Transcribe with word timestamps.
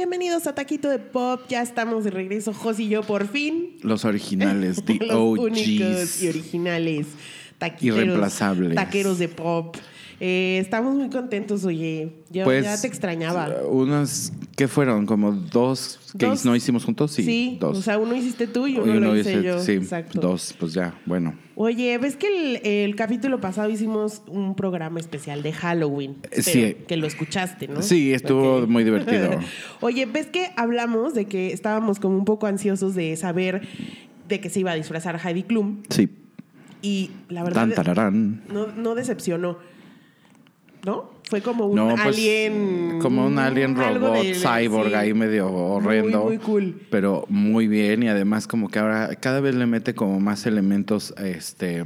Bienvenidos 0.00 0.46
a 0.46 0.54
Taquito 0.54 0.88
de 0.88 0.98
Pop. 0.98 1.42
Ya 1.50 1.60
estamos 1.60 2.04
de 2.04 2.10
regreso, 2.10 2.54
Jos 2.54 2.80
y 2.80 2.88
yo, 2.88 3.02
por 3.02 3.28
fin. 3.28 3.76
Los 3.82 4.06
originales, 4.06 4.82
the 4.86 4.94
Los 4.94 5.38
únicos 5.38 6.00
OGs. 6.00 6.22
y 6.22 6.28
originales. 6.30 7.06
Taquiteros, 7.58 7.98
Irreemplazables. 7.98 8.74
Taqueros 8.76 9.18
de 9.18 9.28
pop. 9.28 9.76
Eh, 10.18 10.56
estamos 10.58 10.94
muy 10.94 11.10
contentos, 11.10 11.66
oye. 11.66 12.14
Yo 12.30 12.44
Pues, 12.44 12.64
ya 12.64 12.80
te 12.80 12.86
extrañaba. 12.86 13.50
Unas, 13.68 14.32
¿qué 14.60 14.68
fueron? 14.68 15.06
¿Como 15.06 15.32
dos 15.32 15.98
que 16.18 16.26
Dos. 16.26 16.44
no 16.44 16.54
hicimos 16.54 16.84
juntos? 16.84 17.12
Sí, 17.12 17.56
dos. 17.58 17.78
O 17.78 17.82
sea, 17.82 17.96
uno 17.96 18.14
hiciste 18.14 18.46
tú 18.46 18.66
y 18.66 18.74
Y 18.74 18.78
uno, 18.78 18.94
lo 19.00 19.16
hice 19.16 19.32
hice- 19.32 19.42
yo. 19.42 19.58
Sí, 19.62 19.72
Exacto. 19.72 20.20
dos, 20.20 20.54
pues 20.60 20.74
ya, 20.74 20.92
bueno. 21.06 21.34
Oye, 21.54 21.96
¿ves 21.96 22.16
que 22.16 22.26
el, 22.26 22.66
el 22.66 22.94
capítulo 22.96 23.40
pasado 23.40 23.70
hicimos 23.70 24.20
un 24.26 24.54
programa 24.54 25.00
especial 25.00 25.42
de 25.42 25.54
Halloween? 25.54 26.16
Eh, 26.30 26.42
sí. 26.42 26.76
Que 26.86 26.98
lo 26.98 27.06
escuchaste, 27.06 27.68
¿no? 27.68 27.80
Sí, 27.80 28.12
estuvo 28.12 28.66
muy 28.66 28.84
divertido. 28.84 29.30
Oye, 29.80 30.04
¿ves 30.04 30.26
que 30.26 30.50
hablamos 30.56 31.14
de 31.14 31.24
que 31.24 31.54
estábamos 31.54 31.98
como 31.98 32.18
un 32.18 32.26
poco 32.26 32.46
ansiosos 32.46 32.94
de 32.94 33.16
saber 33.16 33.62
de 34.28 34.40
que 34.40 34.50
se 34.50 34.60
iba 34.60 34.72
a 34.72 34.74
disfrazar 34.74 35.18
Heidi 35.24 35.42
Klum? 35.44 35.78
Sí. 35.88 36.10
Y 36.82 37.10
la 37.30 37.42
verdad 37.44 37.62
Tan 37.62 37.72
tararán. 37.74 38.42
no, 38.52 38.66
no 38.66 38.94
decepcionó. 38.94 39.56
¿No? 40.84 41.10
Fue 41.28 41.40
como 41.42 41.66
un 41.66 41.76
No, 41.76 41.90
pues, 41.90 42.00
alien. 42.16 42.98
Como 43.00 43.26
un 43.26 43.38
alien 43.38 43.76
robot, 43.76 44.14
de- 44.22 44.34
cyborg 44.34 44.88
sí. 44.88 44.94
ahí 44.94 45.14
medio 45.14 45.48
horrendo. 45.52 46.24
Muy, 46.24 46.36
muy 46.36 46.38
cool. 46.44 46.80
Pero 46.90 47.24
muy 47.28 47.68
bien 47.68 48.02
y 48.02 48.08
además 48.08 48.46
como 48.48 48.68
que 48.68 48.78
ahora 48.80 49.14
cada 49.16 49.40
vez 49.40 49.54
le 49.54 49.66
mete 49.66 49.94
como 49.94 50.18
más 50.20 50.46
elementos 50.46 51.14
este 51.18 51.84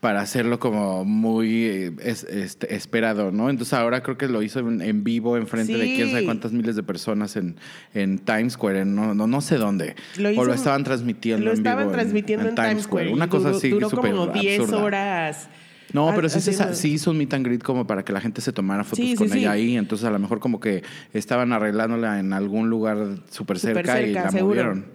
para 0.00 0.22
hacerlo 0.22 0.58
como 0.58 1.04
muy 1.04 1.64
eh, 1.66 1.92
es- 2.02 2.24
este, 2.24 2.74
esperado, 2.74 3.30
¿no? 3.32 3.50
Entonces 3.50 3.74
ahora 3.74 4.02
creo 4.02 4.16
que 4.16 4.28
lo 4.28 4.42
hizo 4.42 4.60
en, 4.60 4.80
en 4.80 5.04
vivo 5.04 5.36
en 5.36 5.46
frente 5.46 5.76
de 5.76 5.84
Sí. 5.84 5.92
quién 5.96 6.10
sabe 6.10 6.24
cuántas 6.24 6.52
miles 6.52 6.74
de 6.74 6.82
personas 6.82 7.36
en, 7.36 7.56
en 7.92 8.18
Times 8.18 8.54
Square, 8.54 8.80
en 8.80 8.94
no, 8.96 9.14
no, 9.14 9.26
no 9.26 9.40
sé 9.42 9.58
dónde. 9.58 9.94
Lo 10.16 10.30
hizo- 10.30 10.40
o 10.40 10.44
lo 10.46 10.54
estaban 10.54 10.84
transmitiendo 10.84 11.44
Lo 11.44 11.50
en 11.52 11.58
vivo 11.58 11.68
estaban 11.68 11.86
en- 11.88 11.92
transmitiendo 11.92 12.48
en, 12.48 12.54
Times 12.54 12.84
Square. 12.84 13.12
Una 13.12 13.28
cosa 13.28 13.48
duró- 13.48 13.58
así 13.58 13.68
Duró 13.68 13.90
súper 13.90 14.12
como 14.12 14.26
10 14.28 14.60
absurda. 14.60 14.82
horas. 14.82 15.48
No, 15.92 16.12
pero 16.14 16.28
sí, 16.28 16.40
se 16.40 16.74
sí 16.74 16.92
hizo 16.92 17.10
un 17.10 17.18
meet 17.18 17.34
and 17.34 17.44
greet 17.46 17.62
como 17.62 17.86
para 17.86 18.04
que 18.04 18.12
la 18.12 18.20
gente 18.20 18.40
se 18.40 18.52
tomara 18.52 18.84
fotos 18.84 19.04
Sí, 19.04 19.14
con 19.14 19.28
sí. 19.28 19.38
ella 19.40 19.52
ahí. 19.52 19.76
Entonces, 19.76 20.06
a 20.06 20.10
lo 20.10 20.18
mejor 20.18 20.38
como 20.40 20.60
que 20.60 20.82
estaban 21.12 21.52
arreglándola 21.52 22.18
en 22.20 22.32
algún 22.32 22.70
lugar 22.70 23.16
súper 23.30 23.58
cerca, 23.58 24.00
y 24.02 24.12
la 24.12 24.30
seguro. 24.30 24.48
movieron. 24.48 24.86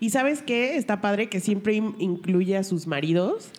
Y 0.00 0.10
sabes 0.10 0.42
qué? 0.42 0.76
Está 0.76 1.00
padre 1.00 1.28
que 1.28 1.40
siempre 1.40 1.74
in- 1.74 1.94
incluye 1.98 2.56
a 2.56 2.64
sus 2.64 2.86
maridos 2.86 3.50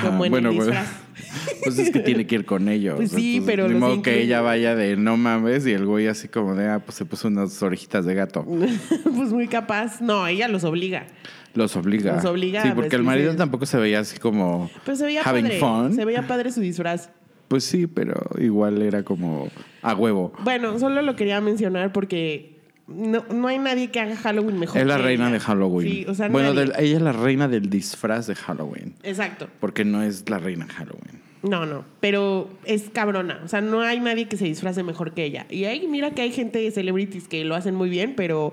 como 0.00 0.24
en 0.24 0.30
bueno, 0.30 0.50
el 0.50 0.56
pues, 0.56 0.68
disfraz. 0.68 0.88
pues 1.64 1.78
es 1.78 1.90
que 1.90 2.00
tiene 2.00 2.26
que 2.26 2.36
ir 2.36 2.44
con 2.44 2.68
ellos. 2.68 2.96
Pues 2.96 3.10
sí, 3.10 3.36
Entonces, 3.36 3.54
pero 3.56 3.68
los 3.68 3.80
modo 3.80 4.02
que 4.02 4.22
ella 4.22 4.40
vaya 4.40 4.74
de 4.74 4.96
no 4.96 5.16
mames 5.16 5.66
y 5.66 5.72
el 5.72 5.86
güey 5.86 6.06
así 6.06 6.28
como 6.28 6.54
de, 6.54 6.68
ah, 6.68 6.80
pues 6.84 6.96
se 6.96 7.04
puso 7.04 7.28
unas 7.28 7.62
orejitas 7.62 8.04
de 8.04 8.14
gato. 8.14 8.44
pues 9.16 9.30
muy 9.30 9.48
capaz. 9.48 10.00
No, 10.00 10.26
ella 10.26 10.48
los 10.48 10.64
obliga. 10.64 11.06
Los 11.54 11.74
obliga. 11.76 12.16
Los 12.16 12.24
obliga 12.24 12.62
Sí, 12.62 12.70
porque 12.74 12.96
el 12.96 13.02
marido 13.02 13.34
tampoco 13.34 13.64
se 13.66 13.78
veía 13.78 14.00
así 14.00 14.18
como 14.18 14.70
Pero 14.84 14.96
se 14.96 15.04
veía 15.04 15.22
having 15.22 15.44
padre. 15.44 15.58
fun. 15.58 15.94
Se 15.94 16.04
veía 16.04 16.26
padre 16.26 16.52
su 16.52 16.60
disfraz. 16.60 17.10
Pues 17.48 17.64
sí, 17.64 17.86
pero 17.86 18.14
igual 18.38 18.82
era 18.82 19.04
como 19.04 19.48
a 19.82 19.94
huevo. 19.94 20.32
Bueno, 20.42 20.78
solo 20.78 21.00
lo 21.02 21.16
quería 21.16 21.40
mencionar 21.40 21.92
porque 21.92 22.55
no, 22.88 23.24
no 23.32 23.48
hay 23.48 23.58
nadie 23.58 23.90
que 23.90 24.00
haga 24.00 24.16
Halloween 24.16 24.58
mejor. 24.58 24.80
Es 24.80 24.86
la 24.86 24.96
que 24.96 25.02
reina 25.02 25.24
ella. 25.24 25.34
de 25.34 25.40
Halloween. 25.40 25.92
Sí, 25.92 26.04
o 26.08 26.14
sea, 26.14 26.28
bueno, 26.28 26.54
nadie. 26.54 26.72
ella 26.78 26.96
es 26.96 27.02
la 27.02 27.12
reina 27.12 27.48
del 27.48 27.68
disfraz 27.68 28.26
de 28.26 28.34
Halloween. 28.36 28.94
Exacto. 29.02 29.48
Porque 29.60 29.84
no 29.84 30.02
es 30.02 30.28
la 30.28 30.38
reina 30.38 30.66
de 30.66 30.72
Halloween. 30.72 31.26
No, 31.42 31.66
no, 31.66 31.84
pero 32.00 32.48
es 32.64 32.90
cabrona. 32.92 33.40
O 33.44 33.48
sea, 33.48 33.60
no 33.60 33.80
hay 33.80 34.00
nadie 34.00 34.28
que 34.28 34.36
se 34.36 34.44
disfrace 34.44 34.82
mejor 34.82 35.14
que 35.14 35.24
ella. 35.24 35.46
Y 35.50 35.64
ahí 35.64 35.86
mira 35.86 36.12
que 36.12 36.22
hay 36.22 36.32
gente 36.32 36.60
de 36.60 36.70
celebrities 36.70 37.28
que 37.28 37.44
lo 37.44 37.54
hacen 37.54 37.74
muy 37.74 37.88
bien, 37.88 38.14
pero 38.16 38.52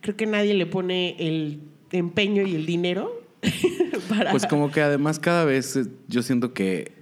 creo 0.00 0.16
que 0.16 0.26
nadie 0.26 0.54
le 0.54 0.66
pone 0.66 1.16
el 1.18 1.60
empeño 1.92 2.42
y 2.42 2.54
el 2.54 2.66
dinero 2.66 3.22
para... 4.08 4.30
Pues 4.30 4.46
como 4.46 4.70
que 4.70 4.80
además 4.80 5.18
cada 5.18 5.44
vez 5.44 5.76
eh, 5.76 5.86
yo 6.08 6.22
siento 6.22 6.52
que 6.52 6.92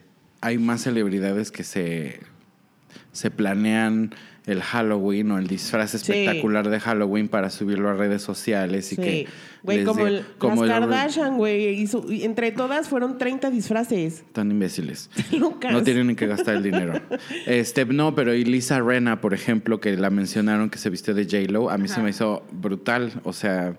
hay 0.40 0.58
más 0.58 0.82
celebridades 0.82 1.50
que 1.50 1.64
se, 1.64 2.20
se 3.12 3.30
planean 3.30 4.14
el 4.46 4.60
Halloween 4.62 5.30
o 5.30 5.38
el 5.38 5.46
disfraz 5.46 5.94
espectacular 5.94 6.68
de 6.68 6.78
Halloween 6.78 7.28
para 7.28 7.48
subirlo 7.48 7.88
a 7.88 7.94
redes 7.94 8.20
sociales 8.20 8.92
y 8.92 8.96
Sí. 8.96 9.02
que 9.02 9.26
Güey, 9.62 9.84
como, 9.84 10.04
dé- 10.04 10.18
el, 10.18 10.24
como 10.36 10.66
las 10.66 10.76
el- 10.76 10.82
Kardashian, 10.82 11.36
güey. 11.38 11.86
entre 12.24 12.52
todas 12.52 12.86
fueron 12.88 13.16
30 13.16 13.50
disfraces. 13.50 14.22
tan 14.32 14.50
imbéciles. 14.50 15.08
Locas. 15.32 15.72
No 15.72 15.82
tienen 15.82 16.08
ni 16.08 16.14
que 16.14 16.26
gastar 16.26 16.56
el 16.56 16.62
dinero. 16.62 17.00
Este, 17.46 17.86
no, 17.86 18.14
pero 18.14 18.34
y 18.34 18.44
Lisa 18.44 18.80
Rena, 18.80 19.22
por 19.22 19.32
ejemplo, 19.32 19.80
que 19.80 19.96
la 19.96 20.10
mencionaron 20.10 20.68
que 20.68 20.76
se 20.78 20.90
vistió 20.90 21.14
de 21.14 21.24
J-Lo, 21.24 21.70
a 21.70 21.78
mí 21.78 21.88
se 21.88 22.02
me 22.02 22.10
hizo 22.10 22.44
brutal. 22.52 23.12
O 23.24 23.32
sea, 23.32 23.76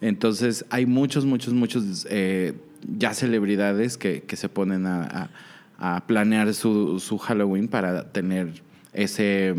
entonces 0.00 0.64
hay 0.70 0.86
muchos, 0.86 1.26
muchos, 1.26 1.52
muchos 1.52 2.06
eh, 2.08 2.54
ya 2.96 3.12
celebridades 3.12 3.98
que, 3.98 4.22
que 4.22 4.36
se 4.36 4.48
ponen 4.48 4.86
a, 4.86 5.02
a- 5.04 5.30
a 5.96 6.06
planear 6.06 6.52
su, 6.54 6.98
su 6.98 7.18
Halloween 7.18 7.68
para 7.68 8.10
tener 8.10 8.62
ese, 8.92 9.54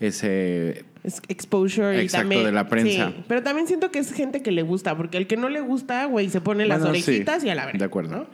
ese 0.00 0.84
Es 1.04 1.20
exposure 1.28 1.96
y 1.96 2.00
Exacto, 2.04 2.22
también- 2.22 2.44
de 2.44 2.52
la 2.52 2.68
prensa. 2.68 3.08
Sí, 3.08 3.24
pero 3.28 3.42
también 3.42 3.66
siento 3.66 3.90
que 3.90 3.98
es 3.98 4.12
gente 4.12 4.42
que 4.42 4.50
le 4.52 4.62
gusta, 4.62 4.96
porque 4.96 5.18
el 5.18 5.26
que 5.26 5.36
no 5.36 5.48
le 5.48 5.60
gusta, 5.60 6.04
güey, 6.06 6.28
se 6.30 6.40
pone 6.40 6.66
las 6.66 6.80
Bueno, 6.80 6.94
sí, 6.94 7.02
orejitas 7.10 7.44
y 7.44 7.50
a 7.50 7.54
la 7.54 7.66
verga. 7.66 7.78
de 7.78 7.84
acuerdo. 7.84 8.16
¿no? 8.16 8.26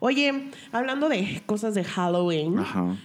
Oye, 0.00 0.50
hablando 0.72 1.08
de 1.08 1.42
cosas 1.46 1.74
de 1.74 1.84
Halloween, 1.84 2.58
Ajá. 2.58 2.96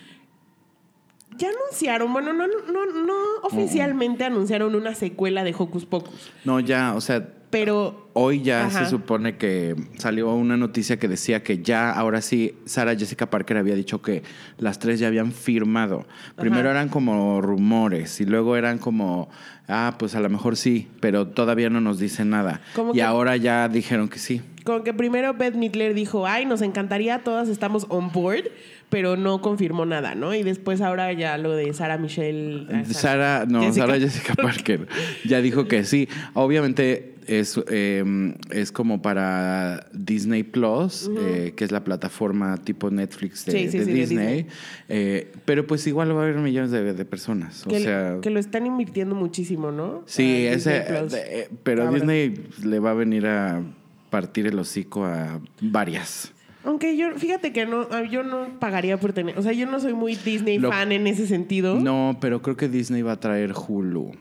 ya 1.37 1.49
anunciaron, 1.49 2.11
bueno, 2.11 2.33
no, 2.33 2.47
no, 2.47 2.85
no 3.05 3.13
oficialmente 3.43 4.23
anunciaron 4.25 4.73
una 4.75 4.95
secuela 4.95 5.43
de 5.43 5.53
Hocus 5.57 5.85
Pocus, 5.85 6.31
No, 6.43 6.59
ya, 6.59 6.95
o 6.95 7.01
sea, 7.01 7.27
pero 7.49 8.05
Hoy 8.19 8.41
ya 8.41 8.65
Ajá. 8.65 8.83
se 8.83 8.89
supone 8.89 9.37
que 9.37 9.75
salió 9.99 10.33
una 10.33 10.57
noticia 10.57 10.97
que 10.97 11.07
decía 11.07 11.43
que 11.43 11.61
ya, 11.61 11.91
ahora 11.91 12.21
sí, 12.21 12.55
Sarah 12.65 12.95
Jessica 12.95 13.29
Parker 13.29 13.57
había 13.57 13.75
dicho 13.75 14.01
que 14.01 14.23
las 14.57 14.79
tres 14.79 14.99
ya 14.99 15.05
habían 15.07 15.31
firmado. 15.31 16.07
Primero 16.35 16.71
eran 16.71 16.89
como 16.89 17.39
rumores 17.41 18.19
y 18.19 18.25
luego 18.25 18.57
eran 18.57 18.79
como, 18.79 19.29
ah, 19.67 19.97
pues 19.99 20.15
a 20.15 20.19
lo 20.19 20.29
mejor 20.29 20.57
sí, 20.57 20.87
pero 20.99 21.27
todavía 21.27 21.69
no 21.69 21.79
nos 21.79 21.99
dicen 21.99 22.31
nada. 22.31 22.61
Y 22.91 22.93
que- 22.95 23.03
ahora 23.03 23.37
ya 23.37 23.69
dijeron 23.69 24.09
que 24.09 24.17
sí. 24.17 24.41
como 24.63 24.83
que 24.83 24.93
primero 24.95 25.33
Beth 25.35 25.53
Midler 25.55 25.93
dijo, 25.93 26.25
ay, 26.25 26.45
nos 26.47 26.63
encantaría, 26.63 27.19
todas 27.23 27.49
estamos 27.49 27.85
on 27.89 28.11
board, 28.11 28.45
pero 28.89 29.15
no 29.15 29.41
confirmó 29.41 29.85
nada, 29.85 30.15
¿no? 30.15 30.33
Y 30.33 30.41
después 30.41 30.81
ahora 30.81 31.13
ya 31.13 31.37
lo 31.37 31.51
de 31.51 31.71
Sarah 31.75 31.99
Michelle. 31.99 32.65
ah, 32.73 32.83
Sara, 32.85 33.45
no. 33.47 33.71
Sarah 33.73 33.99
Jessica 33.99 34.33
Parker 34.41 34.87
ya 35.23 35.39
dijo 35.41 35.67
que 35.67 35.83
sí. 35.83 36.09
Obviamente 36.33 37.13
es, 37.27 37.59
eh, 37.69 38.33
es 38.51 38.71
como 38.71 39.01
para 39.01 39.87
Disney 39.93 40.43
Plus, 40.43 41.09
eh, 41.19 41.53
que 41.55 41.63
es 41.63 41.71
la 41.71 41.83
plataforma 41.83 42.57
tipo 42.57 42.89
Netflix 42.89 43.45
de, 43.45 43.51
Sí, 43.51 43.69
sí, 43.69 43.79
de 43.79 43.85
sí, 43.85 43.91
de 43.91 43.99
Disney. 43.99 44.47
Eh, 44.89 45.31
pero 45.45 45.67
pues 45.67 45.85
igual 45.87 46.15
va 46.15 46.21
a 46.21 46.23
haber 46.23 46.37
millones 46.37 46.71
de, 46.71 46.93
de 46.93 47.05
personas. 47.05 47.63
Que, 47.67 47.75
o 47.77 47.79
sea, 47.79 48.17
que 48.21 48.29
lo 48.29 48.39
están 48.39 48.65
invirtiendo 48.65 49.15
muchísimo, 49.15 49.71
¿no? 49.71 50.03
sí, 50.05 50.45
ese, 50.45 50.83
eh, 50.87 51.49
pero. 51.63 51.91
Disney 51.91 52.33
le 52.63 52.79
va 52.79 52.91
a 52.91 52.93
venir 52.93 53.27
a 53.27 53.61
partir 54.09 54.47
el 54.47 54.57
hocico 54.59 55.05
a 55.05 55.39
varias. 55.61 56.31
Aunque 56.63 56.97
yo, 56.97 57.11
fíjate 57.15 57.53
que 57.53 57.65
no, 57.65 58.03
yo 58.05 58.23
no 58.23 58.59
pagaría 58.59 58.99
por 58.99 59.13
tener, 59.13 59.37
o 59.37 59.41
sea, 59.41 59.53
yo 59.53 59.65
no 59.67 59.79
soy 59.79 59.93
muy 59.93 60.15
Disney 60.15 60.57
Lo- 60.59 60.69
fan 60.69 60.91
en 60.91 61.07
ese 61.07 61.25
sentido. 61.25 61.79
No, 61.79 62.17
pero 62.19 62.41
creo 62.41 62.57
que 62.57 62.67
Disney 62.67 63.01
va 63.03 63.13
a 63.13 63.19
traer 63.19 63.53
Hulu. 63.53 64.11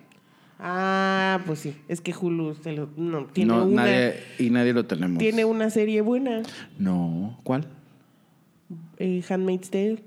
Ah, 0.59 1.41
pues 1.47 1.59
sí, 1.61 1.77
es 1.89 2.01
que 2.01 2.15
Hulu 2.19 2.55
se 2.55 2.73
lo- 2.73 2.89
no, 2.97 3.27
tiene, 3.27 3.53
No, 3.53 3.65
una, 3.67 3.83
nadie, 3.85 4.15
y 4.39 4.51
nadie 4.51 4.73
lo 4.73 4.87
tenemos. 4.87 5.19
tiene 5.19 5.45
una 5.45 5.69
serie 5.71 6.01
buena, 6.01 6.43
No, 6.79 7.39
¿cuál? 7.43 7.67
eh, 8.99 9.23
Handmaid's 9.29 9.71
Tale. 9.71 10.03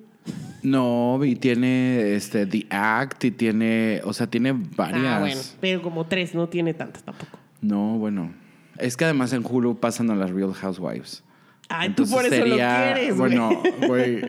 No, 0.64 1.20
y 1.24 1.36
tiene 1.36 2.16
este 2.16 2.46
The 2.46 2.66
Act 2.70 3.24
y 3.26 3.32
tiene, 3.32 4.02
o 4.04 4.12
sea, 4.14 4.28
tiene 4.28 4.52
varias. 4.54 5.06
Ah, 5.06 5.20
bueno, 5.20 5.42
pero 5.62 5.82
como 5.82 6.06
tres, 6.08 6.36
no 6.36 6.50
tiene 6.50 6.74
tantas 6.74 7.04
tampoco. 7.04 7.38
No, 7.62 7.98
bueno. 7.98 8.34
Es 8.78 8.96
que 8.98 9.06
además 9.06 9.34
en 9.34 9.44
Hulu 9.46 9.80
pasan 9.80 10.10
a 10.12 10.16
las 10.16 10.32
Real 10.32 10.54
Housewives. 10.54 11.24
Ay, 11.70 11.90
tú 11.92 12.08
por 12.10 12.26
eso 12.26 12.46
lo 12.46 12.56
quieres. 12.56 13.16
Bueno, 13.16 13.62
güey. 13.88 14.22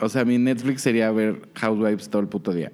O 0.00 0.08
sea, 0.08 0.24
mi 0.24 0.38
Netflix 0.38 0.82
sería 0.82 1.10
ver 1.10 1.48
Housewives 1.54 2.08
todo 2.08 2.22
el 2.22 2.28
puto 2.28 2.52
día. 2.52 2.70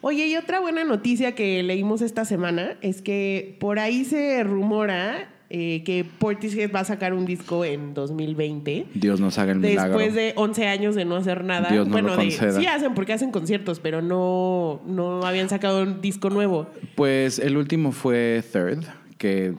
Oye, 0.00 0.26
y 0.26 0.36
otra 0.36 0.60
buena 0.60 0.84
noticia 0.84 1.34
que 1.34 1.62
leímos 1.62 2.02
esta 2.02 2.24
semana 2.24 2.76
es 2.82 3.02
que 3.02 3.56
por 3.60 3.78
ahí 3.78 4.04
se 4.04 4.42
rumora 4.44 5.28
eh, 5.50 5.82
que 5.84 6.04
Portishead 6.04 6.70
va 6.72 6.80
a 6.80 6.84
sacar 6.84 7.14
un 7.14 7.24
disco 7.24 7.64
en 7.64 7.94
2020. 7.94 8.86
Dios 8.94 9.18
nos 9.20 9.38
haga 9.38 9.52
el 9.52 9.58
milagro. 9.60 9.98
Después 9.98 10.14
de 10.14 10.34
11 10.36 10.66
años 10.66 10.94
de 10.94 11.04
no 11.06 11.16
hacer 11.16 11.42
nada. 11.42 11.70
Dios 11.70 11.86
no 11.86 11.92
bueno, 11.92 12.08
lo 12.08 12.16
de- 12.22 12.30
sí 12.30 12.66
hacen 12.66 12.94
porque 12.94 13.14
hacen 13.14 13.30
conciertos, 13.30 13.80
pero 13.80 14.02
no, 14.02 14.82
no 14.86 15.22
habían 15.22 15.48
sacado 15.48 15.82
un 15.82 16.00
disco 16.02 16.28
nuevo. 16.28 16.66
Pues 16.94 17.38
el 17.38 17.56
último 17.56 17.92
fue 17.92 18.44
Third, 18.52 18.84
que 19.16 19.54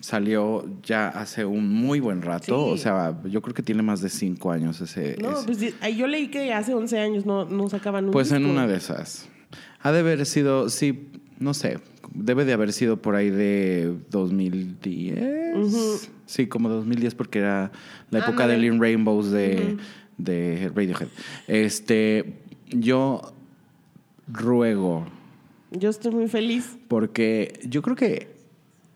salió 0.00 0.64
ya 0.82 1.08
hace 1.08 1.44
un 1.44 1.68
muy 1.68 2.00
buen 2.00 2.22
rato. 2.22 2.66
Sí. 2.66 2.72
O 2.72 2.76
sea, 2.78 3.14
yo 3.24 3.42
creo 3.42 3.54
que 3.54 3.62
tiene 3.62 3.82
más 3.82 4.00
de 4.00 4.08
cinco 4.08 4.50
años 4.50 4.80
ese. 4.80 5.16
No, 5.20 5.32
ese. 5.38 5.46
pues 5.46 5.96
yo 5.96 6.06
leí 6.06 6.28
que 6.28 6.52
hace 6.54 6.74
11 6.74 6.98
años 6.98 7.26
no, 7.26 7.44
no 7.44 7.68
sacaban 7.68 8.06
un 8.06 8.10
Pues 8.12 8.32
en 8.32 8.46
una 8.46 8.66
de 8.66 8.76
esas. 8.76 9.28
Ha 9.84 9.92
de 9.92 10.00
haber 10.00 10.26
sido, 10.26 10.68
sí, 10.68 11.08
no 11.38 11.54
sé, 11.54 11.78
Debe 12.12 12.44
de 12.44 12.52
haber 12.52 12.72
sido 12.72 13.00
por 13.02 13.16
ahí 13.16 13.30
de 13.30 13.92
2010. 14.10 16.10
Sí, 16.26 16.46
como 16.46 16.68
2010 16.68 17.14
porque 17.14 17.38
era 17.40 17.72
la 18.10 18.18
época 18.20 18.44
Ándale. 18.44 18.52
de 18.54 18.58
Lynn 18.60 18.80
Rainbows 18.80 19.30
de, 19.30 19.76
de 20.18 20.70
Radiohead. 20.74 21.08
Este, 21.48 22.34
yo 22.70 23.32
ruego 24.32 25.06
Yo 25.72 25.90
estoy 25.90 26.12
muy 26.12 26.28
feliz. 26.28 26.76
porque 26.88 27.60
yo 27.64 27.82
creo 27.82 27.96
que 27.96 28.34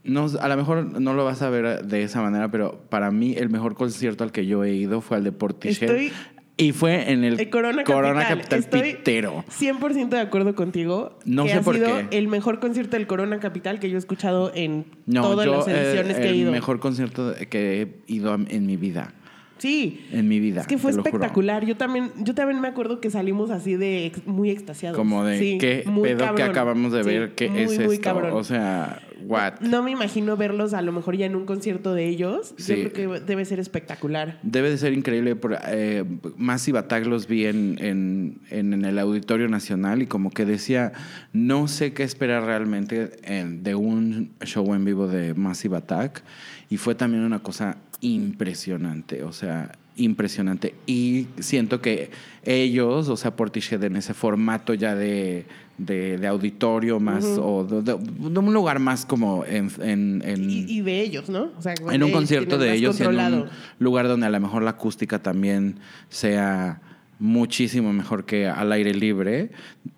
no, 0.05 0.26
a 0.41 0.49
lo 0.49 0.56
mejor 0.56 1.00
no 1.00 1.12
lo 1.14 1.25
vas 1.25 1.43
a 1.43 1.50
ver 1.50 1.84
de 1.84 2.02
esa 2.02 2.23
manera, 2.23 2.50
pero 2.50 2.81
para 2.88 3.11
mí 3.11 3.34
el 3.37 3.50
mejor 3.50 3.75
concierto 3.75 4.25
al 4.25 4.32
que 4.32 4.46
yo 4.46 4.64
he 4.64 4.73
ido 4.75 5.00
fue 5.00 5.17
al 5.19 5.25
de 5.25 5.32
Portishead. 5.32 5.91
Estoy- 5.91 6.12
y 6.58 6.72
fue 6.72 7.10
en 7.10 7.25
el 7.25 7.40
El 7.40 7.49
Corona 7.49 7.84
Capital. 7.84 8.64
Capital 8.64 8.82
Pitero. 8.82 9.44
100% 9.49 10.08
de 10.08 10.20
acuerdo 10.20 10.55
contigo. 10.55 11.16
No 11.25 11.44
que 11.44 11.50
sé 11.50 11.56
ha 11.56 11.62
por 11.62 11.76
sido 11.76 11.87
qué. 12.10 12.19
el 12.19 12.28
mejor 12.28 12.60
concierto 12.60 12.96
del 12.96 13.06
Corona 13.06 13.38
Capital 13.40 13.78
que 13.81 13.88
yo 13.88 13.96
he 13.96 13.99
escuchado 13.99 14.52
en 14.55 14.84
No, 15.06 15.22
todas 15.22 15.46
yo 15.46 15.56
las 15.56 15.69
eh, 15.69 15.81
ediciones 15.81 16.16
que 16.19 16.25
he 16.25 16.28
el 16.31 16.34
ido. 16.37 16.52
mejor 16.52 16.81
concierto 16.81 17.34
que 17.49 17.82
he 17.82 18.12
ido 18.12 18.34
en 18.34 18.66
mi 18.66 18.76
vida. 18.76 19.14
Sí. 19.58 20.06
En 20.12 20.28
mi 20.28 20.40
vida. 20.40 20.60
Es 20.62 20.66
que 20.66 20.78
fue 20.78 20.90
espectacular. 20.93 21.64
Yo 21.66 21.76
también, 21.76 22.10
yo 22.19 22.34
también 22.34 22.60
me 22.60 22.69
acuerdo 22.69 23.00
que 23.00 23.10
salimos 23.10 23.50
así 23.50 23.76
de 23.76 24.12
muy 24.26 24.50
extasiados. 24.50 24.96
Como 24.96 25.25
de 25.25 25.38
Sí, 25.38 25.58
qué 25.58 25.84
pedo 26.02 26.34
que 26.34 26.43
acabamos 26.43 26.93
de 26.93 27.02
Sí, 27.05 27.08
ver, 27.08 27.34
qué 27.34 27.49
muy, 27.50 27.60
es 27.62 27.78
muy 27.78 27.94
esto. 27.96 28.05
cabrón. 28.05 28.32
O 28.34 28.44
sea, 28.44 29.02
what? 29.26 29.60
No 29.60 29.82
me 29.82 29.90
imagino 29.90 30.37
verlos 30.37 30.75
a 30.75 30.82
lo 30.82 30.93
mejor 30.93 31.16
ya 31.16 31.26
en 31.26 31.34
un 31.37 31.44
concierto 31.44 31.93
de 31.94 32.06
ellos. 32.08 32.55
Sí. 32.56 32.76
Yo 32.82 32.90
creo 32.90 32.93
que 33.19 33.20
debe 33.25 33.44
ser 33.44 33.58
espectacular. 33.60 34.38
Debe 34.43 34.70
de 34.70 34.78
ser 34.78 34.93
increíble. 34.93 35.34
Por, 35.37 35.58
eh, 35.69 36.05
Massive 36.37 36.78
Attack 36.78 37.06
los 37.06 37.26
vi 37.26 37.46
en, 37.46 37.76
en, 37.81 38.38
en- 38.50 38.72
en 38.75 38.84
el 38.84 38.99
Auditorio 38.99 39.49
Nacional 39.49 40.02
y 40.02 40.06
como 40.06 40.31
que 40.31 40.44
decía, 40.44 40.93
no 41.32 41.69
sé 41.69 41.93
qué 41.93 42.02
esperar 42.05 42.44
realmente 42.44 43.10
en- 43.25 43.62
de 43.62 43.75
un 43.75 44.31
show 44.44 44.72
en 44.75 44.84
vivo 44.84 45.08
de 45.08 45.34
Massive 45.34 45.76
Attack. 45.76 46.22
Y 46.70 46.76
fue 46.76 46.94
también 46.94 47.25
una 47.25 47.38
cosa 47.38 47.78
impresionante, 48.00 49.23
o 49.25 49.33
sea, 49.33 49.73
impresionante. 49.97 50.75
Y 50.87 51.27
siento 51.41 51.81
que 51.81 52.11
ellos, 52.45 53.09
o 53.09 53.17
sea, 53.17 53.35
Portishead 53.35 53.83
en 53.85 53.97
ese 53.97 54.15
formato 54.15 54.73
ya 54.75 54.95
de, 54.95 55.45
de, 55.77 56.19
de 56.19 56.27
auditorio 56.29 57.00
más, 57.00 57.25
o 57.41 57.65
de, 57.65 57.83
de- 57.83 57.99
de 57.99 58.39
un 58.39 58.55
lugar 58.55 58.79
más 58.79 59.05
como 59.05 59.45
en... 59.45 59.71
en- 59.81 60.23
en- 60.25 60.49
Y, 60.50 60.79
y 60.79 60.81
de 60.83 61.00
ellos, 61.03 61.29
¿no? 61.29 61.50
O 61.59 61.62
sea, 61.62 61.75
en 61.91 62.03
un 62.03 62.12
concierto 62.12 62.59
de 62.59 62.75
ellos 62.75 63.00
en 63.00 63.06
un 63.43 63.49
lugar 63.81 64.06
donde 64.06 64.27
a 64.27 64.31
lo 64.31 64.39
mejor 64.41 64.62
la 64.62 64.71
acústica 64.71 65.19
también 65.21 65.77
sea 66.09 66.81
muchísimo 67.19 67.93
mejor 67.93 68.25
que 68.25 68.47
al 68.47 68.71
aire 68.71 68.94
libre, 68.94 69.51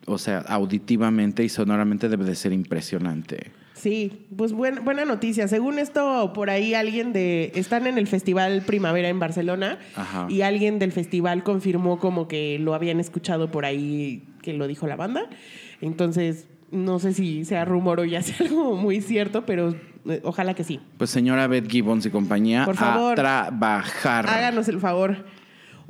o 0.07 0.17
sea, 0.17 0.39
auditivamente 0.39 1.45
y 1.45 1.51
sonoramente 1.51 2.09
debe 2.09 2.25
de 2.25 2.35
ser 2.35 2.55
impresionante. 2.55 3.51
Sí, 3.81 4.27
pues 4.37 4.53
buen- 4.53 4.85
buena 4.85 5.07
noticia. 5.07 5.49
Según 5.49 5.79
esto, 5.79 6.33
por 6.35 6.51
ahí 6.51 6.75
alguien 6.75 7.15
de... 7.15 7.51
Están 7.55 7.87
en 7.87 7.97
el 7.97 8.07
Festival 8.07 8.61
Primavera 8.67 9.09
en 9.09 9.19
Barcelona 9.19 9.79
Ajá. 9.97 10.27
y 10.29 10.43
alguien 10.43 10.79
del 10.79 10.93
festival 10.93 11.43
confirmó 11.45 11.99
como 11.99 12.29
que 12.29 12.59
lo 12.59 12.75
habían 12.75 13.01
escuchado 13.01 13.51
por 13.51 13.65
ahí 13.65 14.23
que 14.43 14.53
lo 14.53 14.67
dijo 14.67 14.87
la 14.87 14.97
banda. 14.97 15.23
Entonces, 15.81 16.47
no 16.71 16.99
sé 16.99 17.15
si 17.15 17.45
sea 17.47 17.65
rumor 17.65 18.01
o 18.01 18.05
ya 18.05 18.21
sea 18.23 18.47
algo 18.47 18.77
muy 18.77 19.01
cierto, 19.01 19.47
pero 19.47 19.75
eh, 20.07 20.21
ojalá 20.25 20.53
que 20.55 20.65
sí. 20.65 20.79
Pues 20.99 21.09
señora 21.09 21.47
Beth 21.47 21.71
Gibbons 21.71 22.05
y 22.05 22.11
compañía, 22.11 22.67
Por 22.67 22.77
favor, 22.77 23.13
a 23.13 23.15
trabajar. 23.15 24.27
Háganos 24.29 24.69
el 24.69 24.79
favor. 24.79 25.25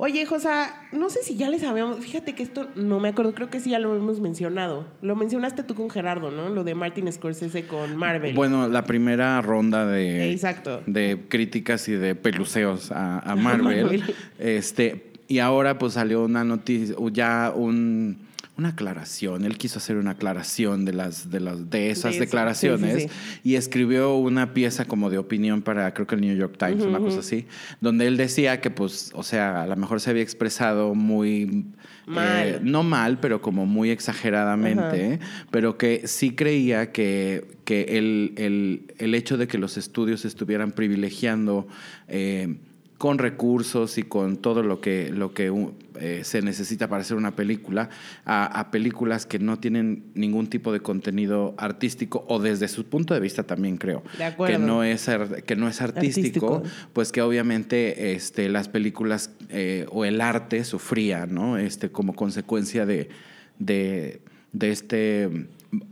Oye, 0.03 0.25
Josa, 0.25 0.73
no 0.91 1.11
sé 1.11 1.21
si 1.21 1.35
ya 1.35 1.47
les 1.47 1.61
habíamos. 1.61 1.99
Fíjate 1.99 2.33
que 2.33 2.41
esto 2.41 2.67
no 2.73 2.99
me 2.99 3.09
acuerdo, 3.09 3.35
creo 3.35 3.51
que 3.51 3.59
sí 3.59 3.69
ya 3.69 3.77
lo 3.77 3.95
hemos 3.95 4.19
mencionado. 4.19 4.87
Lo 5.03 5.15
mencionaste 5.15 5.61
tú 5.61 5.75
con 5.75 5.91
Gerardo, 5.91 6.31
¿no? 6.31 6.49
Lo 6.49 6.63
de 6.63 6.73
Martin 6.73 7.13
Scorsese 7.13 7.67
con 7.67 7.95
Marvel. 7.97 8.33
Bueno, 8.33 8.67
la 8.67 8.83
primera 8.83 9.39
ronda 9.43 9.85
de, 9.85 10.31
Exacto. 10.31 10.81
de 10.87 11.25
críticas 11.29 11.87
y 11.87 11.91
de 11.91 12.15
peluceos 12.15 12.91
a, 12.91 13.19
a 13.19 13.35
Marvel. 13.35 13.83
Marvel. 13.83 14.15
Este, 14.39 15.11
y 15.27 15.37
ahora 15.37 15.77
pues 15.77 15.93
salió 15.93 16.23
una 16.23 16.43
noticia, 16.43 16.95
ya 17.11 17.53
un, 17.55 18.25
una 18.61 18.69
aclaración. 18.69 19.43
Él 19.43 19.57
quiso 19.57 19.79
hacer 19.79 19.97
una 19.97 20.11
aclaración 20.11 20.85
de 20.85 20.93
las 20.93 21.29
de 21.29 21.39
las 21.39 21.69
de 21.69 21.89
esas 21.89 22.13
De 22.13 22.19
declaraciones 22.21 23.03
sí, 23.03 23.09
sí, 23.09 23.39
y 23.43 23.55
escribió 23.55 24.15
una 24.15 24.53
pieza 24.53 24.85
como 24.85 25.09
de 25.09 25.17
opinión 25.17 25.61
para 25.61 25.93
creo 25.93 26.07
que 26.07 26.15
el 26.15 26.21
New 26.21 26.35
York 26.35 26.55
Times, 26.57 26.83
una 26.85 26.99
cosa 26.99 27.19
así, 27.19 27.45
donde 27.81 28.07
él 28.07 28.17
decía 28.17 28.61
que 28.61 28.69
pues, 28.71 29.11
o 29.13 29.23
sea, 29.23 29.63
a 29.63 29.67
lo 29.67 29.75
mejor 29.75 29.99
se 29.99 30.09
había 30.11 30.23
expresado 30.23 30.95
muy 30.95 31.65
Mal. 32.07 32.47
eh, 32.47 32.59
no 32.63 32.83
mal, 32.83 33.19
pero 33.19 33.41
como 33.41 33.65
muy 33.65 33.89
exageradamente, 33.89 35.19
pero 35.51 35.77
que 35.77 36.07
sí 36.07 36.31
creía 36.35 36.91
que, 36.91 37.45
que 37.65 37.97
el, 37.97 38.33
el- 38.37 38.93
el 38.97 39.15
hecho 39.15 39.37
de 39.37 39.47
que 39.47 39.57
los 39.57 39.77
estudios 39.77 40.25
estuvieran 40.25 40.71
privilegiando 40.71 41.67
eh, 42.07 42.57
con 43.01 43.17
recursos 43.17 43.97
y 43.97 44.03
con 44.03 44.37
todo 44.37 44.61
lo 44.61 44.79
que, 44.79 45.09
lo 45.09 45.33
que 45.33 45.49
uh, 45.49 45.73
eh, 45.99 46.21
se 46.23 46.43
necesita 46.43 46.87
para 46.87 47.01
hacer 47.01 47.17
una 47.17 47.35
película, 47.35 47.89
a, 48.25 48.45
a 48.45 48.69
películas 48.69 49.25
que 49.25 49.39
no 49.39 49.57
tienen 49.57 50.03
ningún 50.13 50.45
tipo 50.45 50.71
de 50.71 50.81
contenido 50.81 51.55
artístico 51.57 52.23
o 52.27 52.37
desde 52.37 52.67
su 52.67 52.85
punto 52.85 53.15
de 53.15 53.19
vista 53.19 53.41
también 53.41 53.77
creo 53.77 54.03
De 54.19 54.25
acuerdo. 54.25 54.55
que 54.55 54.63
no 54.63 54.83
es 54.83 55.09
que 55.47 55.55
no 55.55 55.67
es 55.67 55.81
artístico, 55.81 56.57
Artístico. 56.57 56.89
pues 56.93 57.11
que 57.11 57.23
obviamente 57.23 58.13
este, 58.13 58.49
las 58.49 58.69
películas 58.69 59.31
eh, 59.49 59.87
o 59.89 60.05
el 60.05 60.21
arte 60.21 60.63
sufría, 60.63 61.25
¿no? 61.25 61.57
Este, 61.57 61.89
como 61.89 62.13
consecuencia 62.13 62.85
de, 62.85 63.09
de, 63.57 64.21
de 64.53 64.71
este 64.71 65.47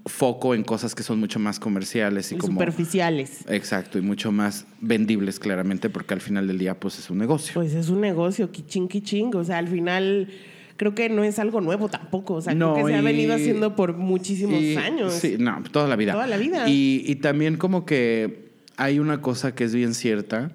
foco 0.06 0.56
en 0.56 0.64
cosas 0.64 0.94
que 0.94 1.04
son 1.04 1.20
mucho 1.20 1.40
más 1.40 1.60
comerciales 1.60 2.32
y, 2.32 2.36
Y 2.36 2.38
como... 2.38 2.54
superficiales. 2.54 3.46
Exacto, 3.48 3.98
y 3.98 4.02
mucho 4.02 4.32
más 4.32 4.66
vendibles 4.82 5.40
claramente 5.40 5.90
porque 5.90 6.14
al 6.14 6.22
final 6.22 6.48
del 6.48 6.58
día 6.58 6.78
pues 6.80 7.00
es 7.00 7.10
un 7.10 7.18
negocio. 7.18 7.54
Pues 7.54 7.74
es 7.74 7.90
un 7.90 8.02
negocio, 8.02 8.52
quichín, 8.52 8.88
quichín. 8.90 9.34
O 9.36 9.44
sea, 9.44 9.58
al 9.58 9.68
final 9.70 10.30
creo 10.76 10.96
que 10.96 11.08
no 11.10 11.24
es 11.24 11.40
algo 11.40 11.62
nuevo 11.62 11.88
tampoco. 11.88 12.36
O 12.36 12.42
sea, 12.42 12.54
No, 12.54 12.74
creo 12.74 12.86
que 12.88 12.92
se 12.94 12.98
ha 12.98 13.02
venido 13.02 13.34
haciendo 13.34 13.76
por 13.76 13.96
muchísimos 13.96 14.62
Y- 14.62 14.76
años. 14.76 15.14
Sí, 15.14 15.38
no, 15.40 15.64
toda 15.72 15.88
la 15.88 15.96
vida. 15.96 16.12
Toda 16.14 16.28
la 16.28 16.38
vida. 16.38 16.68
Y, 16.68 17.04
y 17.06 17.16
también 17.16 17.56
como 17.58 17.86
que 17.86 18.50
hay 18.76 19.00
una 19.00 19.22
cosa 19.22 19.56
que 19.56 19.64
es 19.64 19.74
bien 19.74 19.94
cierta 19.94 20.52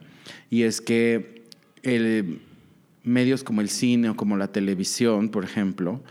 y 0.51 0.63
es 0.63 0.81
que 0.83 1.45
el, 1.83 2.41
medios 3.03 3.43
como 3.45 3.61
el 3.63 3.69
cine 3.71 4.11
o 4.11 4.17
como 4.17 4.37
la 4.37 4.49
televisión, 4.49 5.29
por 5.31 5.45
ejemplo, 5.45 6.03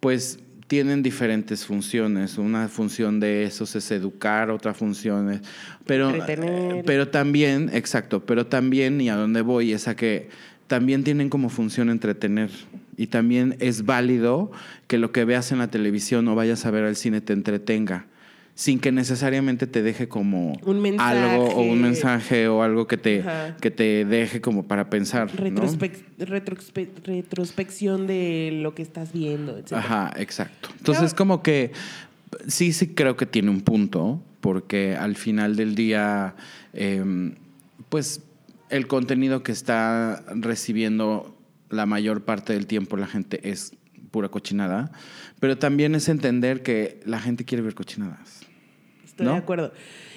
pues 0.00 0.38
tienen 0.66 1.02
diferentes 1.02 1.66
funciones. 1.66 2.38
Una 2.38 2.68
función 2.68 3.20
de 3.20 3.44
esos 3.44 3.76
es 3.76 3.90
educar, 3.90 4.50
otra 4.50 4.74
función 4.74 5.30
es... 5.30 5.40
Pero, 5.86 6.12
pero 6.86 7.08
también, 7.08 7.70
exacto, 7.72 8.24
pero 8.24 8.46
también, 8.46 9.00
y 9.00 9.08
a 9.08 9.16
dónde 9.16 9.42
voy, 9.42 9.72
es 9.72 9.88
a 9.88 9.96
que 9.96 10.28
también 10.66 11.04
tienen 11.04 11.28
como 11.28 11.50
función 11.50 11.90
entretener. 11.90 12.50
Y 12.96 13.08
también 13.08 13.56
es 13.60 13.84
válido 13.84 14.52
que 14.86 14.98
lo 14.98 15.12
que 15.12 15.24
veas 15.24 15.52
en 15.52 15.58
la 15.58 15.68
televisión 15.68 16.26
o 16.28 16.34
vayas 16.34 16.64
a 16.64 16.70
ver 16.70 16.84
al 16.84 16.96
cine 16.96 17.20
te 17.20 17.32
entretenga, 17.32 18.06
sin 18.56 18.78
que 18.78 18.92
necesariamente 18.92 19.66
te 19.66 19.82
deje 19.82 20.06
como 20.08 20.52
Un 20.64 20.80
mensaje. 20.80 21.18
algo 21.18 21.44
o 21.48 21.62
un 21.62 21.82
mensaje 21.82 22.46
o 22.46 22.62
algo 22.62 22.86
que 22.86 22.96
te, 22.96 23.20
Ajá. 23.20 23.56
que 23.60 23.70
te 23.72 24.04
deje 24.04 24.40
como 24.40 24.62
para 24.68 24.88
pensar. 24.90 25.28
¿no? 25.34 25.44
Retrospec- 25.44 26.04
retrospe- 26.18 26.88
retrospección 27.04 28.06
de 28.06 28.50
lo 28.62 28.74
que 28.74 28.82
estás 28.82 29.12
viendo, 29.12 29.58
etc. 29.58 29.72
Ajá, 29.72 30.12
exacto. 30.16 30.68
Entonces, 30.78 31.14
Claro. 31.14 31.16
como 31.16 31.42
que 31.42 31.72
sí, 32.46 32.72
sí 32.72 32.88
creo 32.94 33.16
que 33.16 33.26
tiene 33.26 33.50
un 33.50 33.60
punto, 33.62 34.22
porque 34.40 34.94
al 34.94 35.16
final 35.16 35.56
del 35.56 35.74
día, 35.74 36.36
eh, 36.74 37.02
pues 37.88 38.22
el 38.70 38.86
contenido 38.86 39.42
que 39.42 39.50
está 39.52 40.22
recibiendo 40.34 41.36
la 41.70 41.86
mayor 41.86 42.22
parte 42.24 42.52
del 42.52 42.66
tiempo 42.66 42.96
la 42.96 43.06
gente 43.08 43.50
es 43.50 43.72
pura 44.14 44.28
cochinada, 44.28 44.92
pero 45.40 45.58
también 45.58 45.96
es 45.96 46.08
entender 46.08 46.62
que 46.62 47.00
la 47.04 47.18
gente 47.18 47.44
quiere 47.44 47.64
ver 47.64 47.74
cochinadas. 47.74 48.42
Estoy 49.04 49.26
¿no? 49.26 49.32
de 49.32 49.38
acuerdo. 49.38 49.72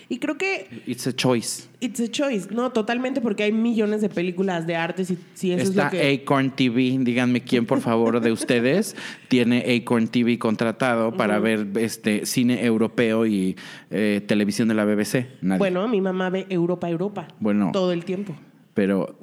Y 0.07 0.19
creo 0.19 0.37
que 0.37 0.67
It's 0.85 1.07
a 1.07 1.15
choice. 1.15 1.63
it's 1.79 1.99
a 1.99 2.07
choice, 2.07 2.47
no, 2.51 2.71
totalmente, 2.71 3.21
porque 3.21 3.41
hay 3.41 3.51
millones 3.51 4.01
de 4.01 4.09
películas 4.09 4.67
de 4.67 4.75
arte, 4.75 5.03
si, 5.03 5.17
si 5.33 5.51
eso 5.51 5.63
Está 5.63 5.87
es 5.87 5.93
lo 5.93 5.99
que... 5.99 6.21
Acorn 6.21 6.51
TV. 6.51 6.95
Díganme 6.99 7.41
quién, 7.41 7.65
por 7.65 7.81
favor, 7.81 8.21
de 8.21 8.31
ustedes 8.31 8.95
tiene 9.29 9.65
Acorn 9.75 10.09
TV 10.09 10.37
contratado 10.37 11.17
para 11.17 11.39
ver 11.39 11.65
este 11.79 12.27
cine 12.27 12.63
europeo 12.63 13.25
y 13.25 13.55
eh, 13.89 14.21
televisión 14.27 14.67
de 14.67 14.75
la 14.75 14.85
BBC. 14.85 15.25
Nadie. 15.41 15.57
Bueno, 15.57 15.87
mi 15.87 16.01
mamá 16.01 16.29
ve 16.29 16.45
Europa, 16.49 16.87
Europa. 16.87 17.27
Bueno. 17.39 17.71
Todo 17.73 17.93
el 17.93 18.05
tiempo. 18.05 18.35
Pero 18.77 19.17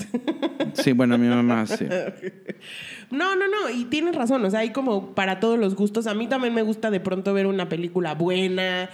sí, 0.73 0.91
bueno, 0.91 1.17
mi 1.17 1.29
mamá 1.29 1.65
sí. 1.65 1.87
No, 3.13 3.37
no, 3.37 3.45
no, 3.47 3.71
y 3.71 3.85
tienes 3.85 4.17
razón, 4.17 4.45
o 4.45 4.51
sea, 4.51 4.61
hay 4.61 4.71
como 4.71 5.15
para 5.15 5.39
todos 5.39 5.57
los 5.61 5.77
gustos. 5.77 6.09
A 6.09 6.15
mí 6.15 6.27
también 6.27 6.53
me 6.55 6.63
gusta 6.63 6.91
de 6.91 6.99
pronto 6.99 7.33
ver 7.33 7.47
una 7.47 7.69
película 7.69 8.15
buena, 8.15 8.91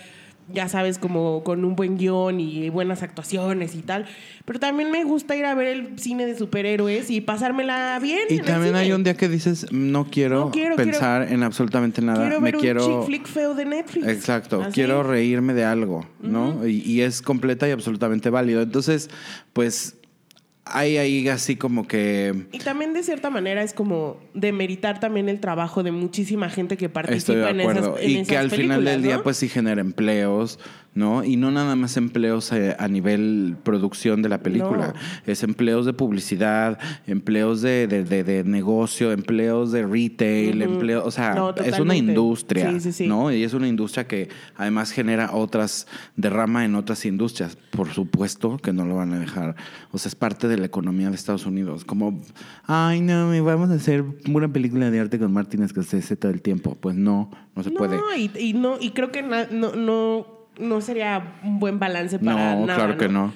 ya 0.52 0.69
sabes, 0.69 0.99
como 0.99 1.43
con 1.45 1.64
un 1.64 1.76
buen 1.76 1.97
guion 1.97 2.40
y 2.40 2.69
buenas 2.69 3.02
actuaciones 3.02 3.75
y 3.75 3.81
tal. 3.81 4.05
Pero 4.45 4.59
también 4.61 4.90
me 4.90 5.05
gusta 5.05 5.35
ir 5.37 5.47
a 5.47 5.55
ver 5.55 5.69
el 5.69 5.99
cine 5.99 6.26
de 6.26 6.37
superhéroes 6.37 7.11
y 7.11 7.23
pasármela 7.23 7.99
bien. 8.02 8.19
Y 8.29 8.35
en 8.35 8.40
el 8.40 8.45
también 8.47 8.75
hay 8.75 8.87
cine. 8.87 8.97
un 8.97 9.05
día 9.05 9.14
que 9.14 9.29
dices, 9.31 9.69
no 9.73 10.05
quiero, 10.11 10.40
No 10.47 10.50
quiero, 10.50 10.76
pensar 10.76 11.33
en 11.33 11.43
absolutamente 11.43 12.02
nada. 12.02 12.21
Quiero 12.21 12.40
Me 12.43 12.50
ver 12.50 12.61
quiero. 12.61 12.85
un 12.87 12.93
chick 13.00 13.07
flick 13.07 13.26
feo 13.29 13.55
de 13.55 13.64
Netflix. 13.64 14.07
Exacto, 14.09 14.61
Así. 14.61 14.73
quiero 14.73 15.02
reírme 15.05 15.55
de 15.55 15.64
algo, 15.64 16.07
¿no? 16.21 16.67
y, 16.67 16.83
y 16.83 17.00
es 17.00 17.23
completa 17.23 17.67
y 17.67 17.71
absolutamente 17.71 18.29
válido. 18.29 18.61
Entonces, 18.61 19.09
pues 19.55 19.97
hay 20.64 20.99
ahí 20.99 21.29
así 21.29 21.57
como 21.57 21.87
que 21.87 22.47
Y 22.52 22.59
también 22.59 22.93
de 22.93 23.02
cierta 23.02 23.31
manera 23.31 23.62
es 23.62 23.73
como 23.73 24.19
demeritar 24.35 25.00
también 25.00 25.29
el 25.29 25.40
trabajo 25.40 25.83
de 25.83 25.90
muchísima 25.90 26.49
gente 26.50 26.76
que 26.76 26.88
participa 26.88 27.17
estoy 27.17 27.37
de 27.37 27.50
en 27.50 27.61
esas 27.61 27.90
en 28.00 28.11
y 28.11 28.25
que 28.25 28.37
al 28.37 28.50
final 28.50 28.85
del 28.85 29.02
día, 29.02 29.17
¿no? 29.17 29.23
pues 29.23 29.38
sí 29.38 29.49
genera 29.49 29.81
empleos, 29.81 30.59
¿no? 30.92 31.23
Y 31.25 31.37
no 31.37 31.50
nada 31.50 31.76
más 31.76 31.97
empleos 31.97 32.50
eh, 32.52 32.75
a, 32.78 32.88
nivel 32.88 33.56
producción 33.62 34.23
de 34.23 34.28
la 34.28 34.38
película. 34.42 34.88
No. 34.88 35.32
Es 35.32 35.42
empleos 35.44 35.87
de 35.87 35.92
publicidad, 35.92 36.78
empleos 37.06 37.62
de, 37.62 37.87
de, 37.87 38.04
de- 38.04 38.25
de 38.25 38.44
negocio, 38.44 39.12
empleos 39.12 39.70
de 39.73 39.87
retail, 39.87 40.62
empleos. 40.62 41.04
O 41.06 41.11
sea, 41.11 41.35
No, 41.35 41.54
es 41.54 41.78
una 41.78 41.97
industria, 41.97 42.73
Sí, 42.73 42.80
sí, 42.80 42.92
sí. 42.92 43.06
¿no? 43.06 43.32
Y 43.32 43.44
es 43.44 43.54
una 43.54 43.68
industria 43.68 44.06
que 44.09 44.28
además 44.56 44.90
genera 44.90 45.30
otras, 45.32 45.87
derrama 46.16 46.64
en 46.64 46.75
otras 46.75 47.04
industrias. 47.06 47.56
Por 47.70 47.88
supuesto 47.90 48.56
que 48.59 48.73
no 48.73 48.85
lo 48.85 48.97
van 48.97 49.12
a 49.14 49.18
dejar. 49.20 49.54
O 49.92 49.99
sea, 49.99 50.09
es 50.09 50.14
parte 50.16 50.49
de 50.49 50.59
la 50.59 50.66
economía 50.66 51.09
de 51.09 51.14
Estados 51.14 51.47
Unidos. 51.47 51.85
Como, 51.85 52.20
ay, 52.66 53.00
no, 53.00 53.30
vamos 53.44 53.70
a 53.70 53.75
hacer 53.75 54.04
una 54.28 54.52
película 54.52 54.90
de 54.90 54.99
arte 55.00 55.18
con 55.18 55.32
Martin 55.32 55.66
Scorsese 55.68 56.16
todo 56.16 56.32
el 56.32 56.42
tiempo. 56.42 56.76
Pues 56.80 56.97
no, 56.97 57.30
no 57.54 57.62
se 57.62 57.70
no, 57.70 57.76
puede. 57.78 57.97
Y, 58.18 58.30
y 58.38 58.52
no, 58.54 58.76
y 58.80 58.90
creo 58.90 59.12
que 59.12 59.23
na- 59.23 59.47
no, 59.50 59.75
no, 59.76 60.39
no 60.59 60.80
sería 60.80 61.35
un 61.45 61.59
buen 61.59 61.78
balance 61.78 62.19
para 62.19 62.54
No, 62.57 62.66
nada. 62.66 62.76
claro 62.78 62.99
que 62.99 63.09
no. 63.09 63.33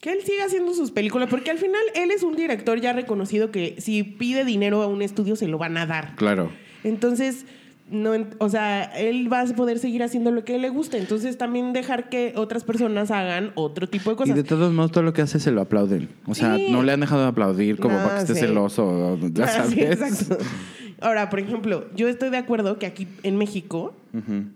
Que 0.00 0.12
él 0.12 0.18
siga 0.24 0.44
haciendo 0.46 0.72
sus 0.72 0.90
películas, 0.90 1.28
porque 1.28 1.50
al 1.50 1.58
final 1.58 1.80
él 1.94 2.10
es 2.10 2.22
un 2.22 2.34
director 2.34 2.80
ya 2.80 2.92
reconocido 2.94 3.50
que 3.50 3.76
si 3.78 4.02
pide 4.02 4.44
dinero 4.46 4.80
a 4.82 4.86
un 4.86 5.02
estudio 5.02 5.36
se 5.36 5.46
lo 5.46 5.58
van 5.58 5.76
a 5.76 5.84
dar. 5.84 6.14
Claro. 6.16 6.50
Entonces, 6.84 7.44
no, 7.90 8.12
o 8.38 8.48
sea, 8.48 8.84
él 8.96 9.30
va 9.30 9.40
a 9.42 9.44
poder 9.46 9.78
seguir 9.78 10.02
haciendo 10.02 10.30
lo 10.30 10.42
que 10.44 10.58
le 10.58 10.70
gusta. 10.70 10.96
Entonces, 10.96 11.36
también 11.36 11.74
dejar 11.74 12.08
que 12.08 12.32
otras 12.36 12.64
personas 12.64 13.10
hagan 13.10 13.50
otro 13.56 13.88
tipo 13.88 14.08
de 14.08 14.14
Y 14.14 14.16
cosas. 14.16 14.36
de 14.36 14.44
todos 14.44 14.72
modos, 14.72 14.90
todo 14.92 15.02
lo 15.04 15.12
que 15.12 15.20
hace 15.20 15.38
se 15.38 15.50
lo 15.50 15.60
aplauden. 15.60 16.08
O 16.26 16.34
sea, 16.34 16.56
Sí. 16.56 16.68
no 16.70 16.82
le 16.82 16.92
han 16.92 17.00
dejado 17.00 17.20
de 17.22 17.28
aplaudir 17.28 17.76
como 17.78 17.98
No, 17.98 18.02
para 18.04 18.14
que 18.14 18.20
esté 18.22 18.34
sí. 18.36 18.40
celoso, 18.40 19.18
ya 19.34 19.46
sabes. 19.48 19.70
sí, 19.72 19.80
exacto. 19.82 20.38
Ahora, 21.00 21.30
por 21.30 21.40
ejemplo, 21.40 21.86
yo 21.96 22.08
estoy 22.08 22.30
de 22.30 22.36
acuerdo 22.36 22.78
que 22.78 22.86
aquí 22.86 23.06
en 23.22 23.36
México 23.36 23.94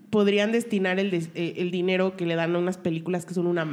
podrían 0.09 0.51
destinar 0.51 0.99
el, 0.99 1.11
des- 1.11 1.29
eh, 1.33 1.55
el 1.57 1.71
dinero 1.71 2.15
que 2.17 2.25
le 2.25 2.35
dan 2.35 2.55
a 2.55 2.59
unas 2.59 2.77
películas 2.77 3.25
que 3.25 3.33
son 3.33 3.47
una 3.47 3.63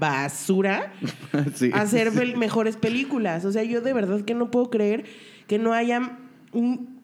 basura 0.00 0.92
Sí. 1.54 1.70
a 1.72 1.82
hacer 1.82 2.10
mejores 2.36 2.76
películas. 2.76 3.44
O 3.44 3.52
sea, 3.52 3.62
yo 3.62 3.80
de 3.80 3.92
verdad 3.92 4.22
que 4.22 4.34
no 4.34 4.50
puedo 4.50 4.70
creer 4.70 5.04
que 5.46 5.58
no 5.58 5.72
haya 5.72 6.18
un, 6.52 7.00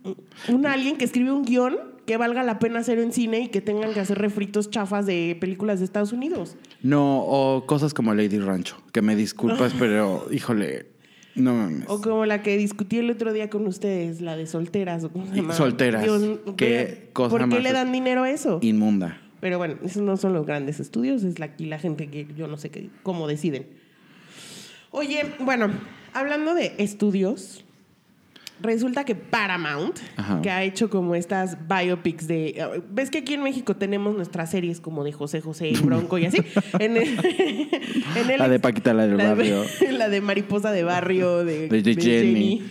un 0.49 0.67
alguien 0.67 0.97
que 0.97 1.05
escribe 1.05 1.31
un 1.33 1.45
guion 1.45 1.77
que 2.07 2.17
valga 2.17 2.43
la 2.43 2.59
pena 2.59 2.81
hacer 2.81 2.99
en 2.99 3.13
cine 3.13 3.41
y 3.43 3.49
que 3.49 3.61
tengan 3.61 3.93
que 3.93 4.01
hacer 4.01 4.19
refritos 4.19 4.71
chafas 4.71 5.07
de 5.07 5.37
películas 5.41 5.79
de 5.79 5.85
Estados 5.85 6.13
Unidos. 6.13 6.57
No, 6.83 7.21
o 7.21 7.65
cosas 7.67 7.95
como 7.95 8.13
Lady 8.13 8.39
Rancho, 8.41 8.77
que 8.93 9.03
me 9.03 9.15
disculpas, 9.15 9.73
pero 9.79 10.27
híjole, 10.33 10.87
no 11.35 11.55
mames. 11.55 11.85
O 11.89 12.01
como 12.01 12.27
la 12.27 12.43
que 12.43 12.57
discutí 12.57 12.99
el 12.99 13.11
otro 13.11 13.33
día 13.33 13.51
con 13.51 13.67
ustedes, 13.67 14.21
la 14.21 14.37
de 14.37 14.47
solteras. 14.47 15.05
¿o 15.05 15.11
cómo 15.11 15.27
se 15.27 15.37
llama? 15.37 15.55
Solteras. 15.55 16.03
Dios, 16.03 16.41
Qué 16.57 17.11
cosa 17.13 17.31
¿Por 17.31 17.49
qué 17.49 17.61
le 17.61 17.73
dan 17.73 17.93
dinero 17.93 18.25
a 18.25 18.31
eso? 18.31 18.59
Inmunda. 18.63 19.21
Pero 19.41 19.59
bueno, 19.59 19.77
esos 19.83 20.03
no 20.03 20.17
son 20.17 20.35
los 20.35 20.47
grandes 20.47 20.79
estudios, 20.79 21.25
es 21.25 21.41
la, 21.41 21.47
aquí 21.47 21.65
la 21.67 21.81
gente 21.81 22.07
que 22.07 22.29
yo 22.37 22.47
no 22.47 22.57
sé 22.57 22.71
qué, 22.71 22.91
cómo 23.03 23.27
deciden. 23.27 23.67
Oye, 24.93 25.25
bueno, 25.41 25.69
hablando 26.13 26.55
de 26.55 26.75
estudios, 26.79 27.62
resulta 28.61 29.05
que 29.05 29.15
Paramount, 29.15 29.99
Ajá. 30.17 30.41
que 30.43 30.51
ha 30.51 30.63
hecho 30.63 30.89
como 30.91 31.15
estas 31.15 31.57
biopics 31.69 32.29
de... 32.29 32.83
¿Ves 32.91 33.11
que 33.11 33.19
aquí 33.19 33.35
en 33.35 33.43
México 33.43 33.75
tenemos 33.77 34.15
nuestras 34.15 34.51
series 34.51 34.81
como 34.81 35.03
de 35.05 35.13
José 35.13 35.41
José, 35.41 35.71
el 35.71 35.81
Bronco 35.83 36.19
y 36.19 36.27
así? 36.27 36.39
En 36.79 36.97
el- 36.97 37.19
en 38.17 38.31
el- 38.31 38.39
La 38.39 38.49
de 38.49 38.61
Paquita, 38.61 38.95
la 38.95 39.07
del 39.07 39.17
de- 39.17 39.25
barrio. 39.27 39.65
la 39.93 40.09
de 40.09 40.21
Mariposa 40.21 40.71
de 40.73 40.85
Barrio, 40.85 41.45
de, 41.45 41.69
De- 41.69 41.83
de 41.83 41.95
Jenny. 41.95 42.63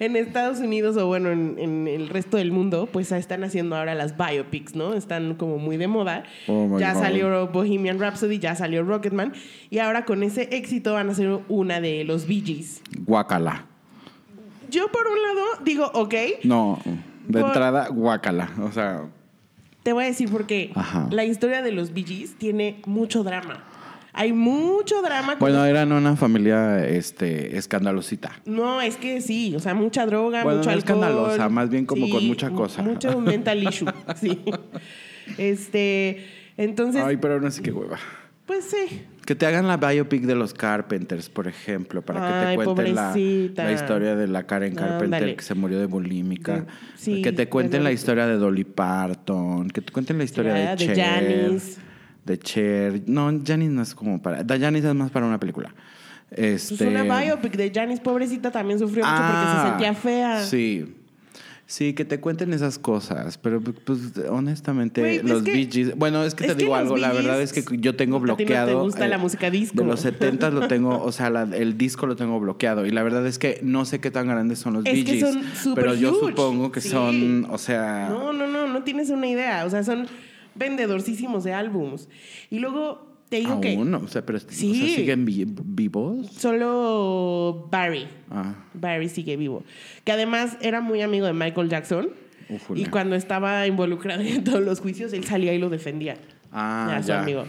en 0.00 0.16
Estados 0.16 0.60
Unidos 0.60 0.96
o 0.96 1.06
bueno, 1.06 1.30
en, 1.30 1.56
en 1.58 1.88
el 1.88 2.08
resto 2.08 2.36
del 2.36 2.52
mundo, 2.52 2.88
pues 2.92 3.10
están 3.12 3.42
haciendo 3.44 3.76
ahora 3.76 3.94
las 3.94 4.16
biopics, 4.16 4.74
¿no? 4.76 4.94
Están 4.94 5.34
como 5.34 5.58
muy 5.58 5.76
de 5.76 5.88
moda. 5.88 6.24
Oh 6.46 6.78
ya 6.78 6.94
God. 6.94 7.00
salió 7.02 7.48
Bohemian 7.48 7.98
Rhapsody, 7.98 8.38
ya 8.38 8.54
salió 8.54 8.82
Rocketman. 8.84 9.32
Y 9.70 9.78
ahora 9.78 10.04
con 10.04 10.22
ese 10.22 10.48
éxito 10.52 10.92
van 10.94 11.08
a 11.08 11.12
hacer 11.12 11.40
una 11.48 11.80
de 11.80 12.04
los 12.04 12.26
Bee 12.28 12.42
Gees. 12.44 12.82
Guácala. 13.04 13.66
Yo 14.74 14.88
por 14.88 15.06
un 15.06 15.22
lado 15.22 15.44
digo, 15.64 15.90
ok, 15.94 16.14
No, 16.44 16.80
de 17.28 17.40
Por- 17.40 17.48
entrada, 17.48 17.88
guácala. 17.88 18.50
O 18.62 18.72
sea, 18.72 19.02
te 19.82 19.92
voy 19.92 20.04
a 20.04 20.06
decir 20.08 20.30
por 20.30 20.46
qué. 20.46 20.72
Ajá. 20.74 21.08
La 21.10 21.24
historia 21.24 21.62
de 21.62 21.72
los 21.72 21.92
Bee 21.92 22.04
Gees 22.04 22.34
tiene 22.36 22.80
mucho 22.86 23.22
drama. 23.22 23.64
Hay 24.16 24.32
mucho 24.32 25.02
drama. 25.02 25.32
con 25.32 25.38
bueno, 25.40 25.64
eran 25.64 25.90
una 25.92 26.14
familia 26.16 26.86
este, 26.86 27.56
escandalosita. 27.56 28.30
No, 28.46 28.80
es 28.80 28.96
que 28.96 29.20
sí, 29.20 29.54
o 29.56 29.58
sea, 29.60 29.74
mucha 29.74 30.06
droga, 30.06 30.44
Bueno, 30.44 30.58
mucho 30.58 30.70
no 30.70 30.76
alcohol. 30.76 30.98
escandalosa, 31.02 31.48
más 31.48 31.68
bien 31.68 31.84
como 31.84 32.08
con 32.08 32.24
mucha 32.26 32.48
mu- 32.50 32.56
cosa. 32.56 32.80
Mucho 32.82 33.18
mental 33.20 33.62
issue, 33.62 33.88
sí. 34.16 34.40
Este, 35.38 36.26
entonces, 36.56 37.02
Ay, 37.04 37.16
pero 37.16 37.40
no 37.40 37.50
sé 37.50 37.62
qué 37.62 37.72
hueva. 37.72 37.98
pues 38.46 38.64
sí. 38.66 39.02
Que 39.24 39.34
te 39.34 39.46
hagan 39.46 39.66
la 39.66 39.76
biopic 39.78 40.22
de 40.22 40.34
los 40.34 40.52
Carpenters, 40.54 41.28
por 41.30 41.48
ejemplo, 41.48 42.02
para 42.02 42.20
que 42.20 42.26
Ay, 42.26 42.56
te 42.58 42.64
cuenten 42.64 42.94
la, 42.94 43.14
la 43.56 43.72
historia 43.72 44.14
de 44.16 44.26
la 44.26 44.42
Karen 44.44 44.74
Carpenter 44.74 45.36
que 45.36 45.42
se 45.42 45.54
murió 45.54 45.78
de 45.78 45.86
bulímica. 45.86 46.66
Sí, 46.94 47.22
que 47.22 47.32
te 47.32 47.48
cuenten 47.48 47.84
la 47.84 47.92
historia 47.92 48.26
de 48.26 48.36
Dolly 48.36 48.64
Parton. 48.64 49.68
Que 49.70 49.80
te 49.80 49.92
cuenten 49.92 50.18
la 50.18 50.24
historia 50.24 50.52
de 50.54 50.66
de 50.76 50.76
Cher. 50.76 50.96
Janis. 50.98 51.78
De 52.24 52.38
Cher. 52.38 53.02
No, 53.06 53.32
Janis 53.44 53.70
no 53.70 53.82
es 53.82 53.94
como 53.94 54.20
para. 54.20 54.44
Janis 54.46 54.84
es 54.84 54.94
más 54.94 55.10
para 55.10 55.26
una 55.26 55.40
película. 55.40 55.74
Este... 56.30 56.76
Pues 56.76 56.90
una 56.90 57.02
biopic 57.20 57.56
de 57.56 57.70
Janis, 57.74 58.00
pobrecita, 58.00 58.50
también 58.50 58.78
sufrió 58.78 59.04
mucho 59.04 59.16
porque 59.16 59.32
se 59.32 59.56
Ah, 59.56 59.66
sentía 59.68 59.94
fea. 59.94 60.42
Sí. 60.42 60.94
Sí, 61.66 61.94
que 61.94 62.04
te 62.04 62.20
cuenten 62.20 62.52
esas 62.52 62.78
cosas, 62.78 63.38
pero 63.38 63.58
pues 63.62 63.98
honestamente 64.28 65.00
Güey, 65.00 65.16
es 65.16 65.24
los 65.24 65.42
que- 65.42 65.52
Bee 65.52 65.70
Gees- 65.70 65.94
bueno, 65.96 66.22
es 66.22 66.34
que 66.34 66.44
te 66.46 66.52
que 66.52 66.56
digo 66.56 66.74
algo, 66.76 66.98
la 66.98 67.10
verdad 67.10 67.40
es 67.40 67.54
que 67.54 67.64
yo 67.78 67.96
tengo 67.96 68.18
a 68.18 68.20
ti 68.20 68.26
no 68.26 68.36
te 68.36 68.44
bloqueado 68.44 68.70
eh, 68.70 68.82
gusta 68.82 69.08
la 69.08 69.16
música 69.16 69.50
disco. 69.50 69.78
De 69.80 69.86
los 69.86 70.00
70 70.00 70.50
lo 70.50 70.68
tengo, 70.68 70.90
o 71.02 71.10
sea, 71.10 71.30
la- 71.30 71.44
el 71.56 71.78
disco 71.78 72.06
lo 72.06 72.16
tengo 72.16 72.38
bloqueado 72.38 72.84
y 72.84 72.90
la 72.90 73.02
verdad 73.02 73.26
es 73.26 73.38
que 73.38 73.60
no 73.62 73.86
sé 73.86 73.98
qué 73.98 74.10
tan 74.10 74.28
grandes 74.28 74.58
son 74.58 74.74
los 74.74 74.84
Es 74.84 74.92
Bee 74.92 75.04
que 75.04 75.12
Gees, 75.12 75.20
son 75.32 75.42
super 75.54 75.84
pero 75.84 75.94
yo 75.94 76.10
huge. 76.12 76.28
supongo 76.28 76.70
que 76.70 76.82
Sí. 76.82 76.90
son, 76.90 77.46
o 77.50 77.56
sea, 77.56 78.08
No, 78.10 78.34
no, 78.34 78.46
no, 78.46 78.66
no 78.68 78.82
tienes 78.82 79.08
una 79.08 79.26
idea. 79.26 79.64
O 79.64 79.70
sea, 79.70 79.82
son 79.84 80.06
vendedorcísimos 80.54 81.44
de 81.44 81.54
álbums. 81.54 82.08
Y 82.50 82.58
luego 82.58 83.13
te 83.34 83.40
digo 83.40 83.60
que 83.60 83.74
aún, 83.74 83.92
o 83.94 84.06
sea, 84.08 84.24
pero 84.24 84.38
o 84.38 84.40
sea, 84.40 84.50
Sí. 84.50 84.94
siguen 84.94 85.24
vi- 85.24 85.44
vivos. 85.46 86.28
solo 86.36 87.68
Barry. 87.70 88.06
Ah, 88.30 88.54
Barry 88.74 89.08
sigue 89.08 89.36
vivo. 89.36 89.64
Que 90.04 90.12
además 90.12 90.56
era 90.60 90.80
muy 90.80 91.02
amigo 91.02 91.26
de 91.26 91.32
Michael 91.32 91.68
Jackson. 91.68 92.10
Y 92.74 92.84
cuando 92.86 93.16
estaba 93.16 93.66
involucrado 93.66 94.22
en 94.22 94.44
todos 94.44 94.60
los 94.62 94.80
juicios, 94.80 95.12
él 95.14 95.24
salía 95.24 95.52
y 95.54 95.58
lo 95.58 95.68
defendía. 95.70 96.16
Ah, 96.52 96.94
a 96.96 97.02
su 97.02 97.08
ya. 97.08 97.22
amigo. 97.22 97.44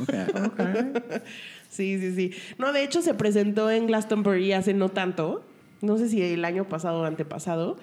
ok, 0.00 0.10
ok. 0.46 0.60
Sí, 1.68 1.98
sí, 1.98 2.14
sí. 2.14 2.30
No, 2.58 2.72
de 2.74 2.84
hecho 2.84 3.00
se 3.00 3.14
presentó 3.14 3.70
en 3.70 3.86
Glastonbury 3.86 4.52
hace 4.52 4.74
no 4.74 4.90
tanto. 4.90 5.42
No 5.80 5.96
sé 5.96 6.10
si 6.10 6.20
el 6.22 6.44
año 6.44 6.68
pasado 6.68 7.00
o 7.00 7.04
antepasado. 7.06 7.78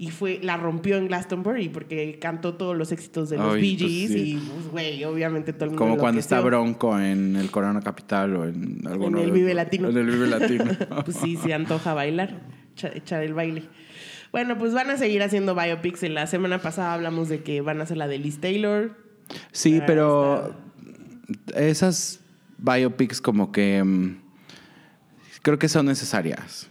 Y 0.00 0.10
fue, 0.12 0.38
la 0.44 0.56
rompió 0.56 0.96
en 0.96 1.08
Glastonbury 1.08 1.70
porque 1.70 2.20
cantó 2.20 2.54
todos 2.54 2.76
los 2.76 2.92
éxitos 2.92 3.30
de 3.30 3.36
los 3.36 3.54
Ay, 3.56 3.60
Bee 3.60 3.76
pues 3.78 3.90
Gees 3.90 4.12
sí. 4.12 4.18
y, 4.30 4.36
pues, 4.36 4.68
güey, 4.68 5.04
obviamente 5.04 5.52
todo 5.52 5.64
el 5.64 5.70
mundo 5.70 5.84
Como 5.84 5.96
cuando 5.98 6.20
está. 6.20 6.40
Bronco 6.40 7.00
en 7.00 7.34
el 7.34 7.50
Corona 7.50 7.80
Capital 7.80 8.36
o 8.36 8.44
en 8.44 8.80
alguno 8.86 9.18
En 9.18 9.24
el 9.24 9.32
Vive 9.32 9.54
Latino. 9.54 9.88
En 9.88 9.96
el 9.96 10.06
Vive 10.06 10.28
Latino. 10.28 10.64
Pues 11.04 11.16
sí, 11.16 11.36
se 11.36 11.52
antoja 11.52 11.94
bailar, 11.94 12.40
echa- 12.76 12.96
echar 12.96 13.24
el 13.24 13.34
baile. 13.34 13.64
Bueno, 14.30 14.56
pues 14.56 14.72
van 14.72 14.88
a 14.90 14.96
seguir 14.98 15.20
haciendo 15.22 15.56
biopics. 15.56 16.04
En 16.04 16.14
la 16.14 16.28
semana 16.28 16.58
pasada 16.60 16.94
hablamos 16.94 17.28
de 17.28 17.42
que 17.42 17.60
van 17.60 17.80
a 17.80 17.82
hacer 17.82 17.96
la 17.96 18.06
de 18.06 18.18
Liz 18.18 18.38
Taylor. 18.40 18.94
Sí, 19.50 19.74
Ahí 19.74 19.82
pero 19.84 20.54
esas 21.56 22.20
biopics 22.58 23.20
como 23.20 23.50
que 23.50 23.82
mm, 23.82 24.16
creo 25.42 25.58
que 25.58 25.68
son 25.68 25.86
necesarias. 25.86 26.68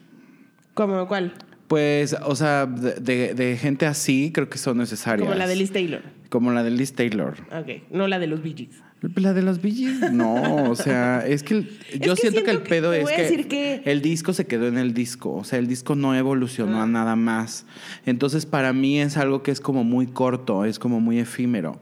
¿Cómo 0.74 1.08
cuál? 1.10 1.34
Pues, 1.68 2.16
o 2.24 2.36
sea, 2.36 2.66
de, 2.66 3.34
de- 3.34 3.58
gente 3.58 3.86
así 3.86 4.32
creo 4.34 4.50
que 4.50 4.58
son 4.58 4.78
necesarias. 4.78 5.28
Como 5.28 5.38
la 5.38 5.48
de 5.48 5.56
Liz 5.56 5.72
Taylor. 5.72 6.02
Como 6.30 6.52
la 6.52 6.64
de 6.64 6.72
Liz 6.72 6.94
Taylor. 6.94 7.36
Ok, 7.52 7.84
no 7.92 8.08
la 8.08 8.20
de 8.20 8.28
los 8.28 8.42
Bee 8.42 8.54
Gees. 8.56 8.82
La 9.16 9.34
de 9.34 9.44
los 9.44 9.62
Bee 9.62 9.74
Gees, 9.74 10.12
no, 10.12 10.64
o 10.72 10.76
sea, 10.76 11.24
es 11.28 11.44
que 11.44 11.54
el- 11.56 11.70
yo 12.00 12.16
que 12.16 12.22
siento, 12.22 12.44
que 12.44 12.50
el 12.52 12.64
que- 12.64 12.70
pedo 12.70 12.94
es 12.94 13.08
que, 13.10 13.22
decir 13.22 13.48
que- 13.48 13.82
el 13.86 14.02
disco 14.02 14.34
se 14.34 14.48
quedó 14.48 14.68
en 14.68 14.78
el 14.78 14.94
disco, 14.96 15.34
o 15.36 15.44
sea, 15.44 15.60
el 15.60 15.68
disco 15.68 15.94
no 15.96 16.16
evolucionó 16.16 16.80
Ah. 16.80 16.84
a 16.84 16.88
nada 16.88 17.16
más. 17.16 17.66
Entonces, 18.08 18.46
para 18.48 18.74
mí 18.74 19.00
es 19.00 19.16
algo 19.18 19.44
que 19.44 19.52
es 19.52 19.60
como 19.60 19.84
muy 19.84 20.08
corto, 20.08 20.66
es 20.66 20.80
como 20.80 21.00
muy 21.00 21.20
efímero. 21.20 21.80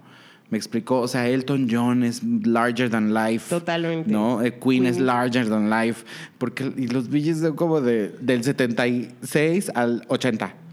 Me 0.50 0.58
explicó, 0.58 1.00
o 1.00 1.08
sea, 1.08 1.28
Elton 1.28 1.68
John 1.70 2.04
es 2.04 2.22
larger 2.24 2.90
than 2.90 3.14
life. 3.14 3.50
Totalmente. 3.50 4.12
¿No? 4.12 4.44
Eh, 4.44 4.60
Queen, 4.60 4.86
es 4.86 5.00
larger 5.00 5.50
than 5.50 5.70
life. 5.70 6.06
Porque, 6.38 6.72
y 6.78 6.88
los 6.88 7.10
Bee 7.10 7.34
son 7.34 7.56
como 7.56 7.82
de, 7.82 8.10
del 8.22 8.44
76 8.44 9.72
al 9.74 10.04
80. 10.08 10.65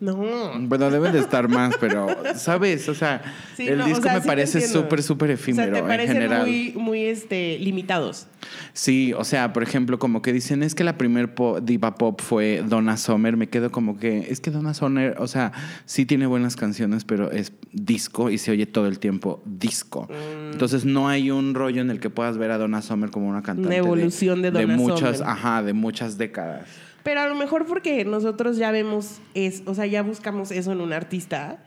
No. 0.00 0.16
Bueno, 0.60 0.90
deben 0.90 1.12
de 1.12 1.18
estar 1.18 1.48
más, 1.48 1.74
pero, 1.80 2.06
¿sabes? 2.36 2.88
O 2.88 2.94
sea, 2.94 3.20
Sí, 3.56 3.66
el 3.66 3.78
no, 3.78 3.84
o 3.84 3.88
disco 3.88 4.02
sea, 4.04 4.14
me 4.14 4.20
sí 4.20 4.26
parece 4.28 4.60
súper, 4.60 5.02
súper 5.02 5.30
efímero 5.32 5.72
O 5.72 5.74
sea, 5.86 5.96
te 5.96 6.02
en 6.04 6.08
general. 6.08 6.42
muy, 6.46 6.72
muy 6.76 7.02
este, 7.04 7.58
limitados. 7.58 8.28
Sí, 8.72 9.12
o 9.12 9.24
sea, 9.24 9.52
por 9.52 9.64
ejemplo, 9.64 9.98
como 9.98 10.22
que 10.22 10.32
dicen, 10.32 10.62
es 10.62 10.76
que 10.76 10.84
la 10.84 10.96
primer 10.96 11.34
po- 11.34 11.60
diva 11.60 11.96
pop 11.96 12.20
fue 12.20 12.62
Donna 12.66 12.96
Summer, 12.96 13.36
me 13.36 13.48
quedo 13.48 13.72
como 13.72 13.98
que, 13.98 14.26
es 14.30 14.40
que 14.40 14.52
Donna 14.52 14.72
Summer, 14.72 15.16
o 15.18 15.26
sea, 15.26 15.50
sí 15.84 16.06
tiene 16.06 16.26
buenas 16.26 16.54
canciones, 16.54 17.04
pero 17.04 17.32
es 17.32 17.52
disco 17.72 18.30
y 18.30 18.38
se 18.38 18.52
oye 18.52 18.66
todo 18.66 18.86
el 18.86 19.00
tiempo 19.00 19.42
disco. 19.44 20.08
Mm. 20.08 20.52
Entonces 20.52 20.84
no 20.84 21.08
hay 21.08 21.32
un 21.32 21.54
rollo 21.54 21.80
en 21.82 21.90
el 21.90 21.98
que 21.98 22.08
puedas 22.10 22.38
ver 22.38 22.52
a 22.52 22.58
Donna 22.58 22.82
Summer 22.82 23.10
como 23.10 23.28
una 23.28 23.42
cantante. 23.42 23.66
Una 23.66 23.76
evolución 23.76 24.42
de 24.42 24.52
Donna 24.52 24.76
muchas, 24.76 25.18
Summer. 25.18 25.32
Ajá, 25.32 25.62
de 25.64 25.72
muchas 25.72 26.16
décadas. 26.18 26.66
Pero 27.08 27.22
a 27.22 27.26
lo 27.26 27.34
mejor 27.34 27.64
porque 27.64 28.04
nosotros 28.04 28.58
ya 28.58 28.70
vemos, 28.70 29.22
es, 29.32 29.62
o 29.64 29.74
sea, 29.74 29.86
ya 29.86 30.02
buscamos 30.02 30.50
eso 30.50 30.72
en 30.72 30.82
un 30.82 30.92
artista. 30.92 31.64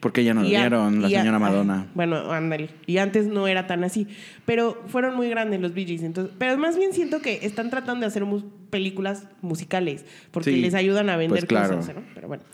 Porque 0.00 0.24
ya 0.24 0.32
no 0.32 0.40
lo 0.40 0.48
vieron, 0.48 1.02
la 1.02 1.08
a- 1.08 1.10
señora 1.10 1.38
Madonna. 1.38 1.86
Bueno, 1.94 2.32
ándale. 2.32 2.70
Y 2.86 2.96
antes 2.96 3.26
no 3.26 3.46
era 3.48 3.66
tan 3.66 3.84
así. 3.84 4.06
Pero 4.46 4.82
fueron 4.86 5.14
muy 5.14 5.28
grandes 5.28 5.60
los 5.60 5.74
Bee 5.74 5.84
Gees, 5.84 6.02
Entonces, 6.04 6.34
pero 6.38 6.56
más 6.56 6.78
bien 6.78 6.94
siento 6.94 7.20
que 7.20 7.40
están 7.42 7.68
tratando 7.68 8.00
de 8.00 8.06
hacer 8.06 8.24
mus- 8.24 8.46
películas 8.70 9.24
musicales. 9.42 10.06
Porque 10.30 10.52
Sí, 10.52 10.60
les 10.62 10.72
ayudan 10.72 11.10
a 11.10 11.18
vender 11.18 11.40
pues 11.40 11.44
claro. 11.44 11.76
cosas. 11.76 11.94
¿no? 11.94 12.02
Pero 12.14 12.28
bueno. 12.28 12.44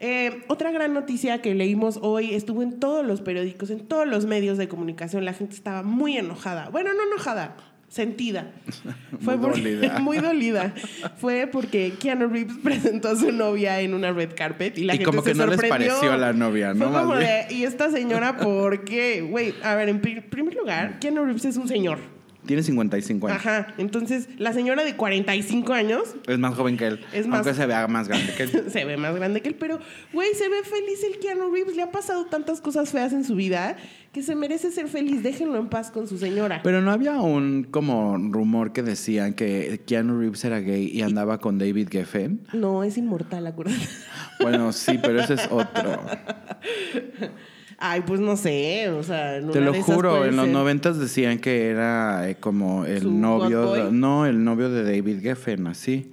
Eh, 0.00 0.42
otra 0.48 0.72
gran 0.72 0.92
noticia 0.92 1.40
que 1.42 1.54
leímos 1.54 1.98
hoy 2.02 2.34
estuvo 2.34 2.62
en 2.64 2.80
todos 2.80 3.06
los 3.06 3.20
periódicos, 3.20 3.70
en 3.70 3.80
todos 3.86 4.08
los 4.08 4.26
medios 4.26 4.58
de 4.58 4.66
comunicación. 4.66 5.24
La 5.24 5.34
gente 5.34 5.54
estaba 5.54 5.82
muy 5.84 6.16
enojada. 6.16 6.68
Bueno, 6.70 6.90
no 6.94 7.02
enojada, 7.12 7.54
sentida. 7.90 8.52
Muy 9.20 9.36
porque- 9.36 9.60
dolida. 9.60 9.98
muy 10.00 10.18
dolida. 10.18 10.72
Fue 11.18 11.46
porque 11.50 11.92
Keanu 12.00 12.28
Reeves 12.28 12.56
presentó 12.62 13.08
a 13.08 13.16
su 13.16 13.30
novia 13.32 13.80
en 13.80 13.92
una 13.92 14.12
red 14.12 14.30
carpet 14.34 14.78
y 14.78 14.84
la 14.84 14.94
Y 14.94 14.98
gente 14.98 15.04
como 15.10 15.22
se 15.22 15.32
que 15.32 15.38
no 15.38 15.46
les 15.46 15.60
sorprendió. 15.60 15.88
pareció 15.96 16.16
la 16.16 16.32
novia, 16.32 16.72
¿no? 16.72 16.88
Fue 16.90 17.00
como 17.00 17.16
de, 17.16 17.46
¿y 17.50 17.64
esta 17.64 17.90
señora 17.90 18.38
por 18.38 18.84
qué? 18.84 19.20
Güey, 19.20 19.54
a 19.62 19.74
ver, 19.74 19.88
en 19.90 20.00
pri- 20.00 20.20
primer 20.22 20.54
lugar, 20.54 20.98
Keanu 21.00 21.24
Reeves 21.24 21.44
es 21.44 21.56
un 21.56 21.68
señor. 21.68 21.98
Tiene 22.46 22.62
55 22.62 23.28
años. 23.28 23.38
Ajá. 23.38 23.74
Entonces, 23.78 24.28
la 24.38 24.52
señora 24.52 24.82
de 24.84 24.96
45 24.96 25.72
años 25.72 26.02
Es 26.26 26.38
más 26.38 26.54
joven 26.54 26.76
que 26.76 26.86
él. 26.86 27.00
Es 27.12 27.26
más- 27.26 27.38
Aunque 27.46 27.54
se 27.54 27.66
vea 27.66 27.86
más 27.86 28.08
grande 28.08 28.32
que 28.34 28.44
él. 28.44 28.64
se 28.70 28.84
ve 28.84 28.96
más 28.96 29.14
grande 29.14 29.40
que 29.42 29.48
él, 29.50 29.56
pero, 29.56 29.78
güey, 30.12 30.28
se 30.34 30.48
ve 30.48 30.62
feliz 30.64 31.04
el 31.04 31.18
Keanu 31.20 31.52
Reeves. 31.52 31.76
Le 31.76 31.82
ha 31.82 31.90
pasado 31.90 32.26
tantas 32.26 32.60
cosas 32.60 32.90
feas 32.90 33.12
en 33.12 33.24
su 33.24 33.34
vida 33.34 33.76
que 34.12 34.22
se 34.22 34.34
merece 34.34 34.70
ser 34.72 34.88
feliz. 34.88 35.22
Déjenlo 35.22 35.58
en 35.58 35.68
paz 35.68 35.90
con 35.90 36.08
su 36.08 36.18
señora. 36.18 36.60
Pero 36.64 36.80
no 36.80 36.90
había 36.90 37.20
un 37.20 37.64
como 37.70 38.16
rumor 38.18 38.72
que 38.72 38.82
decían 38.82 39.34
que 39.34 39.82
Keanu 39.86 40.18
Reeves 40.18 40.44
era 40.44 40.60
gay 40.60 40.88
y 40.88 41.02
andaba 41.02 41.38
con 41.38 41.58
David 41.58 41.88
Geffen. 41.90 42.40
No, 42.52 42.82
es 42.84 42.96
inmortal, 42.98 43.46
acuérdate. 43.46 43.86
Bueno, 44.40 44.72
sí, 44.72 44.98
pero 45.00 45.20
ese 45.20 45.34
es 45.34 45.46
otro. 45.50 46.00
Ay, 47.82 48.02
pues 48.06 48.20
no 48.20 48.36
sé, 48.36 48.90
o 48.90 49.02
sea, 49.02 49.38
en 49.38 49.50
Te 49.50 49.60
lo 49.62 49.72
juro, 49.82 50.26
en 50.26 50.36
los 50.36 50.48
noventas 50.48 50.98
decían 50.98 51.38
que 51.38 51.68
era 51.68 52.28
eh, 52.28 52.36
como 52.36 52.84
el 52.84 53.00
¿Su 53.02 53.10
novio, 53.10 53.90
no, 53.90 54.26
el 54.26 54.44
novio 54.44 54.68
de 54.68 54.84
David 54.84 55.22
Geffen, 55.22 55.66
así. 55.66 56.12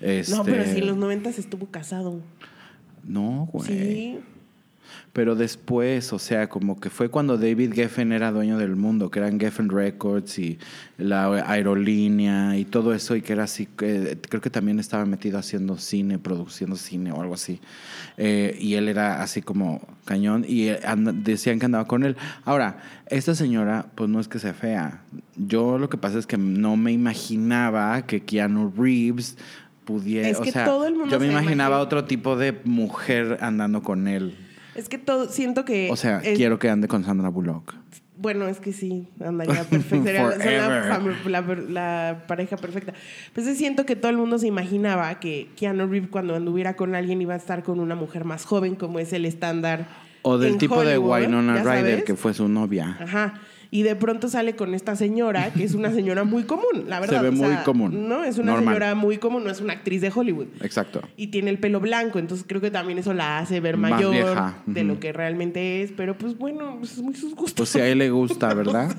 Este, 0.00 0.34
No, 0.34 0.42
pero 0.44 0.64
sí, 0.64 0.78
en 0.78 0.88
los 0.88 0.96
noventas 0.96 1.38
estuvo 1.38 1.66
casado. 1.66 2.20
No, 3.04 3.48
güey. 3.52 3.66
Sí. 3.68 4.18
Pero 5.18 5.34
después, 5.34 6.12
o 6.12 6.18
sea, 6.20 6.48
como 6.48 6.78
que 6.78 6.90
fue 6.90 7.08
cuando 7.08 7.36
David 7.36 7.72
Geffen 7.74 8.12
era 8.12 8.30
dueño 8.30 8.56
del 8.56 8.76
mundo, 8.76 9.10
que 9.10 9.18
eran 9.18 9.40
Geffen 9.40 9.68
Records 9.68 10.38
y 10.38 10.60
la 10.96 11.24
aerolínea 11.44 12.56
y 12.56 12.64
todo 12.64 12.94
eso, 12.94 13.16
y 13.16 13.20
que 13.22 13.32
era 13.32 13.42
así, 13.42 13.66
que 13.66 14.16
creo 14.28 14.40
que 14.40 14.48
también 14.48 14.78
estaba 14.78 15.04
metido 15.06 15.36
haciendo 15.36 15.76
cine, 15.76 16.20
produciendo 16.20 16.76
cine 16.76 17.10
o 17.10 17.20
algo 17.20 17.34
así. 17.34 17.58
Eh, 18.16 18.56
y 18.60 18.74
él 18.74 18.88
era 18.88 19.20
así 19.20 19.42
como 19.42 19.80
cañón 20.04 20.44
y 20.46 20.68
eh, 20.68 20.78
decían 21.14 21.58
que 21.58 21.66
andaba 21.66 21.88
con 21.88 22.04
él. 22.04 22.16
Ahora, 22.44 22.78
esta 23.08 23.34
señora, 23.34 23.86
pues 23.96 24.08
no 24.08 24.20
es 24.20 24.28
que 24.28 24.38
sea 24.38 24.54
fea. 24.54 25.02
Yo 25.34 25.78
lo 25.78 25.88
que 25.88 25.96
pasa 25.96 26.20
es 26.20 26.28
que 26.28 26.38
no 26.38 26.76
me 26.76 26.92
imaginaba 26.92 28.02
que 28.06 28.20
Keanu 28.20 28.72
Reeves 28.78 29.36
pudiera, 29.84 30.28
Es 30.28 30.38
o 30.38 30.42
que 30.42 30.52
sea, 30.52 30.64
todo 30.64 30.86
el 30.86 30.94
mundo 30.94 31.10
yo 31.10 31.18
me 31.18 31.26
imaginaba 31.26 31.70
imagina- 31.70 31.78
otro 31.80 32.04
tipo 32.04 32.36
de 32.36 32.56
mujer 32.64 33.38
andando 33.40 33.82
con 33.82 34.06
él. 34.06 34.36
Es 34.78 34.88
que 34.88 34.98
todo, 34.98 35.28
siento 35.28 35.64
que. 35.64 35.88
O 35.90 35.96
sea, 35.96 36.20
es- 36.22 36.36
quiero 36.36 36.58
que 36.58 36.70
ande 36.70 36.86
con 36.88 37.04
Sandra 37.04 37.28
Bullock. 37.28 37.74
Bueno, 38.16 38.48
es 38.48 38.58
que 38.58 38.72
sí, 38.72 39.08
andaría 39.24 39.62
perfecto. 39.64 40.04
Sería 40.04 40.68
la, 40.68 41.00
la- 41.26 41.40
la 41.68 42.24
pareja 42.26 42.56
perfecta. 42.56 42.92
Pues 43.32 43.46
siento 43.56 43.86
que 43.86 43.94
todo 43.96 44.10
el 44.10 44.16
mundo 44.16 44.38
se 44.38 44.46
imaginaba 44.48 45.20
que 45.20 45.48
Keanu 45.56 45.86
Reeves 45.86 46.08
cuando 46.10 46.34
anduviera 46.34 46.74
con 46.74 46.94
alguien 46.94 47.20
iba 47.22 47.34
a 47.34 47.36
estar 47.36 47.62
con 47.62 47.78
una 47.80 47.94
mujer 47.94 48.24
más 48.24 48.44
joven, 48.44 48.74
como 48.74 48.98
es 48.98 49.12
el 49.12 49.24
estándar. 49.24 49.86
O 50.22 50.36
del 50.36 50.52
en 50.54 50.58
tipo 50.58 50.80
de 50.82 50.96
Hollywood, 50.98 51.20
Winona 51.22 51.62
¿ya 51.62 51.62
Ryder, 51.80 52.04
que 52.04 52.16
fue 52.16 52.34
su 52.34 52.48
novia. 52.48 52.96
Ajá. 53.00 53.34
Y 53.70 53.82
de 53.82 53.94
pronto 53.96 54.28
sale 54.28 54.56
con 54.56 54.72
esta 54.74 54.96
señora, 54.96 55.52
que 55.52 55.62
es 55.62 55.74
una 55.74 55.92
señora 55.92 56.24
muy 56.24 56.44
común, 56.44 56.84
la 56.88 57.00
verdad. 57.00 57.20
ve 57.22 57.28
o 57.28 57.36
sea, 57.36 57.48
muy 57.48 57.56
común. 57.64 58.08
No, 58.08 58.24
es 58.24 58.38
una 58.38 58.52
Normal. 58.52 58.74
señora 58.74 58.94
muy 58.94 59.18
común, 59.18 59.44
no 59.44 59.50
es 59.50 59.60
una 59.60 59.74
actriz 59.74 60.00
de 60.00 60.10
Hollywood. 60.14 60.46
Exacto. 60.62 61.02
Y 61.18 61.26
tiene 61.26 61.50
el 61.50 61.58
pelo 61.58 61.78
blanco, 61.78 62.18
entonces 62.18 62.46
creo 62.48 62.62
que 62.62 62.70
también 62.70 62.98
eso 62.98 63.12
la 63.12 63.38
hace 63.38 63.60
ver 63.60 63.76
Más 63.76 63.90
mayor 63.90 64.12
vieja, 64.12 64.56
de 64.64 64.84
lo 64.84 64.98
que 64.98 65.12
realmente 65.12 65.82
es. 65.82 65.92
Pero 65.94 66.16
pues 66.16 66.38
bueno, 66.38 66.76
pues 66.78 66.92
es 66.92 67.02
muy 67.02 67.14
sus 67.14 67.34
gustos. 67.34 67.54
Pues 67.56 67.68
si 67.68 67.80
a 67.80 67.86
él 67.86 67.98
le 67.98 68.08
gusta, 68.10 68.54
¿verdad? 68.54 68.96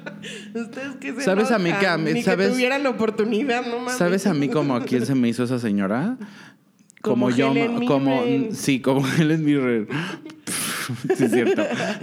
Ustedes 0.54 0.96
que 1.00 1.14
se 1.14 1.22
¿Sabes 1.22 1.50
a 1.50 1.58
mí 1.58 1.70
que 1.70 1.86
a 1.86 1.94
enojan? 1.94 2.04
mí- 2.04 2.12
Ni 2.12 2.22
sabes- 2.22 2.48
que 2.48 2.52
tuvieran 2.54 2.82
la 2.82 2.90
oportunidad, 2.90 3.64
no 3.66 3.78
mames. 3.78 3.94
¿Sabes 3.96 4.26
a 4.26 4.34
mí 4.34 4.48
como 4.48 4.76
a 4.76 4.84
quién 4.84 5.06
se 5.06 5.14
me 5.14 5.28
hizo 5.28 5.44
esa 5.44 5.58
señora? 5.58 6.16
Como 7.02 7.30
yo, 7.30 7.50
Helen 7.52 7.86
como 7.86 8.20
Mirren. 8.26 8.54
sí, 8.54 8.80
como 8.80 9.02
Helen 9.18 9.42
Mirren. 9.42 9.88
sí, 11.16 11.24
es 11.24 11.30
cierto. 11.32 11.62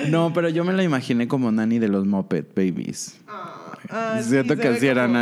No, 0.10 0.32
pero 0.34 0.50
yo 0.50 0.64
me 0.64 0.74
la 0.74 0.84
imaginé 0.84 1.28
como 1.28 1.52
Nani 1.52 1.80
de 1.80 1.88
los 1.88 2.06
Muppet 2.06 2.54
Babies. 2.56 3.20
Ah, 3.90 4.20
sí, 4.22 4.30
Siento 4.30 4.56
se 4.56 4.62
que 4.62 4.68
así 4.70 4.88
era 4.88 5.06
como- 5.08 5.20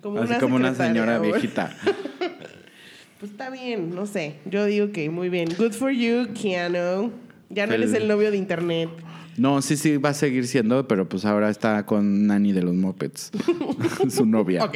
como 0.00 0.18
así 0.20 0.30
una 0.32 0.40
como 0.40 0.56
una 0.56 0.74
señora 0.74 1.18
viejita. 1.18 1.76
Pues 3.20 3.30
está 3.30 3.50
bien, 3.50 3.94
no 3.94 4.04
sé. 4.04 4.34
Yo 4.46 4.64
digo 4.64 4.90
que 4.90 5.08
muy 5.08 5.28
bien. 5.28 5.48
Good 5.56 5.74
for 5.74 5.92
you, 5.92 6.26
Keanu. 6.34 7.12
Ya 7.50 7.66
no 7.68 7.72
Fel- 7.72 7.82
eres 7.82 7.94
el 7.94 8.08
novio 8.08 8.32
de 8.32 8.36
internet. 8.36 8.88
No, 9.36 9.62
sí, 9.62 9.76
sí, 9.76 9.96
va 9.96 10.08
a 10.08 10.14
seguir 10.14 10.44
siendo, 10.48 10.88
pero 10.88 11.08
pues 11.08 11.24
ahora 11.24 11.48
está 11.48 11.86
con 11.86 12.26
Nani 12.26 12.52
de 12.52 12.62
los 12.62 12.74
Muppets. 12.74 13.30
Su 14.10 14.26
novia. 14.26 14.64
Ok. 14.64 14.74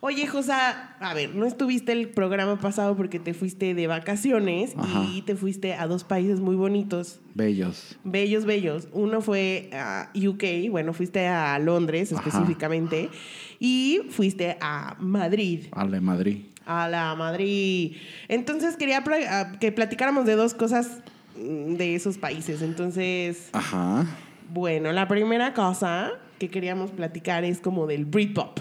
Oye, 0.00 0.28
Josa, 0.28 0.94
a 1.00 1.14
ver, 1.14 1.34
no 1.34 1.44
estuviste 1.44 1.90
el 1.90 2.08
programa 2.08 2.60
pasado 2.60 2.96
porque 2.96 3.18
te 3.18 3.34
fuiste 3.34 3.74
de 3.74 3.86
vacaciones 3.88 4.74
Ajá. 4.76 5.04
y 5.12 5.22
te 5.22 5.34
fuiste 5.34 5.74
a 5.74 5.88
dos 5.88 6.04
países 6.04 6.38
muy 6.38 6.54
bonitos. 6.54 7.18
Bellos. 7.34 7.96
Bellos, 8.04 8.44
bellos. 8.44 8.86
Uno 8.92 9.20
fue 9.20 9.70
a 9.72 10.10
UK, 10.14 10.70
bueno, 10.70 10.92
fuiste 10.92 11.26
a 11.26 11.58
Londres 11.58 12.12
Ajá. 12.12 12.22
específicamente, 12.22 13.10
y 13.58 14.02
fuiste 14.10 14.56
a 14.60 14.96
Madrid. 15.00 15.64
A 15.72 15.84
la 15.84 16.00
Madrid. 16.00 16.44
A 16.64 16.88
la 16.88 17.14
Madrid. 17.16 17.96
Entonces 18.28 18.76
quería 18.76 19.02
ah, 19.30 19.52
que 19.58 19.72
platicáramos 19.72 20.26
de 20.26 20.36
dos 20.36 20.54
cosas 20.54 20.98
mm, 21.36 21.74
de 21.74 21.96
esos 21.96 22.18
países. 22.18 22.62
Entonces, 22.62 23.48
Ajá. 23.52 24.06
bueno, 24.52 24.92
la 24.92 25.08
primera 25.08 25.54
cosa 25.54 26.12
que 26.38 26.48
queríamos 26.48 26.92
platicar 26.92 27.42
es 27.42 27.58
como 27.60 27.88
del 27.88 28.04
Britpop. 28.04 28.60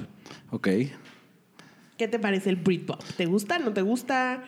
Ok. 0.50 0.68
¿Qué 1.98 2.08
te 2.08 2.20
parece 2.20 2.50
el 2.50 2.56
Britpop? 2.58 3.02
¿Te 3.18 3.26
gusta? 3.26 3.60
¿No 3.60 3.72
te 3.74 3.82
gusta? 3.82 4.44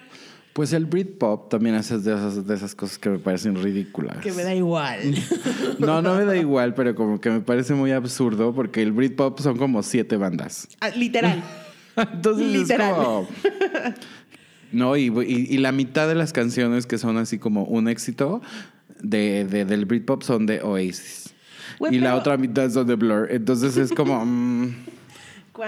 Pues 0.54 0.74
el 0.74 0.86
Britpop 0.86 1.50
también 1.50 1.76
es 1.76 1.90
de 1.90 1.96
esas, 2.14 2.46
de 2.46 2.56
esas 2.56 2.76
cosas 2.76 2.98
que 2.98 3.10
me 3.10 3.20
parecen 3.20 3.56
ridículas. 3.62 4.18
Que 4.18 4.32
me 4.32 4.44
da 4.44 4.54
igual. 4.54 5.00
No, 5.80 6.02
no 6.02 6.16
me 6.16 6.26
da 6.26 6.36
igual, 6.36 6.74
pero 6.74 6.94
como 6.94 7.22
que 7.22 7.30
me 7.30 7.40
parece 7.40 7.74
muy 7.74 7.92
absurdo 7.94 8.54
porque 8.54 8.82
el 8.82 8.92
Britpop 8.92 9.40
son 9.40 9.58
como 9.58 9.82
siete 9.82 10.18
bandas. 10.18 10.68
Ah, 10.82 10.90
literal. 10.90 11.42
Entonces 11.96 12.48
Literal. 12.52 12.90
es 12.92 12.96
como... 12.96 13.28
No, 14.72 14.98
y, 14.98 15.06
y- 15.08 15.48
y 15.56 15.58
la 15.58 15.72
mitad 15.72 16.08
de 16.08 16.16
las 16.16 16.34
canciones 16.34 16.86
que 16.86 16.98
son 16.98 17.18
así 17.18 17.40
como 17.40 17.64
un 17.64 17.88
éxito 17.88 18.42
de, 19.02 19.46
de- 19.46 19.66
del 19.66 19.86
Britpop 19.86 20.22
son 20.24 20.46
de 20.46 20.62
Oasis. 20.62 21.34
Y 21.90 22.00
la 22.00 22.16
otra 22.16 22.36
mitad 22.38 22.70
son 22.70 22.86
de 22.88 22.96
Blur. 22.96 23.28
Entonces 23.32 23.78
es 23.78 23.92
como... 23.94 24.24
mm, 24.26 24.74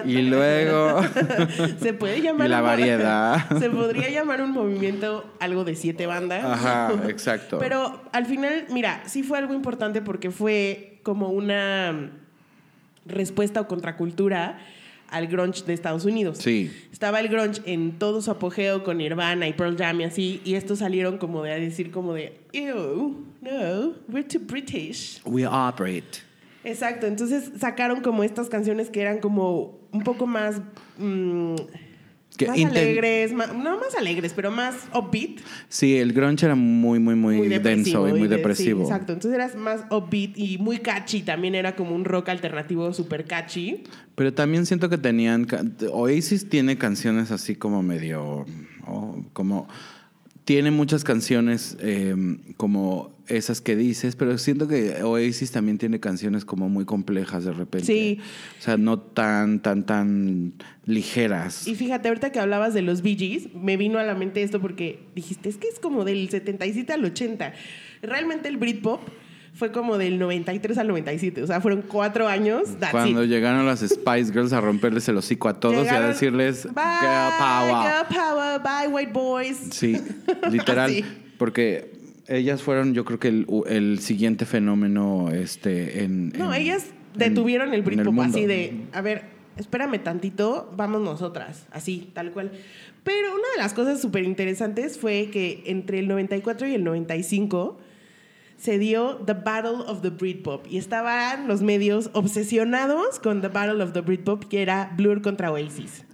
Y 0.05 0.21
luego... 0.23 1.01
Se 1.81 1.93
puede 1.93 2.21
llamar. 2.21 2.47
Y 2.47 2.49
la 2.49 2.61
variedad. 2.61 3.47
Se 3.59 3.69
podría 3.69 4.09
llamar 4.09 4.41
un 4.41 4.51
movimiento 4.51 5.25
algo 5.39 5.63
de 5.63 5.75
siete 5.75 6.05
bandas. 6.05 6.43
Ajá, 6.43 6.93
exacto. 7.07 7.59
Pero 7.59 8.01
al 8.11 8.25
final, 8.25 8.65
mira, 8.69 9.03
sí 9.05 9.23
fue 9.23 9.37
algo 9.37 9.53
importante 9.53 10.01
porque 10.01 10.31
fue 10.31 10.99
como 11.03 11.29
una 11.29 12.11
respuesta 13.05 13.61
o 13.61 13.67
contracultura 13.67 14.59
al 15.09 15.27
grunge 15.27 15.63
de 15.65 15.73
Estados 15.73 16.05
Unidos. 16.05 16.37
Sí. 16.37 16.71
Estaba 16.91 17.19
el 17.19 17.27
grunge 17.27 17.61
en 17.65 17.99
todo 17.99 18.21
su 18.21 18.31
apogeo 18.31 18.83
con 18.83 18.97
Nirvana 18.97 19.47
y 19.47 19.53
Pearl 19.53 19.77
Jam 19.77 19.99
y 20.01 20.03
así, 20.05 20.41
y 20.45 20.55
estos 20.55 20.79
salieron 20.79 21.17
como 21.17 21.43
de 21.43 21.51
a 21.51 21.55
decir 21.55 21.91
como 21.91 22.13
de, 22.13 22.39
ew, 22.53 23.25
no, 23.41 23.93
we're 24.07 24.23
too 24.23 24.39
British. 24.39 25.21
We 25.25 25.45
operate. 25.45 26.30
Exacto, 26.63 27.07
entonces 27.07 27.51
sacaron 27.59 28.01
como 28.01 28.23
estas 28.23 28.49
canciones 28.49 28.89
que 28.89 29.01
eran 29.01 29.19
como 29.19 29.79
un 29.91 30.03
poco 30.03 30.27
más... 30.27 30.61
mm, 30.97 31.55
Que 32.37 32.47
más 32.47 32.63
alegres, 32.63 33.33
ma- 33.33 33.47
no 33.47 33.77
más 33.77 33.95
alegres, 33.97 34.33
pero 34.33 34.51
más 34.51 34.75
upbeat. 34.93 35.39
Sí, 35.69 35.97
el 35.97 36.13
grunge 36.13 36.45
era 36.45 36.55
muy, 36.55 36.99
muy, 36.99 37.15
muy, 37.15 37.37
muy 37.37 37.47
denso 37.59 38.07
y 38.07 38.11
muy 38.13 38.27
de- 38.27 38.37
depresivo. 38.37 38.85
sí, 38.85 38.91
exacto. 38.91 39.13
Entonces 39.13 39.35
eras 39.35 39.55
más 39.55 39.81
upbeat 39.91 40.37
y 40.37 40.57
muy 40.59 40.77
catchy. 40.77 41.21
También 41.23 41.55
era 41.55 41.75
como 41.75 41.93
un 41.95 42.05
rock 42.05 42.29
alternativo 42.29 42.93
súper 42.93 43.25
catchy. 43.25 43.83
Pero 44.15 44.33
también 44.33 44.65
siento 44.65 44.87
que 44.89 44.97
tenían. 44.97 45.45
Oasis 45.91 46.47
tiene 46.47 46.77
canciones 46.77 47.31
así 47.31 47.55
como 47.55 47.81
medio. 47.83 48.45
oh, 48.87 49.17
como. 49.33 49.67
Tiene 50.45 50.71
muchas 50.71 51.03
canciones 51.03 51.77
eh, 51.79 52.15
como 52.57 53.11
esas 53.27 53.61
que 53.61 53.75
dices, 53.75 54.15
pero 54.15 54.37
siento 54.37 54.67
que 54.67 55.01
Oasis 55.03 55.51
también 55.51 55.77
tiene 55.77 55.99
canciones 55.99 56.45
como 56.45 56.69
muy 56.69 56.85
complejas 56.85 57.45
de 57.45 57.53
repente. 57.53 57.85
Sí. 57.85 58.19
O 58.59 58.61
sea, 58.61 58.77
no 58.77 58.99
tan, 58.99 59.61
tan, 59.61 59.85
tan 59.85 60.53
ligeras. 60.85 61.67
Y 61.67 61.75
fíjate, 61.75 62.09
ahorita 62.09 62.31
que 62.31 62.39
hablabas 62.39 62.73
de 62.73 62.81
los 62.81 63.01
Bee 63.01 63.15
Gees, 63.15 63.53
me 63.53 63.77
vino 63.77 63.99
a 63.99 64.03
la 64.03 64.15
mente 64.15 64.43
esto 64.43 64.59
porque 64.59 64.99
dijiste, 65.15 65.49
es 65.49 65.57
que 65.57 65.67
es 65.67 65.79
como 65.79 66.03
del 66.03 66.29
77 66.29 66.91
al 66.91 67.05
80. 67.05 67.53
Realmente 68.01 68.49
el 68.49 68.57
Britpop 68.57 69.01
fue 69.53 69.71
como 69.71 69.97
del 69.97 70.17
93 70.17 70.77
al 70.77 70.87
97. 70.87 71.43
O 71.43 71.47
sea, 71.47 71.61
fueron 71.61 71.81
cuatro 71.83 72.27
años. 72.27 72.69
Cuando 72.91 73.23
it. 73.23 73.29
llegaron 73.29 73.65
las 73.65 73.79
Spice 73.81 74.31
Girls 74.31 74.53
a 74.53 74.61
romperles 74.61 75.07
el 75.09 75.17
hocico 75.17 75.49
a 75.49 75.59
todos 75.59 75.85
y 75.85 75.89
a 75.89 76.01
decirles 76.01 76.63
bye, 76.73 76.83
Girl 77.01 77.31
Power. 77.37 77.75
Girl 77.83 78.17
power, 78.17 78.61
bye, 78.61 78.87
white 78.87 79.11
boys. 79.11 79.57
Sí, 79.71 79.97
literal. 80.51 81.03
Porque 81.37 81.91
ellas 82.27 82.61
fueron, 82.61 82.93
yo 82.93 83.03
creo 83.05 83.19
que 83.19 83.27
el, 83.27 83.47
el 83.67 83.99
siguiente 83.99 84.45
fenómeno 84.45 85.29
este, 85.31 86.03
en. 86.03 86.29
No, 86.29 86.53
en- 86.53 86.61
ellas 86.61 86.85
en- 87.13 87.19
detuvieron 87.19 87.69
el 87.73 87.79
en 87.79 87.85
Britpop 87.85 88.13
mundo. 88.13 88.23
así 88.37 88.45
de, 88.45 88.85
a 88.93 89.01
ver, 89.01 89.23
espérame 89.57 90.01
tantito, 90.01 90.71
vamos 90.77 91.01
nosotras, 91.01 91.67
así, 91.71 92.09
tal 92.13 92.31
cual. 92.31 92.51
Pero 93.03 93.33
una 93.33 93.47
de 93.55 93.61
las 93.61 93.73
cosas 93.73 93.99
súper 93.99 94.23
interesantes 94.23 94.97
fue 94.97 95.29
que 95.31 95.63
entre 95.65 95.99
el 95.99 96.07
94 96.07 96.67
y 96.67 96.75
el 96.75 96.83
95 96.83 97.79
se 98.61 98.77
dio 98.77 99.15
The 99.25 99.33
Battle 99.33 99.85
of 99.87 100.01
the 100.03 100.11
Britpop 100.11 100.67
y 100.69 100.77
estaban 100.77 101.47
los 101.47 101.63
medios 101.63 102.11
obsesionados 102.13 103.19
con 103.19 103.41
The 103.41 103.47
Battle 103.47 103.81
of 103.81 103.91
the 103.93 104.01
Britpop, 104.01 104.43
que 104.43 104.61
era 104.61 104.93
Blur 104.95 105.23
contra 105.23 105.51
Oasis. 105.51 106.05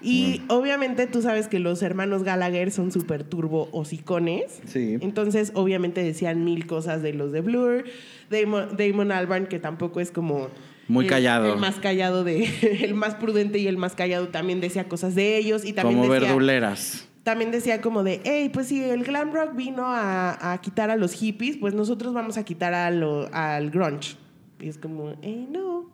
Y 0.00 0.40
obviamente 0.48 1.06
tú 1.06 1.20
sabes 1.20 1.48
que 1.48 1.58
los 1.58 1.82
hermanos 1.82 2.22
Gallagher 2.22 2.70
son 2.70 2.92
súper 2.92 3.24
turbo 3.24 3.68
hocicones. 3.72 4.62
Sí. 4.64 4.96
Entonces, 5.02 5.52
obviamente 5.54 6.02
decían 6.02 6.46
mil 6.46 6.66
cosas 6.66 7.02
de 7.02 7.12
los 7.12 7.30
de 7.30 7.42
Blur. 7.42 7.84
Damon, 8.30 8.74
Damon 8.78 9.12
Albarn, 9.12 9.46
que 9.46 9.58
tampoco 9.58 10.00
es 10.00 10.10
como. 10.10 10.48
Muy 10.88 11.04
el- 11.04 11.10
callado. 11.10 11.52
El 11.52 11.60
más 11.60 11.74
callado 11.74 12.24
de. 12.24 12.48
El 12.82 12.94
más 12.94 13.16
prudente 13.16 13.58
y 13.58 13.66
el 13.66 13.76
más 13.76 13.94
callado 13.94 14.28
también 14.28 14.62
decía 14.62 14.88
cosas 14.88 15.14
de 15.14 15.36
ellos. 15.36 15.66
Y 15.66 15.74
también 15.74 16.00
como 16.00 16.10
decía, 16.14 16.28
verduleras. 16.28 17.06
También 17.22 17.50
decía 17.52 17.80
como 17.80 18.02
de, 18.02 18.20
hey, 18.24 18.50
pues 18.52 18.66
si 18.68 18.82
el 18.82 19.04
glam 19.04 19.32
rock 19.32 19.54
vino 19.54 19.84
a, 19.86 20.52
a 20.52 20.60
quitar 20.60 20.90
a 20.90 20.96
los 20.96 21.12
hippies, 21.12 21.56
pues 21.56 21.72
nosotros 21.74 22.12
vamos 22.14 22.36
a 22.36 22.44
quitar 22.44 22.74
a 22.74 22.90
lo- 22.90 23.28
al 23.32 23.70
grunge. 23.70 24.16
Y 24.60 24.68
es 24.68 24.76
como, 24.78 25.14
hey, 25.22 25.46
no, 25.50 25.88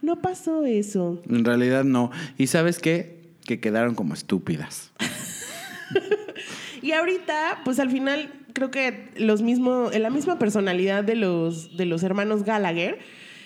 no 0.00 0.20
pasó 0.22 0.64
eso. 0.64 1.20
En 1.28 1.44
realidad 1.44 1.84
no. 1.84 2.10
¿Y 2.38 2.46
sabes 2.46 2.78
qué? 2.78 3.20
Que 3.44 3.60
quedaron 3.60 3.94
como 3.94 4.14
estúpidas. 4.14 4.92
Y 6.80 6.92
ahorita, 6.92 7.60
pues 7.64 7.78
al 7.78 7.90
final, 7.90 8.32
creo 8.54 8.72
que 8.72 9.10
los 9.16 9.40
mismos, 9.42 9.96
la 9.96 10.10
misma 10.10 10.38
personalidad 10.40 11.04
de 11.04 11.14
los, 11.14 11.76
de 11.76 11.86
los 11.86 12.02
hermanos 12.02 12.42
Gallagher 12.44 12.98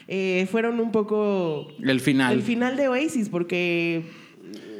eh, 0.08 0.48
fueron 0.50 0.80
un 0.80 0.90
poco 0.90 1.68
El 1.82 2.00
final. 2.00 2.32
el 2.32 2.42
final 2.42 2.76
de 2.78 2.88
Oasis, 2.88 3.28
porque 3.28 4.04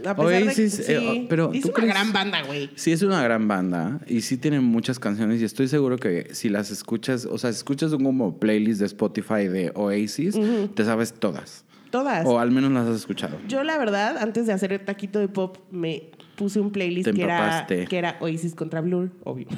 a 0.06 0.16
pesar 0.16 0.42
Oasis, 0.44 0.78
de 0.78 0.84
que 0.86 0.96
eh, 0.96 1.00
sí, 1.00 1.26
pero 1.28 1.52
es 1.52 1.62
¿tú 1.62 1.68
una 1.68 1.74
crees? 1.74 1.90
gran 1.92 2.12
banda, 2.12 2.42
güey. 2.42 2.70
Sí, 2.74 2.92
es 2.92 3.02
una 3.02 3.22
gran 3.22 3.48
banda 3.48 4.00
y 4.06 4.20
sí 4.22 4.36
tienen 4.36 4.64
muchas 4.64 4.98
canciones 4.98 5.40
y 5.40 5.44
estoy 5.44 5.68
seguro 5.68 5.96
que 5.98 6.28
si 6.32 6.48
las 6.48 6.70
escuchas, 6.70 7.26
o 7.26 7.38
sea, 7.38 7.52
si 7.52 7.58
escuchas 7.58 7.92
un 7.92 8.04
como 8.04 8.38
playlist 8.38 8.80
de 8.80 8.86
Spotify 8.86 9.48
de 9.48 9.72
Oasis, 9.74 10.38
te 10.74 10.84
sabes 10.84 11.12
todas. 11.14 11.64
Todas. 11.90 12.26
O 12.26 12.38
al 12.40 12.50
menos 12.50 12.72
las 12.72 12.88
has 12.88 12.96
escuchado. 12.96 13.38
Yo, 13.48 13.62
la 13.64 13.78
verdad, 13.78 14.18
antes 14.18 14.46
de 14.46 14.52
hacer 14.52 14.72
el 14.72 14.84
taquito 14.84 15.18
de 15.18 15.28
pop, 15.28 15.58
me 15.70 16.10
puse 16.36 16.60
un 16.60 16.70
playlist 16.70 17.10
que 17.12 17.22
era, 17.22 17.66
que 17.66 17.96
era 17.98 18.16
Oasis 18.20 18.54
contra 18.54 18.80
Blur, 18.80 19.10
obvio. 19.24 19.46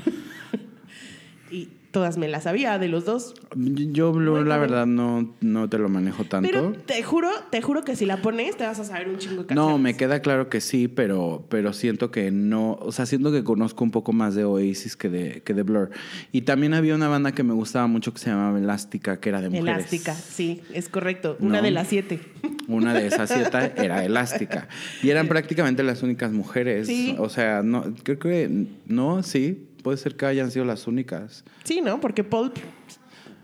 todas 1.90 2.18
me 2.18 2.28
las 2.28 2.44
sabía 2.44 2.78
de 2.78 2.88
los 2.88 3.04
dos. 3.04 3.34
Yo, 3.56 4.12
Blur, 4.12 4.46
la 4.46 4.58
verdad, 4.58 4.86
no, 4.86 5.34
no 5.40 5.68
te 5.68 5.78
lo 5.78 5.88
manejo 5.88 6.24
tanto. 6.24 6.48
Pero 6.50 6.72
te 6.72 7.02
juro, 7.02 7.30
te 7.50 7.62
juro 7.62 7.82
que 7.84 7.96
si 7.96 8.04
la 8.06 8.18
pones, 8.22 8.56
te 8.56 8.64
vas 8.64 8.78
a 8.78 8.84
saber 8.84 9.08
un 9.08 9.18
chingo 9.18 9.44
de 9.44 9.54
No, 9.54 9.62
canciones. 9.66 9.80
me 9.80 9.96
queda 9.96 10.20
claro 10.20 10.48
que 10.48 10.60
sí, 10.60 10.86
pero, 10.88 11.46
pero 11.48 11.72
siento 11.72 12.10
que 12.10 12.30
no, 12.30 12.72
o 12.80 12.92
sea, 12.92 13.06
siento 13.06 13.32
que 13.32 13.42
conozco 13.44 13.84
un 13.84 13.90
poco 13.90 14.12
más 14.12 14.34
de 14.34 14.44
Oasis 14.44 14.96
que 14.96 15.08
de, 15.08 15.42
que 15.42 15.54
de 15.54 15.62
Blur. 15.62 15.90
Y 16.32 16.42
también 16.42 16.74
había 16.74 16.94
una 16.94 17.08
banda 17.08 17.32
que 17.32 17.42
me 17.42 17.54
gustaba 17.54 17.86
mucho 17.86 18.12
que 18.12 18.18
se 18.20 18.30
llamaba 18.30 18.58
Elástica, 18.58 19.18
que 19.20 19.28
era 19.30 19.40
de 19.40 19.48
mujeres. 19.48 19.76
Elástica, 19.78 20.14
sí, 20.14 20.60
es 20.74 20.88
correcto. 20.88 21.36
Una 21.40 21.58
No. 21.58 21.62
de 21.62 21.70
las 21.70 21.88
siete. 21.88 22.20
Una 22.68 22.92
de 22.92 23.06
esas 23.06 23.30
siete 23.30 23.72
era 23.76 24.04
Elástica. 24.04 24.68
Y 25.02 25.08
eran 25.08 25.26
prácticamente 25.26 25.82
las 25.82 26.02
únicas 26.02 26.32
mujeres. 26.32 26.86
Sí. 26.86 27.16
O 27.18 27.30
sea, 27.30 27.62
no, 27.62 27.94
creo 28.02 28.18
que 28.18 28.66
no, 28.86 29.22
sí, 29.22 29.67
puede 29.88 29.96
ser 29.96 30.16
que 30.16 30.26
hayan 30.26 30.50
sido 30.50 30.66
las 30.66 30.86
únicas. 30.86 31.44
Sí, 31.64 31.80
¿no? 31.80 31.98
Porque 31.98 32.22
Pulp, 32.22 32.56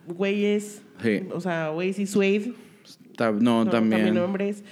güeyes, 0.07 0.83
Sí. 1.03 1.23
o 1.33 1.41
sea, 1.41 1.71
Oasis, 1.73 2.11
Suede, 2.11 2.53
Ta- 3.17 3.33
No, 3.33 3.65
no, 3.65 3.71
también. 3.71 4.19
hombres. 4.19 4.63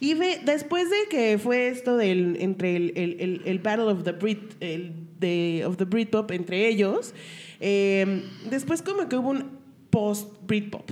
Y 0.00 0.14
ve, 0.14 0.40
después 0.44 0.90
de 0.90 0.96
que 1.08 1.38
fue 1.38 1.68
esto 1.68 1.96
del 1.96 2.36
entre 2.40 2.74
el, 2.74 2.92
el- 2.96 3.20
el- 3.20 3.42
el 3.44 3.58
Battle 3.60 3.84
of 3.84 4.02
the 4.02 4.10
Brit, 4.12 4.40
el 4.58 4.92
de, 5.20 5.62
of 5.64 5.76
the 5.76 5.84
Britpop 5.84 6.32
entre 6.32 6.66
ellos, 6.66 7.14
eh, 7.60 8.24
después 8.50 8.82
como 8.82 9.08
que 9.08 9.14
hubo 9.16 9.30
un 9.30 9.44
post 9.90 10.32
Britpop. 10.44 10.90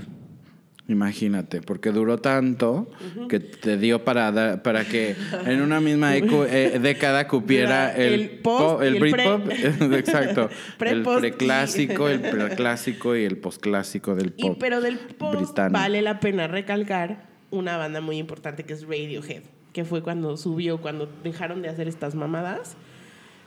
Imagínate, 0.87 1.62
porque 1.62 1.92
duró 1.92 2.18
tanto 2.18 2.90
que 3.31 3.40
te 3.40 3.79
dio 3.79 4.05
para 4.05 4.31
dar- 4.33 4.62
para 4.62 4.85
que 4.85 5.16
en 5.47 5.62
una 5.62 5.81
misma 5.81 6.14
eh, 6.14 6.79
década 6.79 7.27
cupiera 7.27 7.94
Era 7.94 8.05
el, 8.05 8.12
el 8.20 8.31
post 8.40 8.77
po- 8.77 8.83
el 8.83 8.97
y. 8.97 8.99
Britpop, 9.01 9.51
exacto, 9.94 10.51
Pre, 10.79 10.90
el 10.90 11.01
y- 11.01 11.05
preclásico, 11.05 12.09
el 12.11 12.20
preclásico 12.20 13.16
y 13.16 13.25
el 13.25 13.38
postclásico 13.38 14.14
del 14.14 14.35
Y, 14.37 14.42
pop. 14.51 14.57
pero 14.61 14.83
del 14.83 14.99
post 14.99 15.38
británico. 15.38 15.73
vale 15.81 16.03
la 16.03 16.20
pena 16.20 16.49
recalcar 16.49 17.29
una 17.51 17.79
banda 17.79 18.03
muy 18.03 18.18
importante 18.18 18.64
que 18.64 18.75
es 18.75 18.83
Radiohead, 18.83 19.42
que 19.73 19.87
fue 19.87 20.03
cuando 20.03 20.37
subió, 20.37 20.83
cuando 20.83 21.09
dejaron 21.23 21.62
de 21.62 21.70
hacer 21.70 21.88
estas 21.88 22.14
mamadas, 22.14 22.77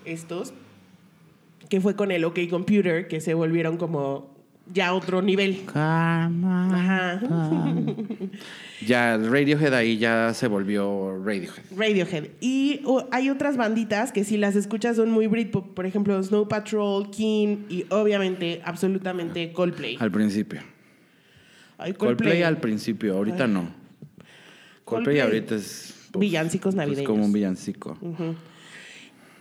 estos, 0.06 0.54
que 1.70 1.82
fue 1.82 1.96
con 1.96 2.12
el 2.12 2.24
OK 2.26 2.40
Computer, 2.50 3.08
que 3.08 3.22
se 3.22 3.36
volvieron 3.36 3.78
como 3.78 4.36
ya 4.74 4.94
otro 4.94 5.22
nivel. 5.22 5.66
Karma. 5.66 6.68
Ajá. 6.74 7.22
Ya 8.86 9.18
Radiohead 9.18 9.74
ahí 9.74 9.98
ya 9.98 10.34
se 10.36 10.48
volvió 10.48 11.18
Radiohead. 11.24 11.64
Radiohead. 11.76 12.26
Y 12.40 12.82
hay 13.12 13.32
otras 13.32 13.58
banditas 13.58 14.12
que 14.12 14.24
si 14.24 14.38
las 14.38 14.56
escuchas 14.56 14.98
son 14.98 15.10
muy 15.10 15.26
Britpop, 15.26 15.74
por 15.74 15.88
ejemplo 15.88 16.22
Snow 16.22 16.48
Patrol, 16.48 17.10
King 17.10 17.66
y 17.70 17.86
obviamente, 17.90 18.62
absolutamente 18.64 19.52
Coldplay. 19.52 19.98
Al 20.00 20.12
principio. 20.12 20.62
Ay, 21.80 21.94
Coldplay, 21.94 22.44
al 22.44 22.60
principio, 22.60 23.16
ahorita 23.18 23.48
no. 23.48 23.62
Coldplay, 24.84 24.86
Coldplay. 24.86 25.20
ahorita 25.22 25.56
es 25.56 26.10
pues, 26.12 26.22
Villancicos 26.22 26.76
pues, 26.76 26.76
navideños. 26.76 27.10
como 27.10 27.26
un 27.26 27.34
villancico. 27.34 27.98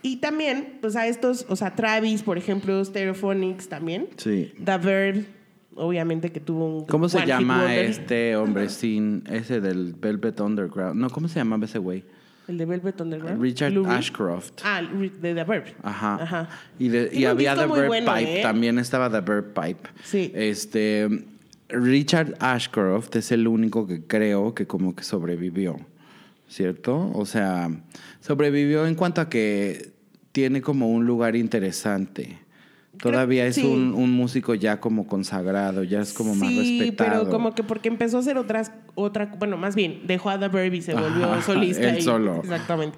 Y 0.01 0.17
también, 0.17 0.77
pues 0.81 0.95
a 0.95 1.07
estos, 1.07 1.45
o 1.49 1.55
sea, 1.55 1.75
Travis, 1.75 2.23
por 2.23 2.37
ejemplo, 2.37 2.83
Stereophonics 2.83 3.67
también. 3.69 4.07
Sí. 4.17 4.51
The 4.63 4.77
Verb, 4.77 5.25
obviamente 5.75 6.31
que 6.31 6.39
tuvo 6.39 6.77
un. 6.79 6.85
¿Cómo 6.85 7.09
se 7.09 7.25
llama 7.25 7.75
este 7.75 8.35
hombre 8.35 8.69
sin 8.69 9.23
ese 9.29 9.59
del 9.61 9.93
Velvet 9.93 10.39
Underground? 10.39 10.95
No, 10.99 11.09
¿cómo 11.09 11.27
se 11.27 11.39
llamaba 11.39 11.65
ese 11.65 11.79
güey? 11.79 12.03
El 12.47 12.57
de 12.57 12.65
Velvet 12.65 13.01
Underground. 13.01 13.41
Richard. 13.41 13.73
Ashcroft. 13.87 14.61
Ah, 14.63 14.81
de 14.81 15.09
The 15.33 15.43
Verb. 15.43 15.65
Ajá. 15.83 16.15
Ajá. 16.15 16.49
Y, 16.79 16.87
de- 16.87 17.09
y 17.11 17.25
había 17.25 17.55
The 17.55 17.65
Bird 17.65 17.87
bueno, 17.87 18.13
Pipe, 18.15 18.39
¿eh? 18.39 18.41
también 18.41 18.79
estaba 18.79 19.09
The 19.09 19.19
Bird 19.19 19.53
Pipe. 19.53 19.89
Sí. 20.05 20.31
Este, 20.33 21.09
Richard 21.67 22.35
Ashcroft 22.39 23.13
es 23.17 23.33
el 23.33 23.47
único 23.49 23.85
que 23.85 24.01
creo 24.01 24.55
que 24.55 24.65
como 24.65 24.95
que 24.95 25.03
sobrevivió, 25.03 25.77
¿cierto? 26.47 27.11
O 27.13 27.25
sea, 27.25 27.69
sobrevivió 28.21 28.87
en 28.87 28.95
cuanto 28.95 29.21
a 29.21 29.29
que 29.29 29.91
tiene 30.31 30.61
como 30.61 30.89
un 30.89 31.05
lugar 31.05 31.35
interesante. 31.35 32.39
Todavía 33.01 33.45
es 33.45 33.55
sí. 33.55 33.63
un, 33.65 33.93
un 33.93 34.11
músico 34.11 34.53
ya 34.55 34.79
como 34.79 35.07
consagrado, 35.07 35.83
ya 35.83 36.01
es 36.01 36.13
como 36.13 36.35
más 36.35 36.49
sí, 36.49 36.79
respetado. 36.79 37.21
pero 37.21 37.31
como 37.31 37.53
que 37.55 37.63
porque 37.63 37.87
empezó 37.89 38.17
a 38.17 38.19
hacer 38.21 38.37
otras, 38.37 38.71
otra, 38.95 39.33
bueno, 39.37 39.57
más 39.57 39.75
bien, 39.75 40.01
dejó 40.05 40.29
a 40.29 40.39
The 40.39 40.47
Verb 40.47 40.73
y 40.73 40.81
se 40.81 40.93
volvió 40.93 41.41
solista. 41.41 41.89
él 41.89 41.99
y- 41.99 42.01
solo. 42.01 42.37
Exactamente. 42.37 42.97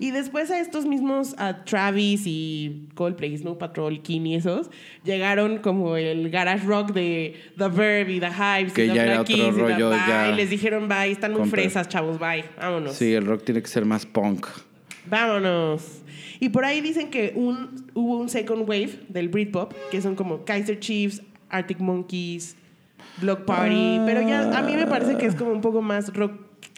Y 0.00 0.10
después 0.10 0.50
a 0.50 0.58
estos 0.58 0.86
mismos, 0.86 1.36
a 1.38 1.64
Travis 1.64 2.22
y 2.26 2.88
Coldplay, 2.94 3.36
Snow 3.38 3.58
Patrol, 3.58 4.02
King 4.02 4.22
y 4.22 4.34
esos, 4.34 4.68
llegaron 5.04 5.58
como 5.58 5.96
el 5.96 6.30
garage 6.30 6.66
rock 6.66 6.92
de 6.92 7.36
The 7.56 7.68
Verb 7.68 8.06
The 8.08 8.72
Que 8.72 8.86
y 8.86 8.88
The 8.88 8.94
ya 8.94 9.02
era 9.04 9.04
Black 9.04 9.20
otro 9.20 9.36
Keys 9.36 9.48
y 9.48 9.52
The 9.52 9.60
rollo, 9.62 9.90
Bye, 9.90 9.98
ya 10.08 10.30
y 10.30 10.34
les 10.36 10.50
dijeron 10.50 10.88
bye, 10.88 11.10
están 11.12 11.30
muy 11.32 11.42
Compre. 11.42 11.62
fresas, 11.62 11.88
chavos, 11.88 12.18
bye, 12.18 12.44
vámonos. 12.60 12.94
Sí, 12.94 13.12
el 13.12 13.24
rock 13.24 13.44
tiene 13.44 13.62
que 13.62 13.68
ser 13.68 13.84
más 13.84 14.04
punk. 14.04 14.46
Vámonos. 15.06 16.02
Y 16.40 16.48
por 16.48 16.64
ahí 16.64 16.80
dicen 16.80 17.10
que 17.10 17.32
un, 17.34 17.86
hubo 17.94 18.18
un 18.18 18.28
second 18.28 18.68
wave 18.68 19.00
del 19.08 19.28
Britpop, 19.28 19.72
que 19.90 20.00
son 20.00 20.14
como 20.14 20.44
Kaiser 20.44 20.78
Chiefs, 20.78 21.22
Arctic 21.48 21.78
Monkeys, 21.78 22.56
Block 23.20 23.44
Party, 23.44 24.00
pero 24.06 24.20
ya 24.22 24.56
a 24.56 24.62
mí 24.62 24.74
me 24.74 24.86
parece 24.86 25.16
que 25.16 25.26
es 25.26 25.34
como 25.34 25.52
un 25.52 25.60
poco 25.60 25.82
más 25.82 26.12
rock, 26.14 26.32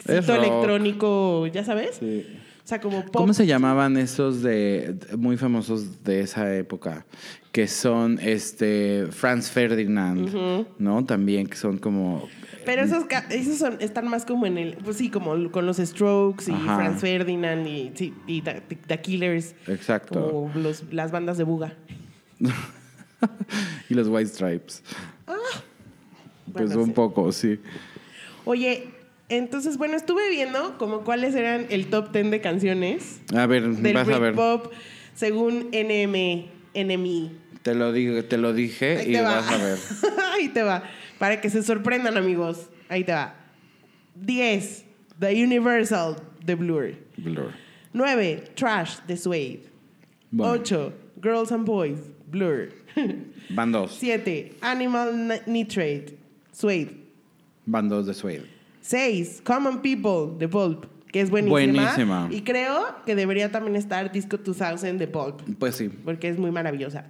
electrónico, 0.07 1.47
¿ya 1.47 1.63
sabes? 1.63 1.99
O 2.01 2.67
sea, 2.67 2.81
como 2.81 3.01
pop. 3.05 3.15
¿Cómo 3.15 3.33
se 3.33 3.45
llamaban 3.47 3.97
esos 3.97 4.43
de 4.43 4.95
muy 5.17 5.37
famosos 5.37 6.03
de 6.03 6.19
esa 6.19 6.53
época? 6.55 7.05
Que 7.51 7.67
son 7.67 8.19
este 8.21 9.07
Franz 9.09 9.49
Ferdinand, 9.49 10.67
¿no? 10.77 11.05
También 11.05 11.47
que 11.47 11.55
son 11.55 11.77
como 11.77 12.27
Pero 12.67 12.81
esos, 12.83 13.05
esos 13.29 13.57
son, 13.57 13.77
están 13.79 14.09
más 14.09 14.25
como 14.25 14.45
en 14.45 14.57
el, 14.57 14.75
pues 14.83 14.97
sí, 14.97 15.09
como 15.09 15.49
con 15.51 15.65
los 15.65 15.77
Strokes 15.77 16.49
y 16.49 16.51
Ajá. 16.51 16.75
Franz 16.75 16.99
Ferdinand 16.99 17.65
y, 17.65 17.93
sí, 17.95 18.13
y 18.27 18.41
The, 18.41 18.61
The 18.87 18.99
Killers. 18.99 19.55
Exacto. 19.67 20.29
Como 20.29 20.51
los, 20.53 20.83
las 20.91 21.11
bandas 21.11 21.37
de 21.37 21.45
Buga. 21.45 21.75
y 23.89 23.93
los 23.93 24.09
White 24.09 24.31
Stripes. 24.31 24.83
pues 26.51 26.65
Bueno, 26.67 26.81
un 26.81 26.85
sí. 26.87 26.91
poco, 26.91 27.31
sí. 27.31 27.59
Oye, 28.43 28.89
entonces, 29.29 29.77
bueno, 29.77 29.95
estuve 29.95 30.29
viendo 30.29 30.77
como 30.77 31.05
cuáles 31.05 31.35
eran 31.35 31.67
el 31.69 31.87
top 31.87 32.11
10 32.11 32.31
de 32.31 32.41
canciones 32.41 33.21
A 33.33 33.45
ver, 33.45 33.65
del 33.69 33.93
vas 33.93 34.09
a 34.09 34.19
ver. 34.19 34.33
Britpop 34.33 34.73
según 35.15 35.69
NM, 35.71 36.47
NME. 36.75 37.31
Te 37.61 37.75
lo 37.75 37.93
digo, 37.93 38.23
te 38.25 38.37
lo 38.37 38.53
dije 38.53 38.97
Ahí 38.97 39.09
y 39.09 39.13
te 39.13 39.21
vas 39.21 39.49
a 39.49 39.57
ver. 39.57 39.77
Ahí 40.33 40.49
te 40.49 40.63
va. 40.63 40.83
Para 41.19 41.39
que 41.41 41.49
se 41.49 41.63
sorprendan, 41.63 42.17
amigos. 42.17 42.69
Ahí 42.89 43.03
te 43.03 43.11
va. 43.13 43.33
10. 44.15 44.85
The 45.19 45.43
Universal 45.43 46.15
de 46.45 46.55
Blur. 46.55 46.93
Blur. 47.17 47.53
9. 47.93 48.43
Trash 48.55 48.99
de 49.07 49.17
Suede. 49.17 49.61
Bueno. 50.31 50.53
8. 50.53 50.93
Girls 51.21 51.51
and 51.51 51.65
Boys. 51.65 51.99
Blur. 52.29 52.69
Van 53.49 53.71
dos. 53.71 53.93
7. 53.99 54.53
Animal 54.61 55.27
Ni- 55.27 55.41
Nitrate. 55.63 56.17
Suede. 56.51 56.91
Van 57.65 57.89
dos 57.89 58.05
de 58.05 58.13
Suede. 58.13 58.45
6. 58.81 59.41
Common 59.43 59.81
People 59.81 60.37
de 60.37 60.47
Pulp. 60.47 60.85
Que 61.11 61.21
es 61.21 61.29
buenísima. 61.29 61.51
Buenísima. 61.51 62.27
Y 62.31 62.41
creo 62.41 62.95
que 63.05 63.15
debería 63.15 63.49
también 63.51 63.75
estar 63.77 64.11
Disco 64.11 64.37
2000 64.37 64.97
de 64.99 65.07
Pulp. 65.07 65.41
Pues 65.57 65.75
sí. 65.75 65.89
Porque 65.89 66.27
es 66.29 66.37
muy 66.37 66.51
maravillosa. 66.51 67.05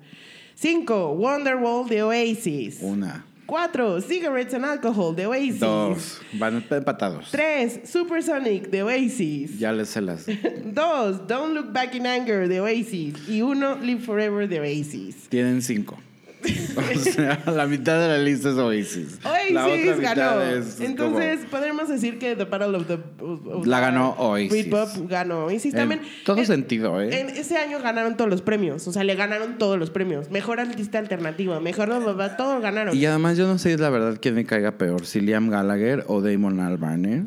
5. 0.56 1.14
Wonderwall 1.14 1.88
de 1.90 2.04
Oasis. 2.04 2.80
Una. 2.82 3.26
4. 3.48 4.02
Cigarettes 4.02 4.54
and 4.54 4.66
Alcohol 4.66 5.16
de 5.16 5.26
Oasis. 5.26 5.60
Dos. 5.60 6.20
Van 6.34 6.64
empatados. 6.70 7.32
3. 7.32 7.82
Supersonic 7.90 8.70
de 8.70 8.84
Oasis. 8.84 9.58
Ya 9.58 9.72
les 9.72 9.90
se 9.90 10.02
las. 10.02 10.26
2. 10.66 11.28
Don't 11.28 11.54
Look 11.56 11.72
Back 11.74 11.96
in 11.96 12.06
Anger 12.06 12.48
de 12.48 12.60
Oasis. 12.60 13.16
Y 13.28 13.42
1. 13.42 13.78
Live 13.78 14.02
Forever 14.02 14.48
de 14.48 14.60
Oasis. 14.60 15.28
Tienen 15.30 15.62
cinco. 15.62 15.98
O 16.78 17.00
sea, 17.00 17.42
la 17.48 17.66
mitad 17.66 18.00
de 18.00 18.08
la 18.10 18.18
lista 18.20 18.50
es 18.52 18.56
Oasis. 18.56 19.20
la 19.24 19.66
otra 19.66 19.66
Oasis 19.66 19.98
mitad 19.98 20.16
ganó. 20.16 20.42
es 20.42 20.80
Entonces, 20.80 21.40
podemos 21.88 22.02
decir 22.02 22.20
que 22.20 22.36
The 22.36 22.46
Battle 22.46 22.78
of 22.78 22.88
the. 22.88 23.00
of 23.24 23.66
La 23.66 23.80
ganó 23.80 24.12
Oasis. 24.18 24.50
Britpop 24.50 25.10
ganó 25.10 25.46
Oasis 25.46 25.74
En 25.74 25.80
también. 25.80 26.02
todo 26.26 26.38
en- 26.40 26.46
sentido, 26.46 27.02
¿eh? 27.02 27.20
En 27.22 27.30
ese 27.30 27.58
año 27.58 27.80
ganaron 27.80 28.18
todos 28.18 28.30
los 28.30 28.42
premios. 28.42 28.88
O 28.88 28.92
sea, 28.92 29.04
le 29.04 29.16
ganaron 29.16 29.58
todos 29.58 29.78
los 29.80 29.90
premios. 29.90 30.30
Mejor 30.30 30.60
artista 30.60 31.00
alternativa, 31.00 31.60
mejor. 31.60 31.90
Todos 32.38 32.62
ganaron. 32.62 32.96
Y 32.96 33.06
además 33.06 33.38
yo 33.38 33.48
no 33.48 33.58
sé 33.58 33.78
la 33.78 33.90
verdad 33.90 34.18
quién 34.22 34.36
me 34.36 34.46
caiga 34.46 34.74
peor, 34.78 35.06
si 35.06 35.22
Liam 35.22 35.50
Gallagher 35.50 36.04
o 36.08 36.22
Damon 36.22 36.60
Albarn, 36.60 37.06
¿eh? 37.06 37.24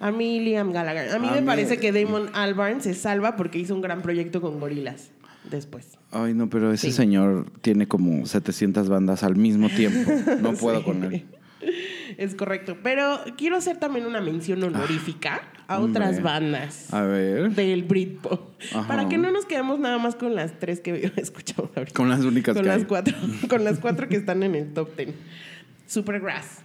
A 0.00 0.10
mí, 0.10 0.40
Liam 0.40 0.72
Gallagher. 0.72 1.10
A 1.14 1.18
mí 1.18 1.28
A 1.28 1.32
me 1.32 1.40
mí- 1.40 1.46
parece 1.46 1.78
que 1.78 1.92
Damon 1.92 2.28
Albarn 2.34 2.80
se 2.82 2.94
salva 2.94 3.36
porque 3.36 3.58
hizo 3.58 3.74
un 3.74 3.80
gran 3.80 4.02
proyecto 4.02 4.40
con 4.40 4.60
gorilas 4.60 5.10
después. 5.50 5.96
Ay, 6.10 6.34
no, 6.34 6.48
pero 6.50 6.72
ese 6.72 6.88
Sí. 6.88 6.92
señor 6.92 7.46
tiene 7.60 7.88
como 7.88 8.26
700 8.26 8.88
bandas 8.88 9.22
al 9.22 9.36
mismo 9.36 9.68
tiempo. 9.68 10.10
No 10.40 10.52
puedo 10.60 10.78
Sí. 10.78 10.84
con 10.84 11.04
él. 11.04 11.24
Es 12.18 12.34
correcto. 12.34 12.76
Pero 12.82 13.20
quiero 13.36 13.56
hacer 13.56 13.78
también 13.78 14.06
una 14.06 14.20
mención 14.20 14.62
honorífica 14.62 15.36
a 15.66 15.76
Ah, 15.76 15.78
hombre. 15.80 16.02
otras 16.02 16.22
bandas 16.22 16.92
A 16.92 17.02
ver, 17.02 17.50
del 17.52 17.84
Britpop. 17.84 18.50
Ajá. 18.74 18.86
Para 18.86 19.08
que 19.08 19.16
no 19.16 19.30
nos 19.30 19.46
quedemos 19.46 19.78
nada 19.78 19.96
más 19.98 20.14
con 20.14 20.34
las 20.34 20.58
tres 20.58 20.80
que 20.80 21.10
escuchamos 21.16 21.70
ahorita. 21.76 21.94
con 21.96 22.08
las 22.10 22.20
únicas 22.20 22.54
Con 22.54 22.62
que 22.64 22.68
las 22.68 22.78
hay. 22.80 22.84
cuatro. 22.84 23.16
Con 23.48 23.64
las 23.64 23.78
cuatro 23.78 24.08
que 24.08 24.16
están 24.16 24.42
en 24.42 24.54
el 24.54 24.72
top 24.74 24.94
ten. 24.94 25.14
Supergrass. 25.86 26.60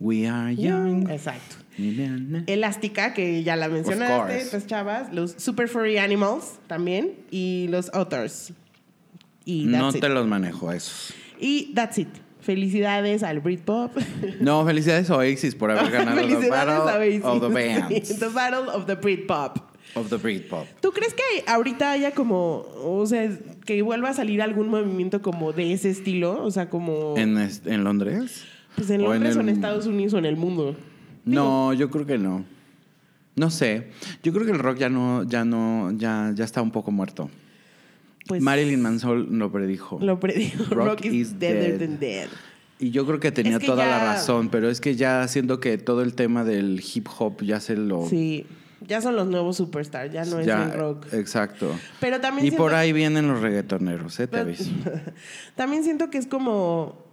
We 0.00 0.28
are 0.28 0.54
young. 0.54 1.08
Exacto. 1.10 1.56
Elástica, 2.46 3.14
que 3.14 3.42
ya 3.44 3.54
la 3.56 3.68
mencionaste, 3.68 4.38
estas 4.40 4.66
chavas. 4.66 5.12
Los 5.12 5.32
Super 5.38 5.68
Furry 5.68 5.98
Animals 5.98 6.58
también. 6.66 7.12
Y 7.30 7.66
los. 7.70 7.90
Y 9.44 9.64
No 9.66 9.90
it. 9.90 10.00
te 10.00 10.08
los 10.08 10.26
manejo 10.26 10.72
esos. 10.72 11.14
Y 11.40 11.72
that's 11.74 11.98
it. 11.98 12.08
Felicidades 12.48 13.22
al 13.22 13.40
Britpop. 13.40 13.94
No, 14.40 14.64
felicidades 14.64 15.10
a 15.10 15.18
Oasis 15.18 15.54
por 15.54 15.70
haber 15.70 15.92
ganado 15.92 16.16
the 16.40 16.48
Battle 16.48 17.20
of 17.22 17.42
the 17.42 17.48
Bands. 17.48 18.08
Sí, 18.08 18.14
the 18.18 18.28
Battle 18.28 18.70
of 18.72 18.86
the 18.86 18.94
Britpop. 18.94 19.58
Of 19.94 20.08
the 20.08 20.16
Britpop. 20.16 20.64
¿Tú 20.80 20.90
crees 20.92 21.12
que 21.12 21.22
ahorita 21.46 21.90
haya 21.90 22.12
como, 22.12 22.64
o 22.82 23.04
sea, 23.04 23.30
que 23.66 23.82
vuelva 23.82 24.08
a 24.08 24.14
salir 24.14 24.40
algún 24.40 24.70
movimiento 24.70 25.20
como 25.20 25.52
de 25.52 25.74
ese 25.74 25.90
estilo? 25.90 26.42
O 26.42 26.50
sea, 26.50 26.70
como... 26.70 27.18
¿En, 27.18 27.34
Londres? 27.84 28.46
pues 28.76 28.88
en 28.88 29.02
o 29.02 29.12
en 29.12 29.24
Londres 29.24 29.36
o 29.36 29.40
en 29.40 29.50
Estados 29.50 29.84
Unidos 29.84 30.14
o 30.14 30.18
en 30.18 30.24
el 30.24 30.38
mundo. 30.38 30.74
No, 31.26 31.74
yo 31.74 31.90
creo 31.90 32.06
que 32.06 32.16
no. 32.16 32.46
No 33.36 33.50
sé. 33.50 33.88
Yo 34.22 34.32
creo 34.32 34.46
que 34.46 34.52
el 34.52 34.58
rock 34.58 34.78
ya 34.78 34.88
no, 34.88 35.22
ya 35.24 35.44
no, 35.44 35.92
ya, 35.98 36.32
ya 36.34 36.46
está 36.46 36.62
un 36.62 36.70
poco 36.70 36.92
muerto. 36.92 37.28
Pues 38.28 38.40
Marilyn 38.42 38.80
Manson 38.80 39.38
lo 39.38 39.50
predijo. 39.50 39.98
lo 40.00 40.20
predijo. 40.20 40.64
Rock, 40.72 40.86
Rock 41.00 41.04
is, 41.06 41.38
dead. 41.40 41.78
than 41.78 41.98
dead. 41.98 42.28
Y 42.78 42.90
yo 42.92 43.04
creo 43.06 43.18
que 43.18 43.32
tenía 43.32 43.54
Es 43.54 43.58
que 43.58 43.66
toda 43.66 43.86
la 43.86 43.98
razón, 43.98 44.50
pero 44.50 44.70
es 44.70 44.80
que 44.80 44.94
ya 44.94 45.26
siento 45.26 45.58
que 45.58 45.78
todo 45.78 46.02
el 46.02 46.14
tema 46.14 46.44
del 46.44 46.80
hip 46.94 47.08
hop 47.18 47.42
ya 47.42 47.58
se 47.58 47.74
lo... 47.76 48.06
Sí, 48.06 48.46
ya 48.86 49.00
son 49.00 49.16
los 49.16 49.26
nuevos 49.26 49.56
superstars, 49.56 50.12
ya 50.12 50.24
no 50.24 50.38
es 50.38 50.46
el 50.46 50.72
rock. 50.74 51.12
Exacto. 51.12 51.74
Pero 51.98 52.20
también 52.20 52.46
Y 52.46 52.50
siento- 52.50 52.62
por 52.62 52.74
ahí 52.74 52.92
vienen 52.92 53.26
los 53.26 53.40
reggaetoneros, 53.40 54.20
¿eh? 54.20 54.28
Te 54.28 54.44
Pero-. 54.44 54.52
También 55.56 55.82
siento 55.82 56.10
que 56.10 56.18
es 56.18 56.26
como. 56.28 57.04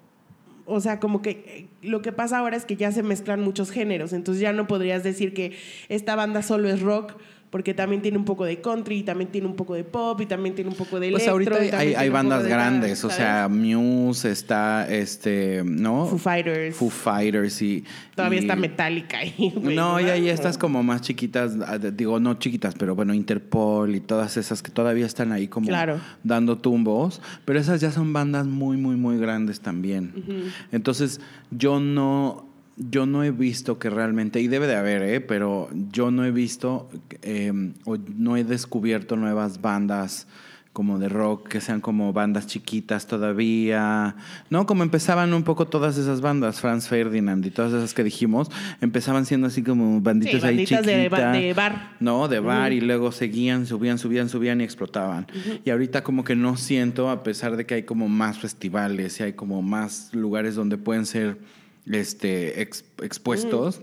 O 0.68 0.80
sea, 0.80 1.00
como 1.00 1.22
que 1.22 1.30
eh, 1.32 1.68
lo 1.88 2.02
que 2.02 2.12
pasa 2.12 2.40
ahora 2.40 2.58
es 2.58 2.66
que 2.66 2.76
ya 2.76 2.92
se 2.92 3.02
mezclan 3.04 3.42
muchos 3.42 3.72
géneros. 3.72 4.14
Entonces 4.14 4.42
ya 4.42 4.54
no 4.54 4.68
podrías 4.68 5.04
decir 5.04 5.34
que 5.34 5.58
esta 5.90 6.16
banda 6.16 6.42
solo 6.44 6.70
es 6.70 6.82
rock, 6.82 7.14
porque 7.56 7.74
también 7.74 8.02
tiene 8.02 8.18
un 8.18 8.26
poco 8.26 8.44
de 8.44 8.60
country, 8.60 8.98
y 8.98 9.04
también 9.04 9.32
tiene 9.32 9.48
un 9.48 9.56
poco 9.56 9.76
de 9.76 9.86
pop, 9.86 10.20
y 10.20 10.26
también 10.26 10.56
tiene 10.56 10.70
un 10.70 10.76
poco 10.76 11.00
de 11.00 11.10
Pues 11.10 11.26
electro. 11.26 11.56
ahorita 11.56 11.86
y 11.86 11.96
hay, 11.96 12.10
bandas 12.10 12.44
de 12.44 12.50
grandes, 12.50 13.02
o 13.06 13.10
sea. 13.10 13.48
Muse 13.48 14.30
está, 14.30 14.86
este, 14.94 15.62
¿no? 15.64 16.06
Foo 16.06 16.18
Fighters. 16.18 16.76
Foo 16.76 16.90
Fighters 16.90 17.62
y... 17.62 17.86
Todavía 18.14 18.40
y- 18.40 18.42
está 18.42 18.58
Metallica 18.58 19.20
ahí. 19.20 19.54
No, 19.62 20.02
y 20.02 20.04
hay 20.04 20.28
estas 20.28 20.58
como 20.58 20.84
más 20.84 21.00
chiquitas, 21.00 21.54
ah, 21.66 21.78
digo, 21.78 22.20
no 22.20 22.34
chiquitas, 22.34 22.76
pero 22.76 22.94
bueno, 22.94 23.14
Interpol 23.14 23.96
y 23.96 24.02
todas 24.02 24.36
esas 24.36 24.62
que 24.62 24.70
todavía 24.72 25.06
están 25.06 25.32
ahí 25.32 25.48
como 25.48 25.68
Claro. 25.70 26.02
dando 26.26 26.58
tumbos, 26.58 27.22
pero 27.46 27.58
esas 27.58 27.80
ya 27.80 27.90
son 27.90 28.12
bandas 28.12 28.46
muy, 28.48 28.76
muy, 28.76 28.98
muy 28.98 29.18
grandes 29.18 29.62
también. 29.62 30.12
Entonces, 30.74 31.22
yo 31.52 31.80
no, 31.80 32.50
yo 32.78 33.06
no 33.06 33.24
he 33.24 33.32
visto 33.32 33.80
que 33.80 33.90
realmente, 33.90 34.42
y 34.42 34.48
debe 34.48 34.68
de 34.68 34.76
haber, 34.76 35.02
¿eh? 35.04 35.22
pero 35.22 35.70
yo 35.92 36.12
no 36.12 36.26
he 36.26 36.32
visto 36.32 36.90
eh, 37.22 37.52
o 37.86 37.98
no 37.98 38.38
he 38.38 38.44
descubierto 38.44 39.16
nuevas 39.16 39.62
bandas 39.62 40.28
como 40.76 41.00
de 41.00 41.08
rock, 41.08 41.48
que 41.48 41.62
sean 41.62 41.80
como 41.80 42.12
bandas 42.12 42.48
chiquitas 42.48 43.08
todavía, 43.08 44.18
¿no? 44.50 44.66
Como 44.66 44.84
empezaban 44.84 45.34
un 45.34 45.44
poco 45.44 45.70
todas 45.70 45.98
esas 45.98 46.20
bandas, 46.20 46.60
Franz 46.60 46.90
Ferdinand 46.90 47.46
y 47.46 47.50
todas 47.50 47.72
esas 47.72 47.94
que 47.94 48.04
dijimos, 48.04 48.52
empezaban 48.82 49.26
siendo 49.26 49.48
así 49.48 49.64
como 49.64 50.02
banditas 50.02 50.42
Sí, 50.42 50.48
ahí 50.48 50.56
banditas 50.56 50.86
de 50.86 50.96
chiquitas. 50.98 51.34
de 51.34 51.54
bar. 51.54 51.96
No, 52.02 52.28
de 52.28 52.42
bar 52.42 52.74
y 52.74 52.82
luego 52.82 53.14
seguían, 53.14 53.66
subían, 53.66 53.98
subían, 53.98 54.28
subían 54.28 54.60
y 54.60 54.66
explotaban. 54.66 55.28
Y 55.64 55.70
ahorita 55.70 56.04
como 56.04 56.26
que 56.26 56.36
no 56.36 56.58
siento, 56.58 57.10
a 57.10 57.24
pesar 57.24 57.56
de 57.56 57.66
que 57.66 57.76
hay 57.76 57.84
como 57.84 58.10
más 58.10 58.38
festivales 58.40 59.18
y 59.22 59.24
hay 59.24 59.34
como 59.34 59.62
más 59.62 60.10
lugares 60.14 60.56
donde 60.56 60.78
pueden 60.78 61.06
ser 61.06 61.38
este, 61.92 62.62
ex- 62.62 62.86
expuestos, 63.02 63.82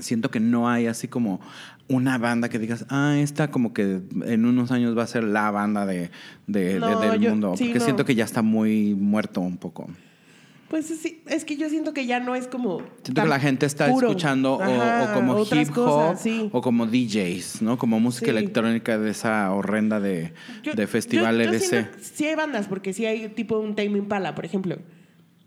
siento 0.00 0.30
que 0.30 0.40
no 0.40 0.68
hay 0.68 0.86
así 0.86 1.08
como 1.08 1.40
una 1.88 2.18
banda 2.18 2.48
que 2.48 2.58
digas, 2.58 2.86
ah, 2.88 3.16
esta 3.18 3.50
como 3.50 3.72
que 3.74 4.00
en 4.26 4.44
unos 4.44 4.70
años 4.70 4.96
va 4.96 5.02
a 5.02 5.06
ser 5.06 5.24
la 5.24 5.50
banda 5.50 5.86
de, 5.86 6.10
de- 6.46 6.74
de- 6.74 6.78
No, 6.80 7.00
del 7.00 7.20
yo- 7.20 7.30
mundo. 7.30 7.54
sí, 7.56 7.64
porque 7.64 7.78
no. 7.80 7.84
siento 7.84 8.04
que 8.04 8.14
ya 8.14 8.24
está 8.24 8.42
muy 8.42 8.94
muerto 8.94 9.40
un 9.40 9.56
poco. 9.56 9.88
Pues 10.68 10.86
sí, 10.86 11.20
es 11.26 11.44
que 11.44 11.56
yo 11.56 11.68
siento 11.68 11.92
que 11.92 12.06
ya 12.06 12.20
no 12.20 12.36
es 12.36 12.46
como. 12.46 12.78
Siento 13.02 13.22
que 13.22 13.28
la 13.28 13.40
gente 13.40 13.66
está 13.66 13.88
puro. 13.88 14.06
escuchando 14.06 14.54
o- 14.54 14.62
Ajá, 14.62 15.10
o, 15.10 15.14
como 15.14 15.40
hip 15.42 15.68
hop 15.70 15.74
cosas, 15.74 16.22
sí. 16.22 16.48
o 16.52 16.60
como 16.62 16.86
DJs, 16.86 17.60
¿no? 17.62 17.76
Como 17.76 17.98
música 17.98 18.26
Sí. 18.26 18.30
electrónica 18.30 18.96
de 18.96 19.10
esa 19.10 19.52
horrenda 19.52 19.98
de, 19.98 20.32
Yo- 20.62 20.74
de 20.74 20.86
festival 20.86 21.38
yo- 21.38 21.42
yo 21.42 21.50
EDC. 21.50 21.60
siento 21.68 21.90
que 21.98 22.04
Sí 22.04 22.24
hay 22.26 22.36
bandas, 22.36 22.68
porque 22.68 22.92
sí 22.92 23.04
hay 23.04 23.28
tipo 23.30 23.58
un 23.58 23.74
Tame 23.74 23.98
Impala, 23.98 24.36
por 24.36 24.44
ejemplo. 24.44 24.76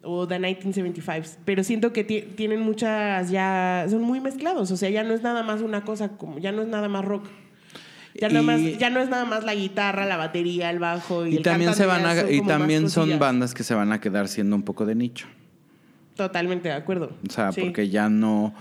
O 0.03 0.27
The 0.27 0.37
1975. 0.39 1.39
Pero 1.45 1.63
siento 1.63 1.93
que 1.93 2.03
ti- 2.03 2.21
tienen 2.35 2.61
muchas 2.61 3.29
ya. 3.29 3.85
Son 3.89 4.01
muy 4.01 4.19
mezclados. 4.19 4.69
O 4.71 4.77
sea, 4.77 4.89
ya 4.89 5.03
no 5.03 5.13
es 5.13 5.21
nada 5.23 5.43
más 5.43 5.61
una 5.61 5.83
cosa 5.85 6.09
como. 6.09 6.39
Ya 6.39 6.51
no 6.51 6.61
es 6.61 6.67
nada 6.67 6.89
más 6.89 7.05
rock. 7.05 7.25
Ya, 8.15 8.29
nada 8.29 8.43
más, 8.43 8.61
ya 8.77 8.89
no 8.91 8.99
es 8.99 9.09
nada 9.09 9.25
más 9.25 9.43
la 9.43 9.55
guitarra, 9.55 10.05
la 10.05 10.17
batería, 10.17 10.69
el 10.69 10.77
bajo 10.77 11.25
y, 11.25 11.33
Y 11.33 11.37
el 11.37 11.43
también 11.43 11.73
se 11.73 11.87
van 11.87 12.05
a, 12.05 12.29
y 12.29 12.41
también 12.45 12.87
son 12.89 13.17
bandas 13.17 13.55
que 13.55 13.63
se 13.63 13.73
van 13.73 13.91
a 13.91 13.99
quedar 13.99 14.27
siendo 14.27 14.55
un 14.55 14.61
poco 14.61 14.85
de 14.85 14.93
nicho. 14.93 15.25
Totalmente 16.15 16.69
de 16.69 16.76
acuerdo. 16.76 17.12
O 17.28 17.32
sea, 17.32 17.52
Sí. 17.52 17.62
porque 17.62 17.89
ya 17.89 18.10
no, 18.10 18.54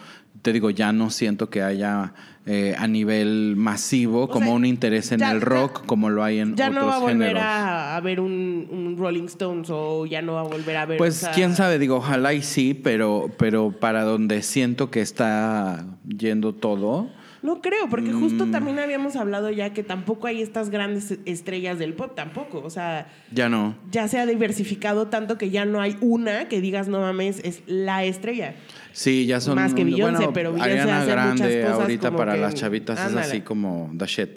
te 0.42 0.52
digo, 0.52 0.70
ya 0.70 0.92
no 0.92 1.10
siento 1.10 1.50
que 1.50 1.62
haya 1.62 2.14
eh, 2.44 2.74
a 2.76 2.88
nivel 2.88 3.54
masivo 3.56 4.28
como 4.28 4.46
sea, 4.46 4.54
un 4.56 4.64
interés 4.66 5.12
en 5.12 5.20
ya- 5.20 5.30
el 5.30 5.38
ya- 5.38 5.44
rock 5.44 5.86
como 5.86 6.10
lo 6.10 6.24
hay 6.24 6.40
en 6.40 6.56
Ya 6.56 6.70
otros 6.70 6.82
no 6.82 6.88
va 6.88 6.96
a 6.96 6.98
volver 6.98 7.16
géneros. 7.18 7.42
a, 7.42 7.96
a 7.96 8.00
ver 8.00 8.18
un, 8.18 8.66
un 8.68 8.96
Rolling 8.98 9.26
Stones 9.26 9.68
o 9.70 10.06
ya 10.06 10.22
no 10.22 10.32
va 10.32 10.40
a 10.40 10.44
volver 10.44 10.76
a 10.76 10.86
ver. 10.86 10.98
Pues 10.98 11.18
o 11.18 11.26
sea, 11.26 11.30
quién 11.34 11.54
sabe, 11.54 11.78
digo, 11.78 11.96
ojalá 11.98 12.34
y 12.34 12.42
sí, 12.42 12.74
pero, 12.74 13.30
pero 13.38 13.70
para 13.70 14.02
donde 14.02 14.42
siento 14.42 14.90
que 14.90 15.02
está 15.02 15.84
yendo 16.08 16.52
todo, 16.52 17.10
No 17.42 17.60
creo, 17.60 17.88
porque 17.90 18.12
justo 18.12 18.46
Mm. 18.46 18.50
también 18.52 18.78
habíamos 18.78 19.16
hablado 19.16 19.50
ya 19.50 19.72
que 19.72 19.82
tampoco 19.82 20.28
hay 20.28 20.40
estas 20.42 20.70
grandes 20.70 21.18
estrellas 21.24 21.78
del 21.78 21.92
pop, 21.94 22.14
tampoco. 22.14 22.60
O 22.64 22.70
sea, 22.70 23.08
ya 23.32 23.48
no. 23.48 23.76
ya 23.90 24.06
se 24.06 24.20
ha 24.20 24.26
diversificado 24.26 25.08
tanto 25.08 25.38
que 25.38 25.50
ya 25.50 25.64
no 25.64 25.80
hay 25.80 25.96
una 26.00 26.48
que 26.48 26.60
digas, 26.60 26.86
no 26.88 27.00
mames, 27.00 27.40
es 27.44 27.62
la 27.66 28.04
estrella. 28.04 28.54
Sí, 28.92 29.26
ya 29.26 29.40
son. 29.40 29.56
Más 29.56 29.74
que 29.74 29.82
Beyoncé, 29.84 30.18
bueno, 30.18 30.32
pero 30.32 30.52
Beyoncé 30.52 30.72
Ariana 30.72 30.98
hace 31.00 31.06
muchas 31.10 31.16
Grande 31.48 31.62
cosas 31.62 31.80
ahorita 31.80 32.08
como 32.08 32.18
para 32.18 32.34
que- 32.34 32.40
las 32.40 32.54
chavitas 32.54 32.98
ándale. 33.00 33.20
es 33.26 33.32
así 33.32 33.40
como 33.40 33.90
the 33.98 34.06
shit. 34.06 34.30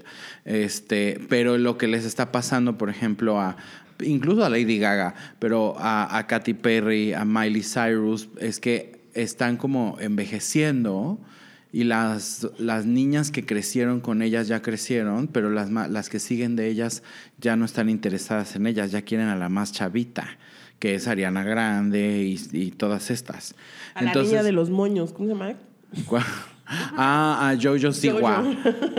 Este, 0.44 1.20
pero 1.30 1.58
lo 1.58 1.78
que 1.78 1.88
les 1.88 2.06
está 2.06 2.32
pasando, 2.32 2.78
por 2.78 2.90
ejemplo, 2.90 3.40
a 3.40 3.56
incluso 4.04 4.44
a 4.44 4.50
Lady 4.50 4.80
Gaga, 4.80 5.14
pero 5.40 5.76
a, 5.78 6.18
a 6.18 6.28
Katy 6.28 6.54
Perry, 6.56 7.14
a 7.14 7.24
Miley 7.24 7.62
Cyrus, 7.64 8.30
es 8.40 8.60
que 8.60 9.00
están 9.14 9.58
como 9.58 9.98
envejeciendo. 10.00 11.20
Y 11.76 11.84
las, 11.84 12.48
las 12.58 12.86
niñas 12.86 13.32
que 13.32 13.46
crecieron 13.46 14.00
con 14.00 14.22
ellas 14.22 14.48
ya 14.48 14.62
crecieron, 14.62 15.28
pero 15.28 15.50
las, 15.50 15.70
las 15.70 16.08
que 16.08 16.20
siguen 16.20 16.56
de 16.56 16.70
ellas 16.70 17.04
ya 17.38 17.58
no 17.58 17.66
están 17.66 17.90
interesadas 17.90 18.56
en 18.56 18.66
ellas, 18.66 18.92
ya 18.92 19.02
quieren 19.02 19.28
a 19.28 19.36
la 19.36 19.50
más 19.50 19.74
chavita, 19.74 20.38
que 20.80 20.96
es 20.96 21.06
Ariana 21.10 21.44
Grande 21.44 22.24
y, 22.24 22.40
y 22.54 22.72
todas 22.72 23.12
estas. 23.12 23.56
A 23.94 24.04
la 24.04 24.14
niña 24.14 24.42
de 24.42 24.54
los 24.54 24.70
moños, 24.70 25.12
¿cómo 25.12 25.28
se 25.28 25.34
llama? 25.34 25.56
Ah, 26.98 27.52
a 27.52 27.62
Jojo 27.62 27.92
Siwa. 27.92 28.44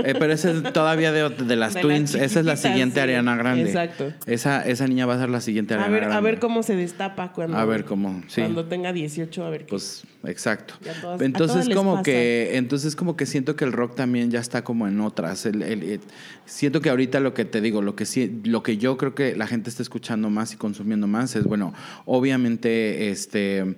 Eh, 0.04 0.14
pero 0.18 0.32
esa 0.32 0.50
es 0.50 0.72
todavía 0.72 1.10
de, 1.12 1.28
de 1.30 1.56
las 1.56 1.74
De 1.74 1.80
Twins. 1.80 2.14
esa 2.14 2.40
es 2.40 2.46
la 2.46 2.56
siguiente 2.56 2.96
sí. 2.96 3.00
Ariana 3.00 3.34
Grande. 3.36 3.64
Exacto. 3.64 4.12
Esa, 4.26 4.64
esa 4.66 4.86
niña 4.86 5.06
va 5.06 5.14
a 5.14 5.18
ser 5.18 5.30
la 5.30 5.40
siguiente 5.40 5.74
A 5.74 5.78
Ariana 5.78 5.92
ver, 5.92 6.00
Grande. 6.02 6.16
a 6.16 6.20
ver 6.20 6.38
cómo 6.38 6.62
se 6.62 6.76
destapa 6.76 7.32
cuando, 7.32 7.56
A 7.56 7.64
ver 7.64 7.84
cómo, 7.84 8.22
sí. 8.28 8.42
cuando 8.42 8.66
tenga 8.66 8.92
18, 8.92 9.44
a 9.44 9.50
ver 9.50 9.62
qué. 9.64 9.70
Pues, 9.70 10.04
exacto. 10.24 10.74
A 10.88 11.00
todas- 11.00 11.20
a 11.20 11.24
entonces, 11.24 11.68
como 11.74 12.02
que, 12.02 12.56
entonces 12.56 12.94
como 12.94 13.16
que 13.16 13.26
siento 13.26 13.56
que 13.56 13.64
el 13.64 13.72
rock 13.72 13.96
también 13.96 14.30
ya 14.30 14.40
está 14.40 14.62
como 14.62 14.86
en 14.86 15.00
otras. 15.00 15.46
El- 15.46 15.62
el- 15.62 15.82
el- 15.82 16.00
siento 16.44 16.80
que 16.80 16.90
ahorita 16.90 17.18
lo 17.20 17.34
que 17.34 17.44
te 17.44 17.60
digo, 17.60 17.82
lo 17.82 17.96
que 17.96 18.04
sí, 18.06 18.40
lo 18.44 18.62
que 18.62 18.76
yo 18.76 18.96
creo 18.96 19.14
que 19.14 19.34
la 19.34 19.46
gente 19.46 19.70
está 19.70 19.82
escuchando 19.82 20.30
más 20.30 20.52
y 20.52 20.56
consumiendo 20.56 21.06
más 21.06 21.34
es, 21.36 21.44
bueno, 21.44 21.72
obviamente, 22.04 23.10
este 23.10 23.76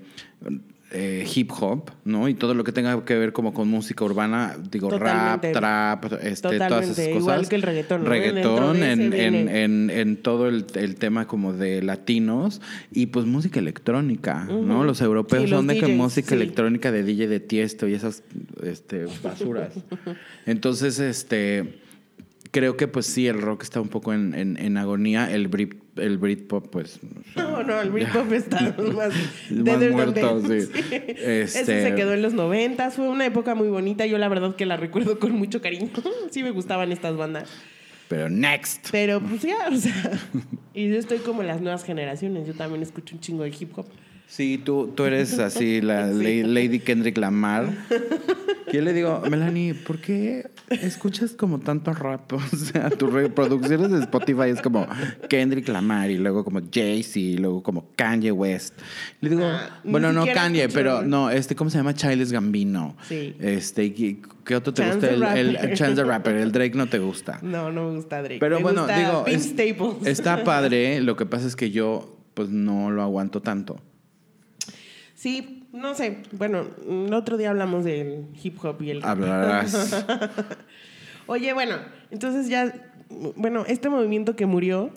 eh, 0.91 1.27
hip 1.35 1.51
hop, 1.61 1.91
¿no? 2.05 2.29
Y 2.29 2.35
todo 2.35 2.55
lo 2.55 2.65
que 2.65 2.73
tenga 2.73 3.05
que 3.05 3.17
ver 3.17 3.33
como 3.33 3.53
con 3.53 3.69
música 3.69 4.05
urbana, 4.05 4.57
digo, 4.71 4.89
Totalmente. 4.89 5.53
rap, 5.53 6.01
trap, 6.03 6.23
este, 6.23 6.57
todas 6.59 6.85
esas 6.85 7.09
cosas. 7.09 7.21
igual 7.21 7.49
que 7.49 7.57
el 7.57 7.63
reggaetón, 7.63 8.05
¿no? 8.05 8.09
Reggaetón 8.09 8.83
en, 8.83 9.13
en, 9.13 9.49
en, 9.49 9.91
en 9.91 10.17
todo 10.17 10.49
el, 10.49 10.65
el 10.75 10.97
tema 10.97 11.27
como 11.27 11.53
de 11.53 11.83
latinos 11.83 12.63
y 12.91 13.07
pues 13.07 13.27
música 13.27 13.59
electrónica, 13.59 14.45
¿no? 14.45 14.85
Los 14.85 15.01
europeos 15.03 15.43
Sí, 15.45 15.51
los 15.51 15.59
son 15.59 15.67
de 15.67 15.79
que 15.79 15.89
música 15.89 16.31
sí. 16.31 16.35
electrónica 16.35 16.91
de 16.91 17.03
DJ 17.03 17.29
de 17.29 17.41
Tiesto 17.41 17.87
y 17.87 17.95
esas 17.95 18.23
este, 18.63 19.07
basuras. 19.23 19.75
Entonces, 20.47 20.99
este 21.01 21.81
creo 22.51 22.77
que 22.77 22.89
pues 22.89 23.07
sí, 23.07 23.27
el 23.27 23.41
rock 23.41 23.63
está 23.63 23.81
un 23.81 23.89
poco 23.89 24.13
en, 24.13 24.77
agonía. 24.77 25.33
El 25.33 25.49
el 26.01 26.19
Britpop, 26.19 26.69
pues. 26.71 27.01
No, 27.37 27.63
no, 27.63 27.81
el 27.81 27.91
Britpop 27.91 28.33
está 28.33 28.61
más, 28.95 29.13
Más 29.51 29.91
muerto, 29.91 30.41
sí. 30.43 30.69
Este- 30.91 31.43
Ese 31.43 31.65
se 31.83 31.95
quedó 31.95 32.13
en 32.15 32.23
los 32.23 32.33
noventas, 32.35 32.95
fue 32.95 33.09
una 33.09 33.27
época 33.27 33.55
muy 33.55 33.69
bonita, 33.69 34.07
yo 34.07 34.19
la 34.19 34.29
verdad 34.29 34.57
que 34.57 34.67
la 34.67 34.77
recuerdo 34.77 35.19
con 35.19 35.33
mucho 35.33 35.61
cariño. 35.61 35.89
sí 36.31 36.43
me 36.43 36.51
gustaban 36.51 36.93
estas 36.93 37.17
bandas. 37.17 37.49
Pero 38.09 38.31
next. 38.31 38.89
Pero 38.91 39.21
pues 39.21 39.43
ya, 39.43 39.69
o 39.71 39.77
sea, 39.77 40.19
y 40.73 40.89
yo 40.89 40.97
estoy 40.97 41.19
como 41.19 41.43
en 41.43 41.49
las 41.49 41.61
nuevas 41.61 41.85
generaciones, 41.85 42.47
yo 42.47 42.55
también 42.55 42.83
escucho 42.83 43.15
un 43.15 43.21
chingo 43.21 43.43
de 43.43 43.51
hip 43.51 43.77
hop. 43.77 43.87
Sí, 44.29 44.61
tú, 44.63 44.93
tú 44.95 45.05
eres 45.05 45.39
así, 45.39 45.81
la 45.81 46.13
Sí. 46.13 46.43
Lady 46.45 46.79
Kendrick 46.81 47.17
Lamar. 47.19 47.71
Yo 48.73 48.83
le 48.83 48.93
digo, 48.93 49.23
Melanie, 49.31 49.73
¿por 49.73 49.99
qué 49.99 50.51
escuchas 50.69 51.33
como 51.33 51.59
tanto 51.59 51.95
rap? 51.95 52.31
O 52.35 52.41
sea, 52.57 52.91
tus 52.91 53.11
reproducciones 53.11 53.91
de 53.91 54.01
Spotify 54.01 54.51
es 54.51 54.61
como 54.61 54.87
Kendrick 55.31 55.67
Lamar 55.69 56.11
y 56.11 56.19
luego 56.19 56.45
como 56.45 56.61
Jay-Z 56.71 57.19
y 57.19 57.39
luego 57.39 57.63
como 57.63 57.89
Kanye 57.97 58.31
West. 58.31 58.75
Le 59.23 59.31
digo, 59.31 59.43
Ah, 59.47 59.81
bueno, 59.85 60.13
no 60.13 60.27
Kanye, 60.27 60.65
escucho- 60.65 60.75
pero 60.75 61.03
no, 61.03 61.31
este, 61.31 61.57
¿cómo 61.57 61.71
se 61.71 61.79
llama? 61.79 61.95
Childish 61.95 62.31
Gambino. 62.31 62.95
Sí. 63.09 63.35
Este, 63.41 63.87
¿y 63.87 64.21
¿qué 64.45 64.57
otro 64.57 64.75
te 64.75 64.83
Chance 64.83 65.13
gusta? 65.13 65.39
El, 65.41 65.57
el. 65.57 65.75
Chance 65.75 65.95
the 65.97 66.05
Rapper, 66.05 66.37
el 66.37 66.53
Drake 66.53 66.75
no 66.77 66.87
te 66.87 66.99
gusta. 66.99 67.39
No, 67.43 67.73
no 67.73 67.89
me 67.89 67.97
gusta 67.97 68.19
Drake. 68.21 68.39
Pero 68.39 68.57
Me 68.59 68.63
bueno, 68.65 68.87
digo, 68.87 69.25
es- 69.27 69.55
está 70.07 70.45
padre, 70.45 71.01
lo 71.01 71.17
que 71.17 71.25
pasa 71.25 71.47
es 71.47 71.57
que 71.57 71.71
yo 71.71 72.15
pues 72.35 72.51
no 72.51 72.91
lo 72.91 73.03
aguanto 73.03 73.41
tanto. 73.41 73.81
Sí, 75.19 75.65
no 75.73 75.95
sé. 75.97 76.23
Bueno, 76.31 76.65
el 76.89 77.13
otro 77.13 77.37
día 77.37 77.51
hablamos 77.51 77.85
del 77.85 78.27
hip 78.41 78.65
hop 78.65 78.81
y 78.83 78.91
el... 78.91 79.05
Hablarás. 79.05 80.07
Oye, 81.27 81.53
bueno, 81.55 81.75
entonces 82.13 82.49
ya, 82.49 82.73
bueno, 83.35 83.65
este 83.67 83.89
movimiento 83.89 84.37
que 84.37 84.47
murió 84.47 84.91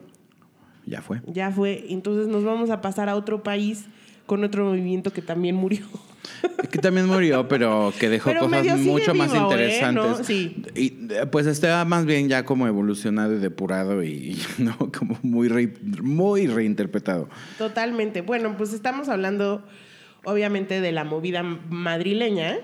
ya 0.85 1.01
fue. 1.01 1.21
ya 1.25 1.49
fue, 1.51 1.85
entonces 1.89 2.27
nos 2.27 2.43
vamos 2.43 2.69
a 2.69 2.81
pasar 2.81 3.09
a 3.09 3.15
otro 3.15 3.41
país 3.41 3.85
con 4.27 4.43
otro 4.43 4.63
movimiento 4.65 5.11
que 5.11 5.21
también 5.23 5.55
murió. 5.55 5.81
Que 6.71 6.77
también 6.77 7.07
murió, 7.07 7.47
pero 7.47 7.91
que 7.99 8.07
dejó 8.07 8.29
Pero 8.29 8.41
cosas 8.47 8.77
mucho 8.79 9.13
más 9.15 9.33
vivo, 9.33 9.43
¿eh? 9.43 9.51
interesantes. 9.51 10.19
¿No? 10.19 10.23
Sí. 10.23 10.63
Y 10.75 10.91
pues 11.31 11.47
está 11.47 11.83
más 11.83 12.05
bien 12.05 12.29
ya 12.29 12.45
como 12.45 12.67
evolucionado 12.67 13.33
y 13.35 13.39
depurado 13.39 14.03
y 14.03 14.39
no 14.59 14.77
como 14.97 15.17
muy 15.23 15.47
re- 15.49 15.73
muy 16.01 16.45
reinterpretado. 16.45 17.27
Totalmente. 17.57 18.21
Bueno, 18.21 18.55
pues 18.55 18.71
estamos 18.71 19.09
hablando, 19.09 19.65
obviamente, 20.23 20.81
de 20.81 20.91
la 20.91 21.03
movida 21.03 21.43
madrileña, 21.43 22.57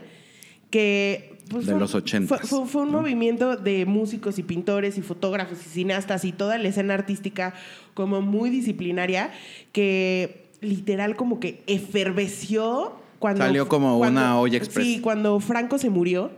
que... 0.70 1.38
pues, 1.50 1.66
De 1.66 1.72
fue- 1.74 1.80
los 1.80 1.96
ochentas, 1.96 2.40
Fue, 2.42 2.48
fue- 2.48 2.68
fue 2.68 2.82
un 2.84 2.92
¿no? 2.92 3.02
movimiento 3.02 3.56
de 3.56 3.86
músicos 3.86 4.38
y 4.40 4.44
pintores 4.44 4.98
y 4.98 5.02
fotógrafos 5.02 5.60
y 5.66 5.70
cineastas 5.70 6.26
y 6.26 6.32
toda 6.32 6.58
la 6.58 6.68
escena 6.68 6.94
artística 6.94 7.54
como 7.94 8.22
muy 8.22 8.50
disciplinaria 8.50 9.32
que 9.72 10.46
literal 10.62 11.16
como 11.16 11.40
que 11.40 11.62
eferveció 11.68 12.94
cuando... 13.20 13.42
Salió 13.44 13.68
como 13.68 13.98
cuando- 13.98 14.20
una 14.22 14.40
olla 14.40 14.58
express. 14.58 14.86
Sí, 14.86 15.00
cuando 15.02 15.40
Franco 15.40 15.78
se 15.78 15.90
murió, 15.90 16.32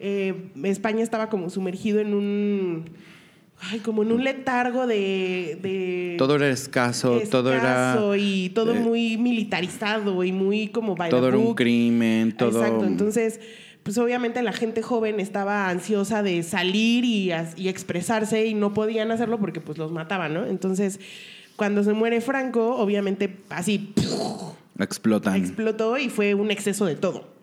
eh, 0.00 0.50
España 0.64 1.02
estaba 1.02 1.28
como 1.28 1.50
sumergido 1.50 2.00
en 2.00 2.14
un... 2.14 2.84
Ay, 3.60 3.78
como 3.80 4.02
en 4.02 4.12
un 4.12 4.24
letargo 4.24 4.86
de... 4.86 5.58
de 5.62 6.16
Todo 6.18 6.36
era 6.36 6.48
escaso, 6.48 7.20
todo 7.30 7.52
era 7.52 7.98
y 8.16 8.50
todo 8.50 8.74
eh, 8.74 8.80
muy 8.80 9.16
militarizado 9.16 10.22
y 10.24 10.32
muy 10.32 10.68
como 10.68 10.94
by 10.96 11.08
the 11.08 11.16
todo 11.16 11.28
era 11.28 11.38
un 11.38 11.54
crimen, 11.54 12.36
todo 12.36 12.62
Exacto, 12.62 12.84
entonces, 12.84 13.40
pues 13.82 13.96
obviamente 13.96 14.42
la 14.42 14.52
gente 14.52 14.82
joven 14.82 15.18
estaba 15.18 15.70
ansiosa 15.70 16.22
de 16.22 16.42
salir 16.42 17.04
y, 17.04 17.32
y 17.56 17.68
expresarse 17.68 18.46
y 18.46 18.54
no 18.54 18.74
podían 18.74 19.10
hacerlo 19.10 19.38
porque 19.38 19.60
pues 19.60 19.78
los 19.78 19.92
mataban, 19.92 20.34
¿no? 20.34 20.44
Entonces, 20.44 21.00
cuando 21.56 21.84
se 21.84 21.92
muere 21.92 22.20
Franco, 22.20 22.76
obviamente 22.76 23.38
así 23.48 23.94
explotan. 24.78 25.36
explotó 25.36 25.96
y 25.98 26.08
fue 26.08 26.34
un 26.34 26.50
exceso 26.50 26.84
de 26.84 26.96
todo. 26.96 27.33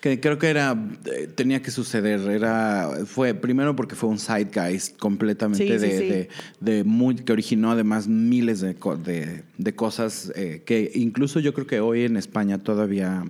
Que 0.00 0.20
creo 0.20 0.38
que 0.38 0.48
era 0.48 0.76
eh, 1.06 1.26
tenía 1.34 1.62
que 1.62 1.70
suceder, 1.70 2.20
era 2.30 2.90
fue 3.06 3.34
primero 3.34 3.74
porque 3.74 3.94
fue 3.96 4.08
un 4.10 4.18
zeitgeist 4.18 4.96
completamente 4.98 5.78
Sí, 5.78 5.86
de, 5.86 5.98
sí. 5.98 6.04
de- 6.06 6.28
de 6.60 6.84
muy 6.84 7.16
que 7.16 7.32
originó 7.32 7.70
además 7.72 8.06
miles 8.06 8.60
de, 8.60 8.74
de, 9.04 9.42
de 9.56 9.74
cosas 9.74 10.32
eh, 10.36 10.62
que 10.66 10.92
incluso 10.94 11.40
yo 11.40 11.54
creo 11.54 11.66
que 11.66 11.80
hoy 11.80 12.02
en 12.04 12.16
España 12.16 12.58
todavía 12.58 13.24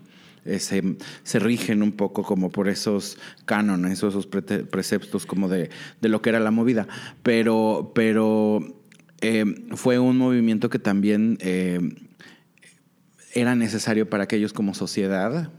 eh, 0.45 0.59
se, 0.59 0.83
se 1.23 1.39
rigen 1.39 1.83
un 1.83 1.93
poco 1.93 2.23
como 2.25 2.51
por 2.51 2.69
esos 2.69 3.17
cánones 3.47 4.03
o 4.03 4.09
esos 4.09 4.29
prete- 4.29 4.65
preceptos 4.67 5.25
como 5.25 5.49
de, 5.49 5.71
de 6.01 6.09
lo 6.09 6.21
que 6.21 6.29
era 6.31 6.41
la 6.41 6.51
movida. 6.51 6.87
Pero, 7.23 7.93
pero 7.95 8.61
eh, 9.23 9.45
fue 9.75 9.99
un 9.99 10.19
movimiento 10.19 10.69
que 10.69 10.79
también 10.79 11.39
eh, 11.41 11.81
era 13.37 13.55
necesario 13.55 14.09
para 14.09 14.27
que 14.27 14.37
ellos 14.37 14.55
como 14.55 14.73
sociedad 14.73 15.51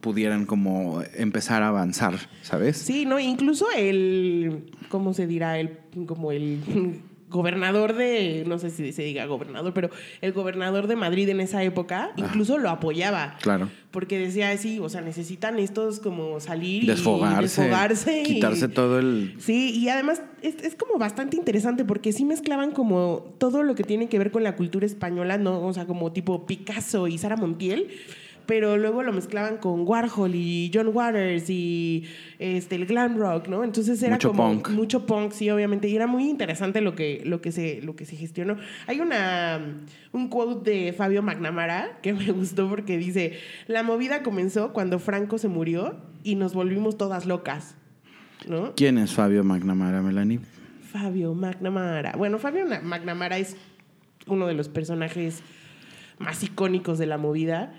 pudieran 0.00 0.46
como 0.46 1.02
empezar 1.14 1.62
a 1.62 1.68
avanzar, 1.68 2.14
¿sabes? 2.40 2.78
Sí, 2.78 3.04
no, 3.04 3.20
incluso 3.20 3.66
el, 3.76 4.72
¿cómo 4.88 5.12
se 5.12 5.26
dirá? 5.26 5.58
El, 5.58 5.78
como 6.06 6.32
el 6.32 7.02
gobernador 7.36 7.94
de, 7.94 8.42
no 8.46 8.58
sé 8.58 8.70
si 8.70 8.92
se 8.92 9.02
diga 9.02 9.26
gobernador, 9.26 9.72
pero 9.72 9.90
el 10.20 10.32
gobernador 10.32 10.86
de 10.88 10.96
Madrid 10.96 11.28
en 11.28 11.40
esa 11.40 11.62
época 11.62 12.10
incluso 12.16 12.58
lo 12.58 12.70
apoyaba. 12.70 13.36
Claro. 13.42 13.68
Porque 13.92 14.18
decía, 14.18 14.56
sí, 14.58 14.78
o 14.80 14.88
sea, 14.88 15.00
necesitan 15.00 15.58
estos 15.58 16.00
como 16.00 16.40
salir 16.40 16.84
y 16.84 16.86
Desfogarse, 16.86 17.62
desfogarse. 17.62 18.20
y- 18.20 18.24
quitarse 18.24 18.68
todo 18.68 18.98
el... 18.98 19.34
Sí, 19.38 19.70
y 19.78 19.88
además 19.88 20.20
es, 20.42 20.56
es 20.62 20.74
como 20.74 20.98
bastante 20.98 21.36
interesante 21.36 21.84
porque 21.84 22.12
sí 22.12 22.24
mezclaban 22.24 22.72
como 22.72 23.34
todo 23.38 23.62
lo 23.62 23.74
que 23.74 23.84
tiene 23.84 24.08
que 24.08 24.18
ver 24.18 24.30
con 24.32 24.42
la 24.42 24.56
cultura 24.56 24.84
española, 24.86 25.38
¿no? 25.38 25.64
O 25.64 25.72
sea, 25.72 25.86
como 25.86 26.12
tipo 26.12 26.44
Picasso 26.46 27.06
y 27.08 27.16
Sara 27.18 27.36
Montiel, 27.36 27.88
pero 28.46 28.76
luego 28.76 29.02
lo 29.02 29.12
mezclaban 29.12 29.56
con 29.58 29.86
Warhol 29.86 30.34
y 30.34 30.70
John 30.72 30.90
Waters 30.92 31.50
y 31.50 32.04
este, 32.38 32.76
el 32.76 32.86
glam 32.86 33.16
rock, 33.18 33.48
¿no? 33.48 33.64
Entonces 33.64 34.02
era 34.02 34.14
Mucho 34.16 34.28
como 34.30 34.48
punk. 34.52 34.70
mucho 34.70 35.04
punk, 35.06 35.32
sí, 35.32 35.50
obviamente, 35.50 35.88
y 35.88 35.96
era 35.96 36.06
muy 36.06 36.28
interesante 36.28 36.80
lo 36.80 36.94
que, 36.94 37.22
lo 37.24 37.40
que, 37.40 37.52
se, 37.52 37.80
lo 37.82 37.96
que 37.96 38.04
se 38.06 38.16
gestionó. 38.16 38.56
Hay 38.86 39.00
una, 39.00 39.60
un 40.12 40.28
quote 40.28 40.70
de 40.70 40.92
Fabio 40.92 41.22
McNamara 41.22 41.98
que 42.02 42.12
me 42.12 42.30
gustó 42.32 42.68
porque 42.68 42.96
dice, 42.98 43.34
la 43.66 43.82
movida 43.82 44.22
comenzó 44.22 44.72
cuando 44.72 44.98
Franco 44.98 45.38
se 45.38 45.48
murió 45.48 45.96
y 46.22 46.34
nos 46.36 46.54
volvimos 46.54 46.96
todas 46.96 47.26
locas, 47.26 47.76
¿no? 48.48 48.74
¿Quién 48.76 48.98
es 48.98 49.12
Fabio 49.12 49.42
McNamara, 49.44 50.02
Melanie? 50.02 50.40
Fabio 50.92 51.34
McNamara. 51.34 52.12
Bueno, 52.16 52.38
Fabio 52.38 52.64
Na- 52.64 52.80
McNamara 52.80 53.38
es 53.38 53.56
uno 54.26 54.46
de 54.46 54.54
los 54.54 54.68
personajes 54.68 55.42
más 56.18 56.42
icónicos 56.42 56.98
de 56.98 57.06
la 57.06 57.18
movida. 57.18 57.74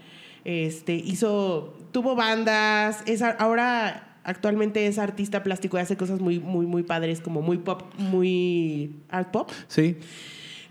Este, 0.48 0.94
hizo, 0.94 1.78
tuvo 1.92 2.16
bandas, 2.16 3.04
es 3.06 3.22
ahora 3.22 4.18
actualmente 4.24 4.88
es 4.88 4.98
artista 4.98 5.44
plástico 5.44 5.78
y 5.78 5.82
hace 5.82 5.98
cosas 5.98 6.22
muy, 6.22 6.40
muy, 6.40 6.66
muy 6.66 6.84
padres, 6.84 7.20
como 7.20 7.42
muy 7.42 7.58
pop, 7.58 7.84
muy 7.98 8.96
art 9.10 9.30
pop. 9.32 9.52
Sí, 9.68 9.98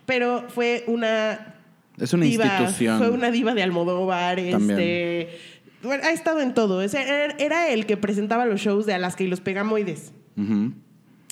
Pero 0.07 0.47
fue 0.49 0.85
una 0.87 1.57
es 1.99 2.11
una 2.15 2.25
diva, 2.25 2.47
institución. 2.47 2.97
Fue 2.97 3.11
una 3.11 3.31
diva 3.31 3.53
de 3.53 3.63
Almodóvar, 3.63 4.37
También. 4.37 4.71
este, 4.71 5.39
bueno, 5.83 6.05
ha 6.05 6.11
estado 6.11 6.41
en 6.41 6.55
todo. 6.55 6.89
Sea, 6.89 7.35
era, 7.39 7.69
el 7.69 7.85
que 7.85 7.99
presentaba 7.99 8.47
los 8.47 8.63
shows 8.63 8.87
de 8.87 8.95
Alaska 8.95 9.25
y 9.25 9.27
los 9.27 9.43
Pegamoides. 9.43 10.13
Ujú. 10.39 10.73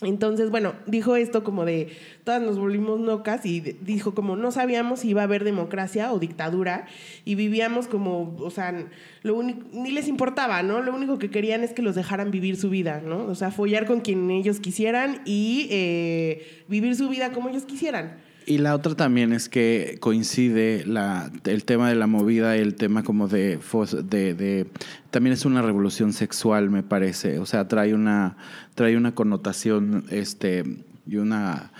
Entonces, 0.04 0.50
bueno, 0.50 0.74
dijo 0.86 1.16
esto 1.16 1.44
como 1.44 1.64
de 1.64 1.88
todas 2.24 2.42
nos 2.42 2.58
volvimos 2.58 3.00
locas 3.00 3.44
y 3.46 3.60
dijo 3.60 4.14
como 4.14 4.36
no 4.36 4.50
sabíamos 4.50 5.00
si 5.00 5.10
iba 5.10 5.22
a 5.22 5.24
haber 5.24 5.44
democracia 5.44 6.12
o 6.12 6.18
dictadura 6.18 6.86
y 7.24 7.34
vivíamos 7.34 7.86
como, 7.86 8.36
o 8.38 8.50
sea, 8.50 8.86
lo 9.22 9.34
único, 9.34 9.66
ni 9.72 9.90
les 9.90 10.08
importaba, 10.08 10.62
¿no? 10.62 10.82
Lo 10.82 10.94
único 10.94 11.18
que 11.18 11.30
querían 11.30 11.64
es 11.64 11.72
que 11.72 11.82
los 11.82 11.94
dejaran 11.94 12.30
vivir 12.30 12.56
su 12.56 12.70
vida, 12.70 13.02
¿no? 13.04 13.24
O 13.26 13.34
sea, 13.34 13.50
follar 13.50 13.86
con 13.86 14.00
quien 14.00 14.30
ellos 14.30 14.60
quisieran 14.60 15.22
y 15.24 15.68
eh, 15.70 16.62
vivir 16.68 16.96
su 16.96 17.08
vida 17.08 17.32
como 17.32 17.48
ellos 17.48 17.64
quisieran. 17.64 18.16
Y 18.46 18.58
la 18.58 18.74
otra 18.74 18.94
también 18.94 19.32
es 19.32 19.48
que 19.48 19.96
coincide 20.00 20.84
la, 20.86 21.30
el 21.44 21.64
tema 21.64 21.88
de 21.88 21.94
la 21.94 22.06
movida, 22.06 22.56
el 22.56 22.74
tema 22.74 23.02
como 23.02 23.26
de, 23.26 23.58
de, 24.04 24.34
de- 24.34 24.66
También 25.10 25.32
es 25.32 25.44
una 25.46 25.62
revolución 25.62 26.12
sexual, 26.12 26.68
me 26.68 26.82
parece. 26.82 27.38
O 27.38 27.46
sea, 27.46 27.68
trae 27.68 27.94
una, 27.94 28.36
trae 28.74 28.96
una 28.98 29.14
connotación 29.14 30.04
este, 30.10 30.64
y 31.06 31.16
una, 31.16 31.72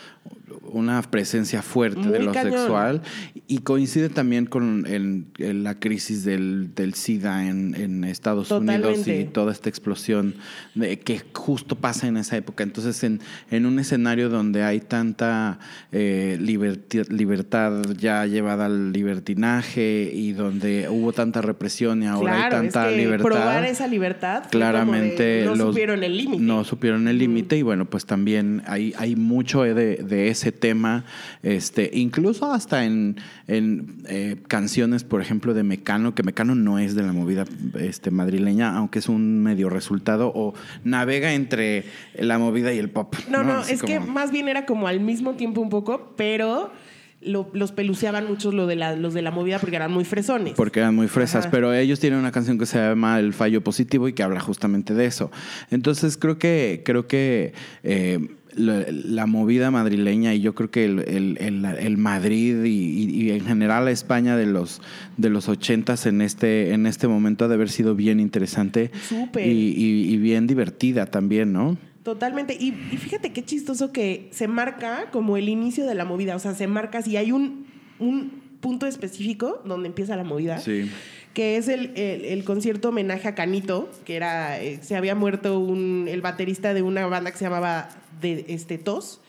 una 0.63 1.01
presencia 1.03 1.63
fuerte 1.63 2.09
de 2.09 2.19
lo 2.21 2.33
cañón. 2.33 2.53
sexual. 2.53 3.03
Y 3.47 3.59
coincide 3.59 4.09
también 4.09 4.47
con 4.47 4.87
el- 4.87 5.27
el- 5.39 5.63
la 5.63 5.79
crisis 5.79 6.25
del, 6.25 6.75
del 6.75 6.95
SIDA 6.95 7.47
en, 7.49 7.75
en 7.77 8.03
Estados 8.05 8.51
Unidos 8.51 9.07
y 9.07 9.25
toda 9.25 9.53
esta 9.53 9.69
explosión 9.69 10.35
de, 10.75 10.99
que 10.99 11.21
justo 11.33 11.77
pasa 11.77 12.09
en 12.09 12.17
esa 12.17 12.37
época. 12.37 12.65
Entonces, 12.65 13.05
en, 13.05 13.21
en 13.51 13.67
un 13.67 13.79
escenario 13.79 14.29
donde 14.31 14.65
hay 14.65 14.81
tanta 14.81 15.59
eh, 15.93 16.39
liberti- 16.41 17.07
libertad 17.09 17.83
ya 17.99 18.27
llevada 18.27 18.67
al 18.67 18.93
libertinaje 18.93 20.11
y 20.13 20.33
donde 20.33 20.89
hubo 20.89 21.13
tanta 21.13 21.41
represión 21.43 22.03
y 22.03 22.07
ahora 22.07 22.33
claro, 22.33 22.57
hay 22.57 22.63
tanta 22.63 22.89
es 22.91 22.97
que 22.97 23.03
libertad. 23.03 23.25
probar 23.25 23.65
esa 23.65 23.87
libertad 23.87 24.43
de, 24.45 24.49
Claramente 24.51 25.43
no 25.45 25.55
los- 25.55 25.69
supieron 25.75 26.03
el 26.03 26.17
límite. 26.17 26.43
No 26.43 26.65
supieron 26.65 27.07
el 27.09 27.19
límite 27.19 27.57
y 27.59 27.63
bueno, 27.63 27.85
pues 27.85 28.07
también 28.07 28.63
hay, 28.67 28.95
hay 28.99 29.15
mucho 29.17 29.63
de, 29.63 29.75
de 29.75 30.14
ese 30.29 30.53
tema, 30.53 31.05
este, 31.43 31.91
incluso 31.93 32.53
hasta 32.53 32.85
en, 32.85 33.17
en 33.47 34.03
eh, 34.09 34.37
canciones, 34.49 35.05
por 35.05 35.21
ejemplo, 35.21 35.55
de 35.55 35.63
Mecano, 35.63 36.15
que 36.15 36.23
Mecano 36.23 36.55
no 36.55 36.79
es 36.79 36.95
de 36.95 37.03
la 37.03 37.13
movida 37.13 37.45
este, 37.79 38.11
madrileña, 38.11 38.77
aunque 38.77 38.99
es 39.01 39.09
un 39.09 39.43
medio 39.43 39.69
resultado, 39.69 40.33
o 40.35 40.55
navega 40.85 41.33
entre 41.35 41.85
la 42.19 42.39
movida 42.39 42.73
y 42.73 42.79
el 42.79 42.91
pop. 42.91 43.15
No, 43.31 43.43
no, 43.45 43.63
es 43.65 43.83
que 43.83 44.01
más 44.01 44.31
bien 44.31 44.49
era 44.49 44.67
como 44.67 44.87
al 44.89 45.01
mismo 45.01 45.35
tiempo 45.35 45.61
un 45.61 45.71
poco, 45.71 46.15
pero 46.17 46.73
lo- 47.21 47.49
los 47.55 47.73
peluceaban 47.73 48.27
mucho 48.27 48.53
lo 48.53 48.67
de 48.67 48.77
la, 48.77 48.97
los 48.97 49.15
de 49.15 49.23
la 49.23 49.31
movida 49.31 49.59
porque 49.59 49.77
eran 49.77 49.91
muy 49.91 50.05
fresones. 50.05 50.53
Porque 50.55 50.81
eran 50.81 50.95
muy 50.95 51.09
fresas, 51.09 51.45
Ajá. 51.47 51.51
pero 51.51 51.73
ellos 51.73 51.99
tienen 51.99 52.19
una 52.19 52.31
canción 52.33 52.59
que 52.59 52.67
se 52.67 52.77
llama 52.79 53.19
El 53.19 53.33
fallo 53.33 53.65
positivo 53.65 54.09
y 54.09 54.13
que 54.13 54.23
habla 54.23 54.41
justamente 54.41 54.93
de 54.93 55.07
eso. 55.07 55.31
Entonces 55.71 56.19
creo 56.19 56.39
que, 56.39 56.83
creo 56.85 57.07
que 57.07 57.55
eh, 57.83 58.29
la, 58.57 58.85
la 58.89 59.27
movida 59.27 59.71
madrileña 59.71 60.35
y 60.35 60.41
yo 60.41 60.55
creo 60.55 60.71
que 60.71 60.85
el, 60.85 61.01
el- 61.01 61.37
el- 61.41 61.65
el 61.65 61.97
Madrid 61.99 62.65
y, 62.65 62.69
y- 62.69 63.23
y 63.23 63.31
en 63.31 63.45
general 63.45 63.85
la 63.87 63.91
España 63.91 64.37
de 64.37 64.47
los 64.47 64.81
de 65.17 65.31
los 65.31 65.49
ochentas 65.49 66.07
en 66.07 66.21
este, 66.21 66.73
en 66.73 66.87
este 66.87 67.09
momento 67.09 67.45
ha 67.45 67.49
de 67.49 67.55
haber 67.55 67.69
sido 67.71 67.95
bien 67.95 68.21
interesante 68.21 68.91
Súper. 69.09 69.47
y, 69.47 69.51
y- 69.77 70.13
y 70.13 70.17
bien 70.19 70.47
divertida 70.47 71.07
también, 71.07 71.53
¿no? 71.53 71.77
Totalmente. 72.03 72.55
Y, 72.61 72.75
y 72.93 72.97
fíjate 72.99 73.33
qué 73.33 73.43
chistoso 73.45 73.91
que 73.93 74.29
se 74.31 74.47
marca 74.47 75.07
como 75.11 75.37
el 75.39 75.49
inicio 75.49 75.87
de 75.87 75.95
la 75.95 76.05
movida. 76.05 76.37
O 76.37 76.39
sea, 76.39 76.55
se 76.55 76.67
marca 76.67 77.01
si 77.01 77.17
hay 77.17 77.33
un, 77.33 77.65
un 77.99 78.31
punto 78.61 78.87
específico 78.87 79.63
donde 79.65 79.89
empieza 79.89 80.15
la 80.17 80.25
movida. 80.25 80.59
Sí. 80.59 80.91
Que 81.35 81.57
es 81.57 81.69
el, 81.69 81.93
el- 81.97 82.25
el 82.25 82.45
concierto 82.45 82.89
homenaje 82.91 83.27
a 83.29 83.35
Canito, 83.35 83.91
que 84.05 84.15
era, 84.17 84.63
eh, 84.63 84.79
se 84.83 84.97
había 84.97 85.15
muerto 85.15 85.59
un, 85.59 86.07
el 86.09 86.21
baterista 86.23 86.73
de 86.75 86.83
una 86.83 87.05
banda 87.07 87.31
que 87.33 87.39
se 87.39 87.45
llamaba 87.45 87.89
de, 88.21 88.45
este, 88.49 88.79
Tos. 88.79 89.21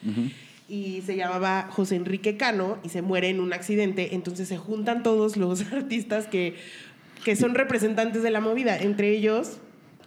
Y 0.69 1.01
se 1.05 1.15
llamaba 1.15 1.67
José 1.71 1.95
Enrique 1.95 2.37
Cano 2.37 2.77
y 2.83 2.89
se 2.89 3.01
muere 3.01 3.29
en 3.29 3.39
un 3.39 3.53
accidente. 3.53 4.15
Entonces 4.15 4.47
se 4.47 4.57
juntan 4.57 5.03
todos 5.03 5.35
los 5.35 5.61
artistas 5.73 6.27
que, 6.27 6.55
que 7.23 7.35
son 7.35 7.55
representantes 7.55 8.21
de 8.23 8.29
la 8.31 8.39
movida. 8.39 8.77
Entre 8.77 9.09
ellos, 9.09 9.57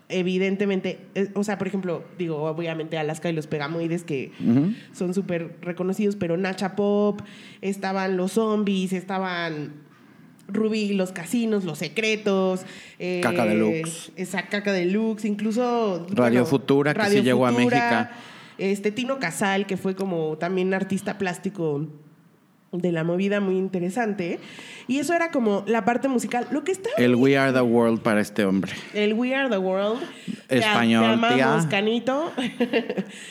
evidentemente, 0.08 0.98
eh, 1.14 1.28
o 1.34 1.44
sea, 1.44 1.58
por 1.58 1.66
ejemplo, 1.68 2.02
digo, 2.18 2.42
obviamente 2.44 2.98
Alaska 2.98 3.28
y 3.28 3.32
los 3.32 3.46
Pegamoides 3.46 4.04
que 4.04 4.32
son 4.92 5.14
súper 5.14 5.56
reconocidos, 5.62 6.16
pero 6.16 6.36
Nacha 6.36 6.74
Pop, 6.76 7.20
estaban 7.60 8.16
los 8.16 8.32
zombies, 8.32 8.92
estaban 8.92 9.72
Ruby 10.48 10.80
y 10.80 10.92
los 10.94 11.12
casinos, 11.12 11.64
los 11.64 11.78
secretos. 11.78 12.62
eh, 12.98 13.20
Caca 13.22 13.44
Deluxe. 13.44 14.10
Esa 14.16 14.42
caca 14.42 14.72
deluxe, 14.72 15.26
incluso. 15.26 16.06
Radio 16.10 16.44
Futura, 16.46 16.94
que 16.94 17.10
sí 17.10 17.22
llegó 17.22 17.46
a 17.46 17.52
México. 17.52 17.76
Este 18.56 18.90
Tino 18.90 19.20
Casal, 19.20 19.66
que 19.66 19.76
fue 19.76 19.94
como 19.94 20.36
también 20.36 20.74
artista 20.74 21.16
plástico 21.16 21.86
de 22.72 22.92
la 22.92 23.04
movida 23.04 23.40
muy 23.40 23.56
interesante. 23.56 24.38
Y 24.86 24.98
eso 24.98 25.14
era 25.14 25.30
como 25.30 25.64
la 25.66 25.84
parte 25.84 26.08
musical. 26.08 26.46
Lo 26.50 26.64
que 26.64 26.72
está. 26.72 26.90
El 26.96 27.14
We 27.14 27.36
Are 27.36 27.52
the 27.52 27.60
World 27.60 28.00
para 28.00 28.20
este 28.20 28.44
hombre. 28.44 28.72
el 28.94 29.14
We 29.14 29.34
Are 29.34 29.48
the 29.48 29.58
World. 29.58 30.02
Español, 30.48 31.04
Te 31.04 31.12
amamos, 31.12 31.34
tía. 31.34 31.68
Canito. 31.68 32.32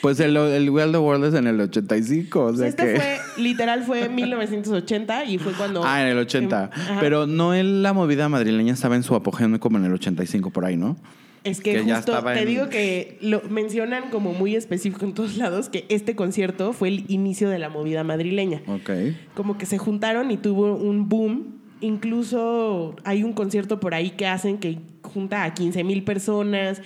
Pues 0.00 0.20
el, 0.20 0.36
el 0.36 0.70
We 0.70 0.82
Are 0.82 0.92
the 0.92 0.98
World 0.98 1.24
es 1.24 1.34
en 1.34 1.46
el 1.46 1.60
85, 1.60 2.40
o 2.40 2.56
sea 2.56 2.68
este 2.68 2.84
que... 2.84 2.96
fue, 2.96 3.18
literal, 3.42 3.82
fue 3.82 4.04
en 4.04 4.14
1980 4.14 5.24
y 5.24 5.38
fue 5.38 5.52
cuando. 5.52 5.84
Ah, 5.84 6.02
en 6.02 6.08
el 6.08 6.18
80. 6.18 6.70
Ajá. 6.72 6.96
Pero 7.00 7.26
no 7.26 7.54
en 7.54 7.82
la 7.82 7.92
movida 7.92 8.28
madrileña 8.28 8.74
estaba 8.74 8.96
en 8.96 9.02
su 9.02 9.14
apogeo 9.14 9.58
como 9.60 9.78
en 9.78 9.84
el 9.84 9.94
85 9.94 10.50
por 10.50 10.64
ahí, 10.64 10.76
¿no? 10.76 10.96
Es 11.44 11.60
que, 11.60 11.82
justo 11.82 12.22
te 12.24 12.40
en- 12.42 12.46
digo 12.48 12.68
que 12.68 13.16
lo 13.20 13.40
mencionan 13.48 14.10
como 14.10 14.32
muy 14.32 14.54
específico 14.56 15.04
en 15.04 15.14
todos 15.14 15.36
lados 15.36 15.68
que 15.68 15.84
este 15.88 16.14
concierto 16.16 16.72
fue 16.72 16.88
el 16.88 17.04
inicio 17.08 17.48
de 17.48 17.58
la 17.58 17.68
movida 17.68 18.04
madrileña. 18.04 18.62
Ok. 18.66 18.90
Como 19.34 19.56
que 19.58 19.66
se 19.66 19.78
juntaron 19.78 20.30
y 20.30 20.36
tuvo 20.36 20.74
un 20.74 21.08
boom. 21.08 21.58
Incluso 21.80 22.96
hay 23.04 23.22
un 23.22 23.32
concierto 23.32 23.80
por 23.80 23.94
ahí 23.94 24.10
que 24.10 24.26
hacen 24.26 24.58
que 24.58 24.78
junta 25.02 25.44
a 25.44 25.54
15 25.54 25.84
mil 25.84 26.02
personas. 26.04 26.82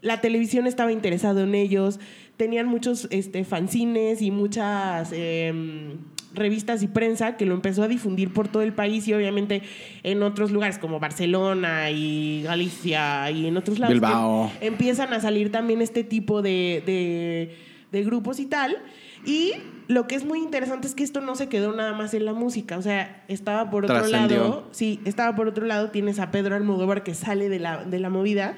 La 0.00 0.20
televisión 0.20 0.66
estaba 0.66 0.90
interesado 0.92 1.42
en 1.44 1.54
ellos. 1.54 2.00
Tenían 2.36 2.66
muchos 2.66 3.06
este, 3.10 3.44
fanzines 3.44 4.20
y 4.22 4.30
muchas 4.30 5.10
em, 5.12 5.98
revistas 6.34 6.82
y 6.82 6.88
prensa 6.88 7.36
que 7.36 7.46
lo 7.46 7.54
empezó 7.54 7.82
a 7.82 7.88
difundir 7.88 8.32
por 8.32 8.48
todo 8.48 8.62
el 8.62 8.72
país 8.72 9.06
y 9.08 9.14
obviamente 9.14 9.62
en 10.02 10.22
otros 10.22 10.50
lugares 10.50 10.78
como 10.78 11.00
Barcelona 11.00 11.90
y 11.90 12.42
Galicia 12.42 13.30
y 13.30 13.46
en 13.46 13.56
otros 13.56 13.78
lados 13.78 13.94
Bilbao. 13.94 14.50
empiezan 14.60 15.12
a 15.12 15.20
salir 15.20 15.50
también 15.52 15.80
este 15.82 16.04
tipo 16.04 16.42
de, 16.42 16.82
de- 16.86 17.56
de 17.92 18.02
grupos 18.04 18.40
y 18.40 18.46
tal. 18.46 18.76
Y 19.24 19.52
lo 19.88 20.06
que 20.08 20.16
es 20.16 20.24
muy 20.24 20.40
interesante 20.40 20.86
es 20.88 20.94
que 20.94 21.04
esto 21.04 21.20
no 21.20 21.34
se 21.36 21.48
quedó 21.48 21.72
nada 21.72 21.92
más 21.92 22.12
en 22.12 22.24
la 22.24 22.32
música, 22.34 22.76
o 22.76 22.82
sea, 22.82 23.24
estaba 23.28 23.70
por 23.70 23.84
otro 23.84 23.96
Trascendió. 23.98 24.38
lado, 24.38 24.68
sí, 24.72 25.00
estaba 25.04 25.34
por 25.36 25.46
otro 25.48 25.64
lado, 25.64 25.90
tienes 25.90 26.18
a 26.18 26.30
Pedro 26.30 26.56
Almodóvar 26.56 27.04
que 27.04 27.14
sale 27.14 27.48
de 27.48 27.58
la, 27.60 27.84
de 27.84 28.00
la 28.00 28.10
movida 28.10 28.56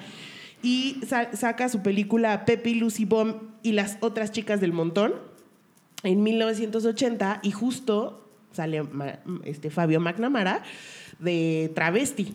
y 0.62 1.00
sa- 1.06 1.36
saca 1.36 1.68
su 1.68 1.82
película 1.82 2.44
Pepe 2.46 2.70
y 2.70 2.74
Lucy 2.76 3.04
Bomb 3.04 3.36
y 3.62 3.72
las 3.72 3.98
otras 4.00 4.32
chicas 4.32 4.60
del 4.60 4.72
montón 4.72 5.12
en 6.06 6.22
1980 6.22 7.40
y 7.42 7.50
justo 7.50 8.28
sale 8.52 8.82
este 9.44 9.70
Fabio 9.70 10.00
McNamara 10.00 10.62
de 11.18 11.70
Travesti. 11.74 12.34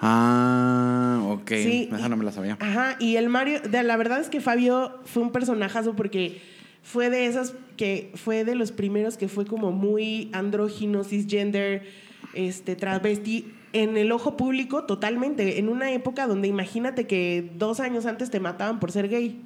Ah, 0.00 1.20
ok. 1.28 1.50
Sí, 1.50 1.88
Esa 1.92 2.08
no 2.08 2.16
me 2.16 2.24
la 2.24 2.32
sabía. 2.32 2.58
Ajá, 2.60 2.96
y 2.98 3.16
el 3.16 3.28
Mario, 3.28 3.60
la 3.70 3.96
verdad 3.96 4.20
es 4.20 4.28
que 4.28 4.40
Fabio 4.40 5.00
fue 5.04 5.22
un 5.22 5.32
personajazo 5.32 5.96
porque 5.96 6.42
fue 6.82 7.08
de 7.08 7.26
esos 7.26 7.54
que 7.76 8.12
fue 8.14 8.44
de 8.44 8.54
los 8.54 8.70
primeros 8.70 9.16
que 9.16 9.28
fue 9.28 9.46
como 9.46 9.72
muy 9.72 10.30
andrógino, 10.32 11.04
cisgender, 11.04 11.86
este, 12.34 12.76
travesti, 12.76 13.52
en 13.72 13.96
el 13.96 14.12
ojo 14.12 14.36
público 14.36 14.84
totalmente, 14.84 15.58
en 15.58 15.68
una 15.68 15.90
época 15.92 16.26
donde 16.26 16.48
imagínate 16.48 17.06
que 17.06 17.50
dos 17.56 17.80
años 17.80 18.06
antes 18.06 18.30
te 18.30 18.40
mataban 18.40 18.78
por 18.80 18.92
ser 18.92 19.08
gay. 19.08 19.42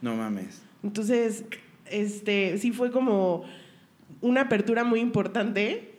No 0.00 0.16
mames. 0.16 0.62
Entonces, 0.82 1.44
este, 1.92 2.58
sí 2.58 2.72
fue 2.72 2.90
como 2.90 3.44
una 4.20 4.42
apertura 4.42 4.84
muy 4.84 5.00
importante. 5.00 5.90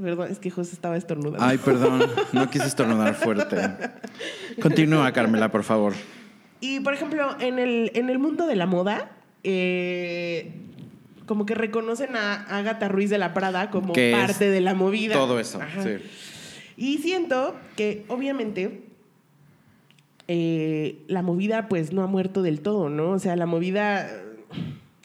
Perdón, 0.00 0.30
es 0.30 0.38
que 0.38 0.50
José 0.50 0.74
estaba 0.74 0.96
estornudando. 0.96 1.44
Ay, 1.44 1.58
perdón. 1.58 2.02
No 2.32 2.50
quise 2.50 2.66
estornudar 2.66 3.14
fuerte. 3.14 3.56
Continúa, 4.60 5.12
Carmela, 5.12 5.50
por 5.50 5.62
favor. 5.62 5.92
Y 6.60 6.80
por 6.80 6.94
ejemplo, 6.94 7.36
en 7.40 7.58
el, 7.58 7.92
en 7.94 8.10
el 8.10 8.18
mundo 8.18 8.46
de 8.46 8.56
la 8.56 8.66
moda, 8.66 9.12
eh, 9.44 10.52
como 11.26 11.46
que 11.46 11.54
reconocen 11.54 12.16
a 12.16 12.42
Agatha 12.56 12.88
Ruiz 12.88 13.10
de 13.10 13.18
la 13.18 13.34
Prada 13.34 13.70
como 13.70 13.92
Que 13.92 14.12
parte 14.12 14.50
de 14.50 14.60
la 14.60 14.74
movida. 14.74 15.14
Todo 15.14 15.38
eso, 15.38 15.60
Ajá. 15.60 15.82
sí. 15.82 15.96
Y 16.76 16.98
siento 16.98 17.54
que 17.76 18.04
obviamente 18.08 18.82
eh, 20.26 21.02
la 21.06 21.22
movida 21.22 21.68
pues 21.68 21.92
no 21.92 22.02
ha 22.02 22.06
muerto 22.06 22.42
del 22.42 22.60
todo, 22.60 22.88
¿no? 22.88 23.10
O 23.10 23.18
sea, 23.18 23.36
la 23.36 23.46
movida, 23.46 24.10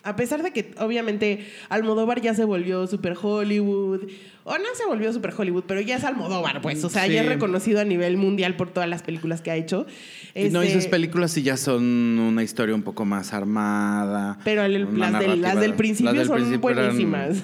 a 0.03 0.15
pesar 0.15 0.43
de 0.43 0.51
que 0.51 0.71
obviamente 0.79 1.45
Almodóvar 1.69 2.21
ya 2.21 2.33
se 2.33 2.45
volvió 2.45 2.87
super 2.87 3.15
Hollywood, 3.21 4.01
o 4.45 4.57
no 4.57 4.63
se 4.73 4.85
volvió 4.85 5.11
super 5.13 5.33
Hollywood, 5.37 5.63
pero 5.67 5.81
ya 5.81 5.97
es 5.97 6.03
Almodóvar, 6.03 6.61
pues, 6.61 6.83
o 6.83 6.89
sea, 6.89 7.05
ya 7.07 7.21
es 7.21 7.27
reconocido 7.27 7.81
a 7.81 7.83
nivel 7.85 8.17
mundial 8.17 8.55
por 8.55 8.71
todas 8.71 8.87
las 8.89 9.03
películas 9.03 9.41
que 9.41 9.51
ha 9.51 9.55
hecho. 9.55 9.85
Y 10.33 10.49
No, 10.49 10.63
y 10.63 10.67
Este, 10.67 10.79
esas 10.79 10.89
películas 10.89 11.31
sí 11.31 11.43
ya 11.43 11.57
son 11.57 11.83
una 11.83 12.41
historia 12.43 12.73
un 12.73 12.81
poco 12.83 13.03
más 13.05 13.33
armada. 13.33 14.39
Pero 14.43 14.63
el- 14.63 14.73
las 14.73 14.89
del- 14.91 15.01
las 15.01 15.11
narrativa- 15.11 15.55
del 15.55 15.73
principio 15.73 16.25
son 16.25 16.61
buenísimas. 16.61 17.43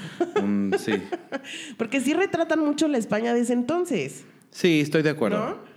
sí. 0.80 0.94
Porque 1.78 2.00
sí 2.02 2.14
retratan 2.14 2.60
mucho 2.60 2.88
la 2.88 2.98
España 2.98 3.34
de 3.34 3.42
ese 3.42 3.54
entonces, 3.54 4.24
Sí, 4.52 4.80
estoy 4.80 5.02
de 5.04 5.10
acuerdo. 5.10 5.38
¿no? 5.50 5.75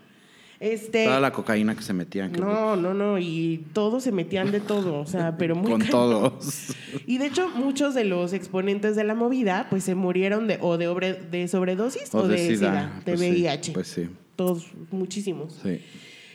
Este, 0.61 1.05
Toda 1.05 1.21
la 1.21 1.31
cocaína 1.33 1.77
que 1.77 1.83
se 1.83 1.93
metían. 1.93 2.33
que- 2.33 2.41
no, 2.41 2.75
no, 2.75 2.93
no, 2.93 3.17
y 3.19 3.65
todos 3.73 4.03
se 4.03 4.11
metían 4.11 4.51
de 4.51 4.59
todo, 4.59 4.99
o 4.99 5.07
sea, 5.07 5.37
pero 5.39 5.55
muy 5.55 5.71
Con 5.71 5.83
todos. 5.87 6.75
Y 7.07 7.19
de 7.19 7.27
hecho, 7.27 7.49
muchos 7.51 7.95
de 7.95 8.05
los 8.05 8.33
exponentes 8.33 8.97
de 8.97 9.05
la 9.05 9.15
movida, 9.15 9.69
pues 9.71 9.85
se 9.85 9.95
murieron 9.95 10.49
de, 10.49 10.59
o 10.61 10.77
de, 10.77 10.89
obre- 10.89 11.21
de 11.31 11.47
sobredosis 11.49 12.13
o, 12.15 12.19
O 12.19 12.29
de 12.29 12.37
de, 12.37 12.47
sida, 12.57 12.57
SIDA, 12.57 12.93
de 13.05 13.13
pues 13.13 13.21
sí, 13.21 13.31
VIH. 13.31 13.73
pues 13.73 13.89
sí. 13.89 14.09
Todos, 14.35 14.67
muchísimos. 14.91 15.59
Sí. 15.63 15.81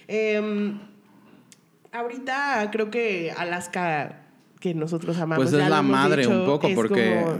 Em, 0.07 0.79
ahorita 1.91 2.69
creo 2.71 2.89
que 2.89 3.31
Alaska, 3.37 4.21
que 4.59 4.73
nosotros 4.73 5.17
amamos, 5.17 5.43
Pues 5.51 5.61
es 5.61 5.69
la 5.69 5.81
madre 5.81 6.27
un 6.27 6.45
poco, 6.45 6.69
porque- 6.73 7.21
como 7.23 7.37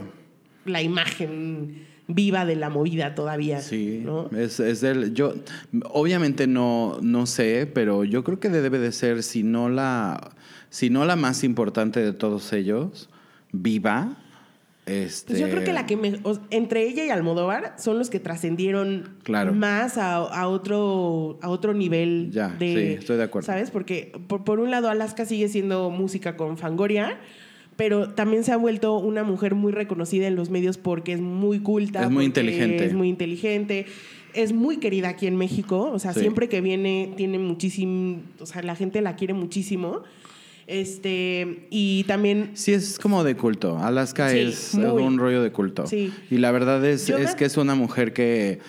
la 0.65 0.81
imagen 0.81 1.87
viva 2.07 2.45
de 2.45 2.55
la 2.55 2.69
movida 2.69 3.15
todavía. 3.15 3.61
Sí, 3.61 4.01
¿no? 4.03 4.29
es, 4.37 4.59
es 4.59 4.81
del, 4.81 5.13
yo 5.13 5.33
obviamente 5.89 6.47
no, 6.47 6.97
no 7.01 7.25
sé, 7.25 7.69
pero 7.73 8.03
yo 8.03 8.23
creo 8.23 8.39
que 8.39 8.49
debe 8.49 8.79
de 8.79 8.91
ser, 8.91 9.23
si 9.23 9.43
no 9.43 9.69
la, 9.69 10.31
si 10.69 10.89
no 10.89 11.05
la 11.05 11.15
más 11.15 11.43
importante 11.43 12.01
de 12.01 12.13
todos 12.13 12.51
ellos, 12.53 13.09
viva. 13.51 14.17
Este, 14.85 15.27
Pues 15.29 15.39
yo 15.39 15.49
creo 15.49 15.63
que 15.63 15.71
la 15.71 15.85
que 15.85 15.95
me- 15.95 16.19
entre 16.49 16.85
ella 16.85 17.05
y 17.05 17.09
Almodóvar 17.09 17.75
son 17.77 17.97
los 17.97 18.09
que 18.09 18.19
trascendieron 18.19 19.15
Claro. 19.23 19.53
más 19.53 19.97
a, 19.97 20.15
a 20.17 20.47
otro 20.49 21.39
a 21.41 21.47
otro 21.47 21.73
nivel 21.73 22.31
Ya, 22.33 22.49
de 22.49 22.67
sí, 22.75 22.99
estoy 22.99 23.15
de 23.15 23.23
acuerdo. 23.23 23.45
¿Sabes? 23.45 23.71
Porque 23.71 24.11
por, 24.27 24.43
por 24.43 24.59
un 24.59 24.71
lado 24.71 24.89
Alaska 24.89 25.23
sigue 25.25 25.47
siendo 25.47 25.89
música 25.89 26.35
con 26.35 26.57
Fangoria, 26.57 27.17
pero 27.75 28.09
también 28.09 28.43
se 28.43 28.51
ha 28.51 28.57
vuelto 28.57 28.97
una 28.97 29.23
mujer 29.23 29.55
muy 29.55 29.71
reconocida 29.71 30.27
en 30.27 30.35
los 30.35 30.49
medios 30.49 30.77
porque 30.77 31.13
es 31.13 31.21
muy 31.21 31.59
culta, 31.59 32.03
Es 32.03 32.09
muy 32.11 32.25
inteligente. 32.25 32.85
Es 32.85 32.93
muy 32.93 33.09
inteligente. 33.09 33.85
Es 34.33 34.51
muy 34.51 34.77
querida 34.77 35.09
aquí 35.09 35.27
en 35.27 35.35
México, 35.37 35.91
o 35.93 35.99
sea, 35.99 36.13
Sí. 36.13 36.21
siempre 36.21 36.49
que 36.49 36.59
viene 36.61 37.13
tiene 37.17 37.37
muchísimo, 37.39 38.17
o 38.39 38.45
sea, 38.47 38.63
la 38.63 38.75
gente 38.75 38.99
la 39.01 39.15
quiere 39.15 39.33
muchísimo. 39.35 40.01
Este, 40.65 41.67
y 41.69 42.03
también 42.05 42.51
Sí, 42.53 42.73
es 42.73 42.97
como 42.97 43.23
de 43.23 43.35
culto. 43.35 43.77
Alaska 43.79 44.29
Sí, 44.29 44.39
es 44.39 44.75
muy. 44.75 45.03
un 45.03 45.17
rollo 45.17 45.43
de 45.43 45.51
culto. 45.51 45.85
Sí. 45.87 46.11
Y 46.31 46.37
la 46.37 46.51
verdad 46.51 46.83
es, 46.85 47.09
es 47.09 47.35
que 47.35 47.45
es 47.45 47.57
una 47.57 47.75
mujer 47.75 48.13
que 48.13 48.59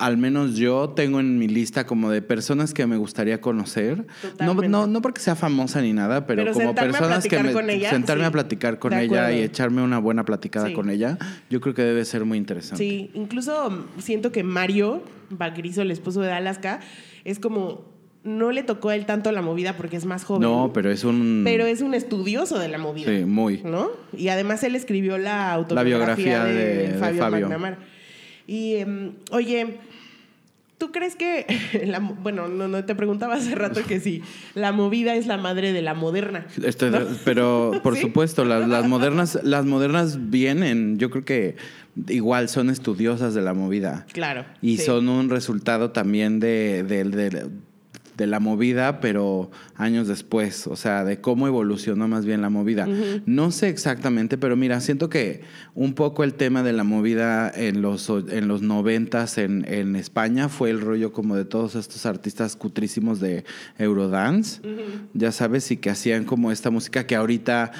al 0.00 0.16
menos 0.16 0.56
yo 0.56 0.90
tengo 0.90 1.20
en 1.20 1.38
mi 1.38 1.46
lista 1.46 1.86
como 1.86 2.10
de 2.10 2.22
personas 2.22 2.74
que 2.74 2.86
me 2.86 2.96
gustaría 2.96 3.40
conocer. 3.40 4.06
No, 4.40 4.54
no, 4.54 4.86
no 4.86 5.02
porque 5.02 5.20
sea 5.20 5.36
famosa 5.36 5.80
ni 5.82 5.92
nada, 5.92 6.26
pero, 6.26 6.42
Pero 6.42 6.54
como 6.54 6.74
personas 6.74 7.24
que 7.26 7.38
me, 7.42 7.52
con 7.52 7.70
ella, 7.70 7.90
sentarme 7.90 8.24
sí. 8.24 8.28
a 8.28 8.32
platicar 8.32 8.78
con 8.78 8.90
De 8.92 9.04
ella 9.04 9.30
y 9.32 9.42
echarme 9.42 9.82
una 9.82 9.98
buena 9.98 10.24
platicada 10.24 10.68
Sí. 10.68 10.72
con 10.72 10.90
ella, 10.90 11.18
yo 11.50 11.60
creo 11.60 11.74
que 11.74 11.82
debe 11.82 12.04
ser 12.04 12.24
muy 12.24 12.38
interesante. 12.38 12.82
Sí, 12.82 13.10
incluso 13.14 13.86
siento 13.98 14.32
que 14.32 14.42
Mario 14.42 15.02
Bagrizo, 15.30 15.82
el 15.82 15.90
esposo 15.90 16.20
de 16.22 16.32
Alaska, 16.32 16.80
es 17.24 17.38
como 17.38 17.88
no 18.22 18.52
le 18.52 18.62
tocó 18.62 18.90
a 18.90 18.96
él 18.96 19.06
tanto 19.06 19.32
la 19.32 19.40
movida 19.42 19.76
porque 19.76 19.96
es 19.96 20.04
más 20.04 20.24
joven. 20.24 20.42
No, 20.42 20.72
pero 20.74 20.90
es 20.90 21.04
un 21.04 21.42
pero 21.44 21.64
es 21.66 21.80
un 21.80 21.94
estudioso 21.94 22.58
de 22.58 22.68
la 22.68 22.76
movida. 22.78 23.10
Sí, 23.10 23.24
muy. 23.24 23.62
¿No? 23.64 23.88
Y 24.16 24.28
además 24.28 24.62
él 24.62 24.76
escribió 24.76 25.16
la 25.18 25.52
autobiografía 25.52 26.44
biografía 26.44 26.44
de, 26.44 26.54
de- 26.54 26.88
de 26.92 26.98
Fabio, 26.98 27.20
Fabio. 27.22 27.40
McNamara. 27.46 27.78
Y 28.50 28.74
em, 28.78 29.12
oye, 29.30 29.76
¿tú 30.76 30.90
crees 30.90 31.14
que 31.14 31.46
la 31.86 32.00
bueno, 32.00 32.48
no, 32.48 32.66
no 32.66 32.84
te 32.84 32.96
preguntaba 32.96 33.34
hace 33.36 33.54
rato 33.54 33.80
que 33.86 34.00
sí, 34.00 34.22
la 34.56 34.72
movida 34.72 35.14
es 35.14 35.28
la 35.28 35.36
madre 35.36 35.72
de 35.72 35.82
la 35.82 35.94
moderna? 35.94 36.48
Estoy 36.64 36.90
pero 37.24 37.70
por 37.84 37.94
¿Sí? 37.96 38.00
supuesto, 38.02 38.44
las, 38.44 38.68
las 38.68 38.88
modernas, 38.88 39.38
las 39.44 39.66
modernas 39.66 40.30
vienen, 40.30 40.98
yo 40.98 41.10
creo 41.10 41.24
que 41.24 41.54
igual 42.08 42.48
son 42.48 42.70
estudiosas 42.70 43.34
de 43.34 43.42
la 43.42 43.54
movida. 43.54 44.04
Claro. 44.12 44.44
Y 44.62 44.78
sí. 44.78 44.84
son 44.86 45.08
un 45.08 45.30
resultado 45.30 45.92
también 45.92 46.40
de, 46.40 46.82
de- 46.82 47.04
de- 47.04 47.46
de 48.20 48.26
la 48.26 48.38
movida, 48.38 49.00
pero 49.00 49.50
años 49.76 50.06
después, 50.06 50.66
o 50.66 50.76
sea, 50.76 51.04
de 51.04 51.22
cómo 51.22 51.46
evolucionó 51.46 52.06
más 52.06 52.26
bien 52.26 52.42
la 52.42 52.50
movida. 52.50 52.86
No 53.24 53.50
sé 53.50 53.70
exactamente, 53.70 54.36
pero 54.36 54.56
mira, 54.56 54.78
siento 54.80 55.08
que 55.08 55.40
un 55.74 55.94
poco 55.94 56.22
el 56.22 56.34
tema 56.34 56.62
de 56.62 56.74
la 56.74 56.84
movida 56.84 57.50
en 57.50 57.80
los, 57.80 58.10
en 58.10 58.46
los 58.46 58.60
noventas 58.60 59.38
en, 59.38 59.64
en 59.66 59.96
España 59.96 60.50
fue 60.50 60.68
el 60.68 60.82
rollo 60.82 61.14
como 61.14 61.34
de 61.34 61.46
todos 61.46 61.76
estos 61.76 62.04
artistas 62.04 62.56
cutrísimos 62.56 63.20
de 63.20 63.44
Eurodance, 63.78 64.60
ya 65.14 65.32
sabes, 65.32 65.70
y 65.70 65.78
que 65.78 65.88
hacían 65.88 66.24
como 66.24 66.52
esta 66.52 66.68
música 66.70 67.06
que 67.06 67.16
ahorita 67.16 67.72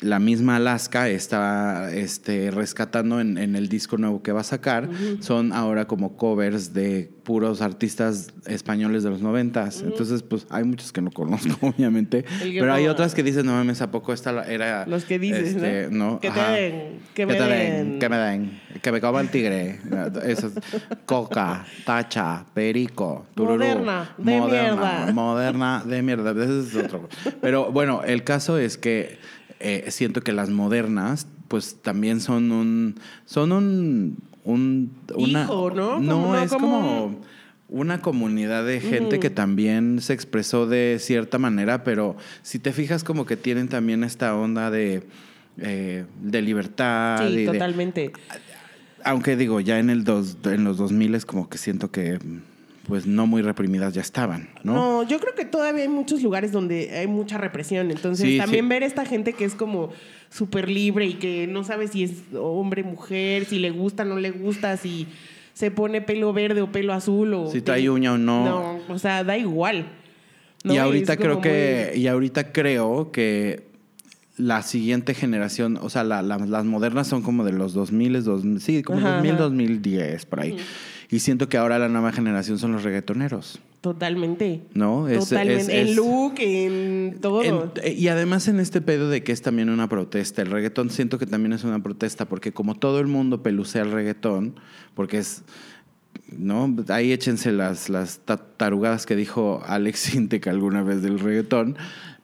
la 0.00 0.18
misma 0.18 0.56
Alaska 0.56 1.08
está 1.08 1.92
este, 1.92 2.50
rescatando 2.50 3.20
en, 3.20 3.38
en 3.38 3.56
el 3.56 3.68
disco 3.68 3.98
nuevo 3.98 4.22
que 4.22 4.32
va 4.32 4.40
a 4.40 4.44
sacar. 4.44 4.88
Son 5.20 5.52
ahora 5.52 5.86
como 5.86 6.16
covers 6.16 6.72
de 6.72 7.10
puros 7.28 7.60
artistas 7.60 8.32
españoles 8.46 9.02
de 9.02 9.10
los 9.10 9.20
noventas. 9.20 9.82
Entonces, 9.82 10.22
pues 10.22 10.46
hay 10.48 10.64
muchos 10.64 10.92
que 10.92 11.02
no 11.02 11.10
conozco, 11.10 11.54
obviamente. 11.76 12.24
Pero 12.40 12.72
hay 12.72 12.86
otras 12.86 13.14
que 13.14 13.22
dices, 13.22 13.44
no 13.44 13.52
mames, 13.52 13.82
¿a 13.82 13.90
poco 13.90 14.14
esta 14.14 14.50
era... 14.50 14.86
Los 14.86 15.04
que 15.04 15.18
dices, 15.18 15.56
este, 15.56 15.88
¿no? 15.90 16.20
Que 16.20 16.30
te 16.30 16.40
den, 16.40 17.00
que 17.12 17.26
me 17.26 17.34
den. 17.34 17.98
que 17.98 18.08
me 18.08 18.16
den, 18.16 18.60
que 18.80 18.92
me 18.92 19.00
coma 19.02 19.20
el 19.20 19.28
tigre. 19.28 19.78
Eso 20.24 20.46
es 20.46 20.54
coca, 21.04 21.66
tacha, 21.84 22.46
perico, 22.54 23.26
tururú. 23.34 23.58
Moderna, 23.58 24.14
de 24.16 24.40
mierda. 24.40 25.12
Moderna 25.12 25.82
de 25.84 26.02
mierda. 26.02 26.30
Ese 26.30 26.60
es 26.60 26.84
otro. 26.84 27.10
Pero 27.42 27.70
bueno, 27.70 28.02
el 28.04 28.24
caso 28.24 28.56
es 28.56 28.78
que 28.78 29.18
eh, 29.60 29.86
siento 29.90 30.20
que 30.22 30.32
las 30.32 30.50
modernas, 30.50 31.26
pues 31.48 31.76
también 31.82 32.20
son 32.20 32.52
un. 32.52 32.94
Son 33.26 33.52
un. 33.52 34.16
un 34.44 34.90
una, 35.14 35.42
Hijo, 35.44 35.70
¿no? 35.70 35.98
No, 36.00 36.12
Como- 36.22 36.36
es 36.36 36.50
como 36.52 36.66
como. 36.80 37.04
un- 37.06 37.18
Una 37.70 38.00
comunidad 38.00 38.64
de 38.64 38.80
gente 38.80 39.20
que 39.20 39.28
también 39.28 40.00
se 40.00 40.14
expresó 40.14 40.66
de 40.66 40.96
cierta 41.00 41.36
manera, 41.38 41.84
pero 41.84 42.16
si 42.42 42.58
te 42.58 42.72
fijas 42.72 43.04
como 43.04 43.26
que 43.26 43.36
tienen 43.36 43.68
también 43.68 44.04
esta 44.04 44.34
onda 44.34 44.70
de, 44.70 45.02
eh, 45.58 46.06
de 46.22 46.40
libertad. 46.42 47.26
y 47.26 47.28
Sí, 47.30 47.36
de- 47.44 47.52
totalmente. 47.52 48.12
aunque 49.04 49.36
digo, 49.36 49.60
ya 49.60 49.78
en, 49.78 49.90
el 49.90 50.04
dos, 50.04 50.38
en 50.44 50.64
los 50.64 50.78
2000 50.78 51.14
es 51.14 51.26
como 51.26 51.50
que 51.50 51.58
siento 51.58 51.90
que 51.90 52.18
pues 52.88 53.06
no 53.06 53.26
muy 53.26 53.42
reprimidas 53.42 53.92
ya 53.94 54.00
estaban, 54.00 54.48
¿no? 54.64 54.72
¿no? 54.74 55.02
yo 55.08 55.20
creo 55.20 55.34
que 55.34 55.44
todavía 55.44 55.82
hay 55.82 55.88
muchos 55.88 56.22
lugares 56.22 56.50
donde 56.52 56.90
hay 56.98 57.06
mucha 57.06 57.38
represión. 57.38 57.90
Entonces, 57.90 58.26
Sí, 58.26 58.38
también 58.38 58.64
sí. 58.64 58.68
ver 58.70 58.82
esta 58.82 59.04
gente 59.04 59.34
que 59.34 59.44
es 59.44 59.54
como 59.54 59.90
súper 60.30 60.68
libre 60.70 61.06
y 61.06 61.14
que 61.14 61.46
no 61.46 61.62
sabe 61.64 61.86
si 61.88 62.02
es 62.04 62.12
hombre, 62.34 62.82
mujer, 62.82 63.44
si 63.44 63.58
le 63.58 63.70
gusta, 63.70 64.04
no 64.04 64.16
le 64.18 64.30
gusta, 64.30 64.76
si 64.78 65.06
se 65.52 65.70
pone 65.70 66.00
pelo 66.00 66.32
verde 66.32 66.62
o 66.62 66.72
pelo 66.72 66.92
azul 66.94 67.34
o... 67.34 67.50
Si 67.50 67.60
trae 67.60 67.88
uña 67.90 68.14
o 68.14 68.18
no. 68.18 68.44
No, 68.44 68.78
o 68.88 68.98
sea, 68.98 69.22
da 69.22 69.36
igual. 69.36 69.86
¿no? 70.64 70.74
y 70.74 70.78
ahorita 70.78 71.16
creo 71.16 71.40
que, 71.40 71.90
muy- 71.92 72.00
y 72.02 72.06
ahorita 72.08 72.52
creo 72.52 73.12
que 73.12 73.68
la 74.36 74.62
siguiente 74.62 75.14
generación, 75.14 75.78
o 75.82 75.90
sea, 75.90 76.04
la- 76.04 76.22
la- 76.22 76.38
las 76.38 76.64
modernas 76.64 77.06
son 77.06 77.22
como 77.22 77.44
de 77.44 77.52
los 77.52 77.74
2000, 77.74 78.22
2000 78.24 78.60
sí, 78.60 78.82
como 78.82 78.98
Ajá, 79.00 79.12
2000, 79.16 79.32
ajá. 79.34 79.42
2010, 79.42 80.26
por 80.26 80.40
ahí. 80.40 80.56
Y 81.10 81.20
siento 81.20 81.48
que 81.48 81.56
ahora 81.56 81.78
la 81.78 81.88
nueva 81.88 82.12
generación 82.12 82.58
son 82.58 82.72
los 82.72 82.82
reggaetoneros, 82.82 83.60
Totalmente. 83.80 84.62
¿no? 84.74 85.08
Es- 85.08 85.28
Totalmente. 85.30 85.62
es- 85.62 85.68
es- 85.68 85.88
en 85.90 85.96
look, 85.96 86.34
en 86.38 87.18
todo. 87.20 87.42
En- 87.42 87.70
y 87.96 88.08
además 88.08 88.46
en 88.48 88.60
este 88.60 88.80
pedo 88.80 89.08
de 89.08 89.22
que 89.22 89.32
es 89.32 89.40
también 89.40 89.70
una 89.70 89.88
protesta, 89.88 90.42
el 90.42 90.50
reggaetón 90.50 90.90
siento 90.90 91.18
que 91.18 91.26
también 91.26 91.52
es 91.54 91.64
una 91.64 91.82
protesta 91.82 92.26
porque 92.26 92.52
como 92.52 92.74
todo 92.74 93.00
el 93.00 93.06
mundo 93.06 93.42
pelucea 93.42 93.82
el 93.82 93.92
reggaetón, 93.92 94.56
porque 94.94 95.18
es, 95.18 95.44
¿no? 96.36 96.74
Ahí 96.88 97.12
échense 97.12 97.52
las, 97.52 97.88
las 97.88 98.18
ta- 98.18 98.36
tarugadas 98.36 99.06
que 99.06 99.16
dijo 99.16 99.62
Alex 99.66 99.98
Sintek 100.28 100.46
alguna 100.48 100.82
vez 100.82 101.00
del 101.00 101.18
reggaetón, 101.20 101.76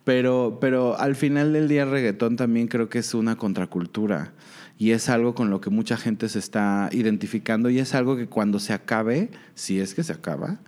pero, 0.05 0.59
pero 0.61 0.99
al 0.99 1.14
final 1.16 1.53
del 1.55 1.68
día 1.68 1.85
el 1.85 1.91
reggaetón 1.91 2.37
también 2.37 2.68
creo 2.68 2.89
que 2.91 2.99
es 2.99 3.14
una 3.14 3.37
contracultura 3.37 4.32
y 4.79 4.91
es 4.91 5.09
algo 5.09 5.35
con 5.35 5.51
lo 5.51 5.61
que 5.61 5.70
mucha 5.70 5.97
gente 5.97 6.29
se 6.29 6.39
está 6.39 6.89
identificando 6.93 7.70
y 7.70 7.79
es 7.79 7.95
algo 7.95 8.16
que 8.16 8.27
cuando 8.27 8.59
se 8.59 8.72
acabe, 8.72 9.31
si 9.55 9.79
es 9.81 9.95
que 9.95 10.03
se 10.03 10.12
acaba, 10.12 10.59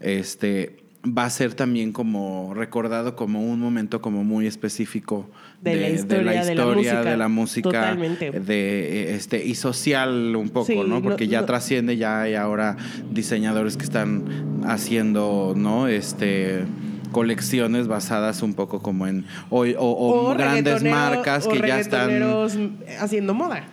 este 0.00 0.76
va 1.06 1.24
a 1.24 1.30
ser 1.30 1.54
también 1.54 1.92
como 1.92 2.52
recordado 2.52 3.14
como 3.14 3.40
un 3.40 3.60
momento 3.60 4.00
como 4.02 4.24
muy 4.24 4.48
específico 4.48 5.30
De 5.62 5.76
la 5.76 5.88
historia 5.90 6.44
de 6.44 6.54
la 6.56 6.66
música. 6.66 7.04
de 7.04 7.16
la 7.16 7.28
música, 7.28 7.68
Totalmente. 7.70 8.30
de 8.40 9.14
este 9.14 9.44
y 9.44 9.54
social 9.54 10.34
un 10.34 10.48
poco, 10.48 10.66
Sí, 10.66 10.80
¿no? 10.84 11.00
Porque 11.02 11.26
no- 11.26 11.30
ya 11.30 11.40
no- 11.42 11.46
trasciende, 11.46 11.96
ya 11.96 12.22
hay 12.22 12.34
ahora 12.34 12.76
diseñadores 13.12 13.76
que 13.76 13.84
están 13.84 14.24
haciendo, 14.66 15.54
¿no? 15.56 15.86
Este 15.86 16.64
colecciones 17.12 17.88
basadas 17.88 18.42
un 18.42 18.54
poco 18.54 18.80
como 18.80 19.06
en 19.06 19.24
o, 19.50 19.60
o- 19.64 20.28
o 20.30 20.34
grandes 20.34 20.82
marcas 20.82 21.46
que 21.46 21.58
ya 21.66 21.80
están 21.80 22.10
haciendo 23.00 23.34
moda. 23.34 23.64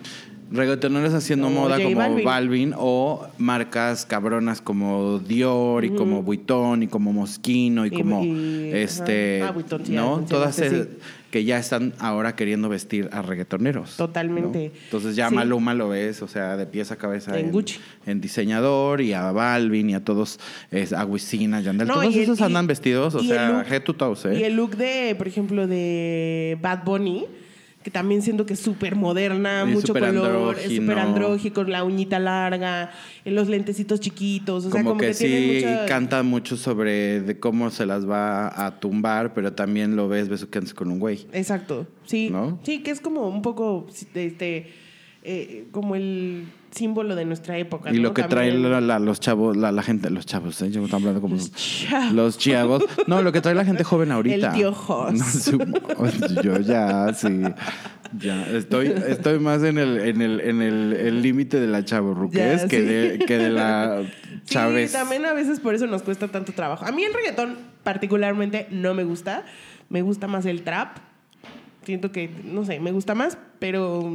reggaetoneros 0.50 1.14
haciendo 1.14 1.50
moda 1.50 1.76
J 1.76 1.84
como 1.84 1.96
Balvin. 1.96 2.24
Balvin. 2.24 2.74
o 2.76 3.26
marcas 3.38 4.06
cabronas 4.06 4.60
como 4.60 5.18
Dior 5.18 5.84
y 5.84 5.90
como 5.90 6.22
Vuitton 6.22 6.82
y 6.82 6.86
como 6.86 7.12
Moschino 7.12 7.84
y, 7.86 7.88
Y- 7.88 7.92
como 7.98 8.22
y- 8.24 8.70
este. 8.72 9.42
Ah, 9.42 9.50
Vuitton, 9.50 9.84
sí, 9.84 9.92
no 9.92 10.20
todas 10.28 10.58
esas. 10.58 10.86
Que 11.34 11.44
ya 11.44 11.58
están 11.58 11.94
ahora 11.98 12.36
queriendo 12.36 12.68
vestir 12.68 13.08
a 13.10 13.20
reggaetoneros 13.20 13.96
Totalmente. 13.96 14.68
¿no? 14.72 14.80
entonces 14.84 15.16
ya 15.16 15.30
Sí. 15.30 15.34
Maluma 15.34 15.74
lo 15.74 15.88
ves 15.88 16.22
o 16.22 16.28
sea 16.28 16.56
de 16.56 16.64
pies 16.64 16.92
a 16.92 16.96
cabeza 16.96 17.36
En 17.36 17.50
Gucci. 17.50 17.80
en 18.06 18.20
diseñador 18.20 19.00
y 19.00 19.14
a 19.14 19.32
Balvin 19.32 19.90
y 19.90 19.94
a 19.94 20.04
todos 20.04 20.38
es, 20.70 20.92
a 20.92 21.04
Wisin, 21.04 21.54
a 21.54 21.60
Yandel 21.60 21.88
No, 21.88 21.94
todos 21.94 22.14
y 22.14 22.18
el- 22.18 22.22
esos 22.24 22.38
y- 22.38 22.42
andan 22.44 22.68
vestidos 22.68 23.16
o 23.16 23.20
sea 23.24 23.48
look- 23.50 23.66
head 23.72 23.82
to 23.82 23.94
toes 23.94 24.24
¿eh? 24.26 24.38
Y 24.38 24.44
el 24.44 24.54
look 24.54 24.76
de, 24.76 25.16
por 25.18 25.26
ejemplo, 25.26 25.66
de 25.66 26.56
Bad 26.62 26.84
Bunny, 26.84 27.26
que 27.84 27.90
también 27.90 28.22
siento 28.22 28.46
que 28.46 28.54
es 28.54 28.60
súper 28.60 28.96
moderna, 28.96 29.66
mucho 29.66 29.92
color, 29.92 30.58
es 30.58 30.74
súper 30.74 30.98
andrógico, 30.98 31.64
la 31.64 31.84
uñita 31.84 32.18
larga, 32.18 32.90
los 33.26 33.48
lentecitos 33.48 34.00
chiquitos, 34.00 34.64
o 34.64 34.70
sea, 34.70 34.82
como, 34.82 34.96
que, 34.96 35.08
que, 35.08 35.14
sí 35.14 35.60
mucha... 35.62 35.84
canta 35.84 36.22
mucho 36.22 36.56
sobre 36.56 37.20
de 37.20 37.38
cómo 37.38 37.70
se 37.70 37.84
las 37.84 38.08
va 38.08 38.66
a 38.66 38.80
tumbar, 38.80 39.34
pero 39.34 39.52
también 39.52 39.96
lo 39.96 40.08
ves 40.08 40.30
besuqueándose 40.30 40.74
con 40.74 40.90
un 40.90 40.98
güey. 40.98 41.26
Exacto, 41.34 41.86
sí, 42.06 42.30
¿No? 42.30 42.58
sí, 42.62 42.82
que 42.82 42.90
es 42.90 43.02
como 43.02 43.28
un 43.28 43.42
poco, 43.42 43.86
este, 44.14 44.72
eh, 45.24 45.66
como 45.72 45.96
el 45.96 46.44
símbolo 46.70 47.14
de 47.16 47.24
nuestra 47.24 47.56
época. 47.56 47.92
Y 47.92 47.96
¿no? 47.96 48.02
lo 48.04 48.14
que 48.14 48.24
trae 48.24 48.50
También. 48.50 48.70
la- 48.70 48.80
la- 48.80 48.98
los 48.98 49.20
chavos, 49.20 49.56
la, 49.56 49.72
la 49.72 49.82
gente, 49.82 50.10
los 50.10 50.26
chavos, 50.26 50.60
¿eh? 50.62 50.70
yo 50.70 50.82
hablando 50.92 51.20
como 51.20 51.36
Los 51.36 51.50
chavos. 51.52 52.12
los 52.12 52.38
chavos. 52.38 52.84
No, 53.06 53.22
lo 53.22 53.32
que 53.32 53.40
trae 53.40 53.54
la 53.54 53.64
gente 53.64 53.84
joven 53.84 54.10
ahorita. 54.12 54.48
El 54.48 54.54
tío 54.54 54.72
Jos. 54.72 55.12
No, 55.14 55.24
su- 55.24 56.42
yo 56.42 56.58
ya, 56.60 57.12
sí. 57.14 57.40
Ya, 58.18 58.46
estoy, 58.48 58.88
estoy 59.08 59.38
más 59.40 59.62
en 59.64 59.76
el 59.78 59.98
en 60.00 60.22
el 60.22 60.40
en 60.40 60.62
el 60.62 61.20
límite 61.22 61.58
de 61.58 61.66
la 61.66 61.84
chavorruquez 61.84 62.62
Ya, 62.62 62.68
que, 62.68 62.76
sí. 62.78 62.84
de, 62.84 63.18
que 63.26 63.38
de 63.38 63.50
la 63.50 64.02
Chávez. 64.44 64.90
Sí, 64.92 64.96
también 64.96 65.24
a 65.26 65.32
veces 65.32 65.58
por 65.58 65.74
eso 65.74 65.86
nos 65.88 66.02
cuesta 66.02 66.28
tanto 66.28 66.52
trabajo. 66.52 66.84
A 66.84 66.92
mí 66.92 67.02
el 67.02 67.12
reggaetón 67.14 67.56
particularmente 67.82 68.68
no 68.70 68.94
me 68.94 69.02
gusta. 69.04 69.44
Me 69.88 70.02
gusta 70.02 70.28
más 70.28 70.44
el 70.46 70.62
trap. 70.62 70.98
Siento 71.84 72.12
que, 72.12 72.30
no 72.44 72.64
sé, 72.64 72.78
me 72.80 72.92
gusta 72.92 73.14
más, 73.14 73.36
pero 73.58 74.12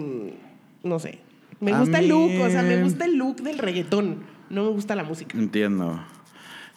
no 0.84 1.00
sé. 1.00 1.20
Me 1.60 1.78
gusta 1.78 2.00
el 2.00 2.08
look, 2.08 2.32
o 2.42 2.50
sea, 2.50 2.62
me 2.64 2.82
gusta 2.82 3.06
el 3.06 3.16
look 3.18 3.42
del 3.42 3.58
reggaetón. 3.58 4.24
No 4.50 4.64
me 4.64 4.70
gusta 4.70 4.96
la 4.96 5.04
música. 5.04 5.38
Entiendo. 5.38 6.00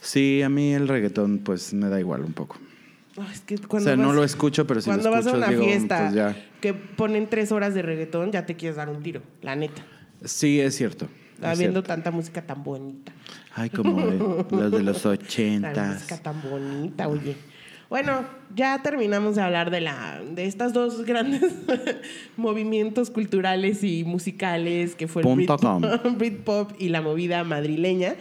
Sí, 0.00 0.42
a 0.42 0.48
mí 0.48 0.72
el 0.74 0.88
reggaetón 0.88 1.38
pues 1.38 1.72
me 1.72 1.88
da 1.88 2.00
igual 2.00 2.22
un 2.24 2.32
poco. 2.32 2.59
Ay, 3.16 3.26
es 3.32 3.40
que 3.42 3.55
O 3.57 3.68
cuando 3.68 3.88
sea, 3.88 3.96
no 3.96 4.12
lo 4.12 4.24
escucho, 4.24 4.66
pero 4.66 4.80
si 4.80 4.88
lo 4.90 4.94
Cuando 4.96 5.11
vas 5.11 5.26
a 5.26 5.28
escucho 5.30 5.36
una 5.38 5.48
digo, 5.50 5.64
fiesta 5.64 5.98
pues 6.00 6.14
ya. 6.14 6.36
que 6.61 6.74
ponen 6.74 7.28
tres 7.28 7.53
horas 7.53 7.74
de 7.74 7.82
reggaetón, 7.82 8.32
ya 8.32 8.44
te 8.46 8.57
quieres 8.57 8.76
dar 8.76 8.88
un 8.88 9.03
tiro, 9.03 9.22
la 9.42 9.55
neta. 9.55 9.82
Sí, 10.24 10.61
es 10.61 10.74
cierto. 10.76 11.09
Habiendo 11.42 11.82
tanta 11.82 12.11
música 12.11 12.42
tan 12.46 12.62
bonita. 12.64 13.12
Ay, 13.55 13.70
como 13.70 14.00
de- 14.07 14.18
los 14.50 14.70
de 14.72 14.82
los 14.82 15.05
La 15.05 15.11
música 15.11 15.11
ochentas. 15.11 16.22
tan 16.22 16.40
bonita, 16.42 17.09
oye. 17.09 17.36
Bueno, 17.93 18.24
ya 18.57 18.80
terminamos 18.82 19.34
de 19.34 19.43
hablar 19.43 19.70
de 19.70 19.82
la 19.82 20.22
de 20.22 20.47
estas 20.47 20.72
dos 20.72 21.05
grandes 21.05 21.53
movimientos 22.38 23.11
culturales 23.11 23.84
y 23.84 24.03
musicales 24.03 24.95
que 24.95 25.09
fue 25.09 25.20
el 25.20 25.28
Punto. 25.28 25.59
Britpop, 25.59 26.16
Britpop 26.16 26.70
y 26.78 26.88
la 26.88 27.03
movida 27.03 27.45
madrileña. 27.45 28.14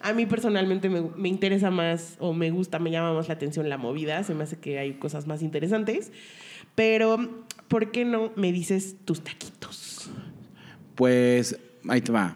A 0.00 0.12
mí 0.12 0.26
personalmente 0.26 0.88
me, 0.88 1.02
me 1.14 1.28
interesa 1.28 1.70
más 1.70 2.16
o 2.18 2.32
me 2.32 2.50
gusta, 2.50 2.80
me 2.80 2.90
llama 2.90 3.14
más 3.14 3.28
la 3.28 3.34
atención 3.34 3.68
la 3.68 3.78
movida. 3.78 4.24
Se 4.24 4.34
me 4.34 4.42
hace 4.42 4.58
que 4.58 4.80
hay 4.80 4.94
cosas 4.94 5.28
más 5.28 5.40
interesantes. 5.40 6.10
Pero, 6.74 7.44
¿por 7.68 7.92
qué 7.92 8.04
no 8.04 8.32
me 8.34 8.50
dices 8.50 8.96
tus 9.04 9.22
taquitos? 9.22 10.10
Pues 10.96 11.60
ahí 11.88 12.00
te 12.00 12.10
va. 12.10 12.34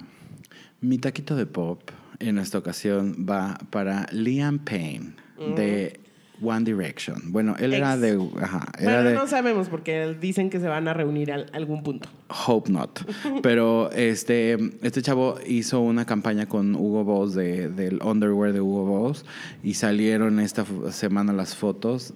Mi 0.80 0.98
taquito 0.98 1.34
de 1.34 1.46
pop 1.46 1.82
en 2.20 2.38
esta 2.38 2.58
ocasión 2.58 3.26
va 3.28 3.58
para 3.70 4.06
Liam 4.12 4.60
Payne 4.60 5.14
de 5.56 6.05
One 6.42 6.64
Direction. 6.64 7.16
Bueno, 7.32 7.54
él 7.58 7.72
era 7.74 7.96
de. 7.96 8.18
Ajá, 8.42 8.66
era 8.78 8.94
Bueno, 8.96 9.08
de. 9.10 9.14
no 9.14 9.26
sabemos 9.26 9.68
porque 9.68 10.16
dicen 10.20 10.50
que 10.50 10.60
se 10.60 10.68
van 10.68 10.86
a 10.88 10.94
reunir 10.94 11.32
a 11.32 11.46
algún 11.52 11.82
punto. 11.82 12.08
Hope 12.46 12.70
not. 12.70 13.00
Pero 13.42 13.90
este, 13.92 14.56
este 14.82 15.02
chavo 15.02 15.36
hizo 15.46 15.80
una 15.80 16.04
campaña 16.04 16.46
con 16.46 16.74
Hugo 16.74 17.04
Boss 17.04 17.34
de, 17.34 17.68
del 17.68 18.00
underwear 18.02 18.52
de 18.52 18.60
Hugo 18.60 18.84
Boss 18.84 19.24
y 19.62 19.74
salieron 19.74 20.40
esta 20.40 20.64
semana 20.90 21.32
las 21.32 21.56
fotos. 21.56 22.12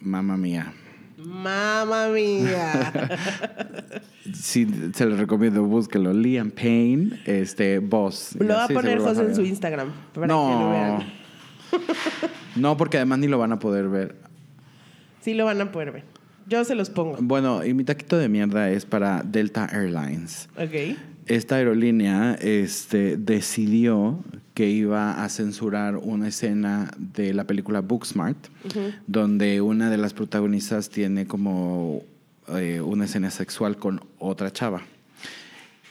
Mamma 0.00 0.36
mía. 0.36 0.72
Mamma 1.18 2.08
mía. 2.08 2.92
Sí, 4.32 4.64
se 4.94 5.06
lo 5.06 5.16
recomiendo, 5.16 5.64
búsquelo. 5.64 6.12
Liam 6.12 6.52
Payne, 6.52 7.20
este, 7.24 7.80
Boss. 7.80 8.36
Lo 8.38 8.54
va 8.54 8.64
a 8.66 8.68
poner 8.68 9.00
José 9.00 9.22
en 9.22 9.34
su 9.34 9.42
Instagram 9.42 9.90
para 10.14 10.26
que 10.28 10.32
lo 10.32 10.60
No. 10.60 10.70
vean. 10.70 11.12
No, 12.56 12.76
porque 12.76 12.96
además 12.96 13.18
ni 13.18 13.28
lo 13.28 13.38
van 13.38 13.52
a 13.52 13.58
poder 13.58 13.88
ver. 13.88 14.16
Sí 15.20 15.34
lo 15.34 15.44
van 15.44 15.60
a 15.60 15.72
poder 15.72 15.92
ver. 15.92 16.04
Yo 16.46 16.64
se 16.64 16.74
los 16.74 16.90
pongo. 16.90 17.16
Bueno, 17.20 17.64
y 17.64 17.74
mi 17.74 17.84
taquito 17.84 18.18
de 18.18 18.28
mierda 18.28 18.70
es 18.70 18.84
para 18.84 19.22
Delta 19.22 19.68
Airlines. 19.70 20.48
Ok. 20.56 20.96
Esta 21.26 21.56
aerolínea 21.56 22.34
este, 22.40 23.16
decidió 23.16 24.18
que 24.54 24.68
iba 24.68 25.22
a 25.22 25.28
censurar 25.28 25.96
una 25.96 26.28
escena 26.28 26.90
de 26.98 27.32
la 27.34 27.44
película 27.44 27.80
Booksmart, 27.82 28.36
donde 29.06 29.60
una 29.60 29.90
de 29.90 29.96
las 29.96 30.12
protagonistas 30.12 30.90
tiene 30.90 31.26
como 31.26 32.02
eh, 32.48 32.80
una 32.80 33.04
escena 33.04 33.30
sexual 33.30 33.76
con 33.76 34.00
otra 34.18 34.52
chava. 34.52 34.82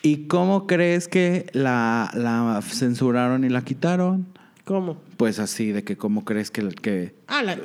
¿Y 0.01 0.27
cómo 0.27 0.67
crees 0.67 1.07
que 1.07 1.45
la, 1.53 2.11
la 2.13 2.61
censuraron 2.61 3.45
y 3.45 3.49
la 3.49 3.63
quitaron? 3.63 4.27
¿Cómo? 4.69 5.01
Pues 5.17 5.39
así, 5.39 5.71
de 5.71 5.83
que 5.83 5.97
cómo 5.97 6.23
crees 6.23 6.51
que... 6.51 6.67
que 6.69 7.15
Ah, 7.25 7.41
la, 7.41 7.57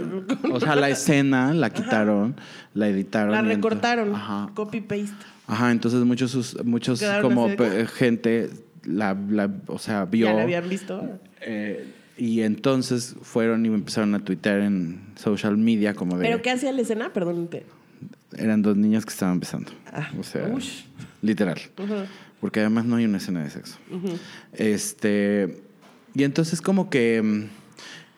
o 0.50 0.59
sea, 0.59 0.74
la 0.74 0.88
escena 0.88 1.52
la 1.52 1.68
quitaron, 1.68 2.34
la 2.72 2.88
editaron. 2.88 3.30
la 3.32 3.42
recortaron. 3.42 4.14
Ajá. 4.14 4.48
Copy 4.55 4.80
paste. 4.80 5.12
Ajá, 5.46 5.70
entonces 5.70 6.00
muchos, 6.00 6.57
muchos 6.64 7.00
Quedaron 7.00 7.22
como 7.22 7.48
de 7.48 7.57
pe- 7.59 7.86
gente, 7.88 8.48
la, 8.84 9.12
la- 9.28 9.50
o 9.66 9.78
sea, 9.78 10.07
vio. 10.07 10.24
Ya 10.28 10.32
la 10.32 10.44
habían 10.44 10.66
visto. 10.66 11.18
eh, 11.42 11.92
y 12.16 12.40
entonces 12.40 13.16
fueron 13.20 13.66
y 13.66 13.68
empezaron 13.68 14.14
a 14.14 14.20
tuitear 14.20 14.61
en 14.61 15.02
social 15.16 15.59
media 15.59 15.92
como 15.92 16.16
de... 16.16 16.24
¿Pero 16.24 16.40
qué 16.40 16.52
hacía 16.52 16.72
la 16.72 16.80
escena? 16.80 17.12
Perdón. 17.12 17.48
te- 17.48 17.66
Eran 18.38 18.62
dos 18.62 18.78
niños 18.78 19.05
que 19.05 19.11
estaban 19.11 19.38
besando. 19.40 19.72
Ah, 19.92 20.09
o 20.18 20.22
sea, 20.22 20.46
ush. 20.48 20.84
literal. 21.20 21.61
Porque 22.40 22.61
además 22.61 22.86
no 22.86 22.96
hay 22.96 23.05
una 23.05 23.18
escena 23.18 23.44
de 23.44 23.50
sexo. 23.50 23.76
Este. 24.55 25.63
Y 26.14 26.22
entonces, 26.24 26.60
como 26.60 26.90
que. 26.90 27.20
mm, 27.22 27.44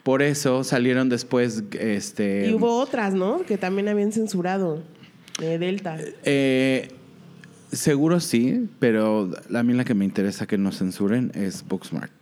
Por 0.03 0.23
eso 0.23 0.63
salieron 0.65 1.09
después. 1.09 1.65
Este. 1.79 2.49
Y 2.49 2.55
hubo 2.55 2.79
otras, 2.79 3.15
¿no? 3.15 3.43
Que 3.45 3.59
también 3.59 3.89
habían 3.89 4.13
censurado. 4.13 4.83
De 5.41 5.59
Delta. 5.59 5.99
Eh, 6.25 6.89
seguro 7.73 8.21
sí, 8.21 8.69
pero 8.79 9.31
a 9.55 9.63
mí 9.63 9.75
la 9.75 9.85
que 9.85 9.95
me 9.95 10.05
interesa 10.05 10.47
que 10.47 10.57
no 10.57 10.73
censuren 10.73 11.31
es 11.35 11.63
Booksmart, 11.67 12.13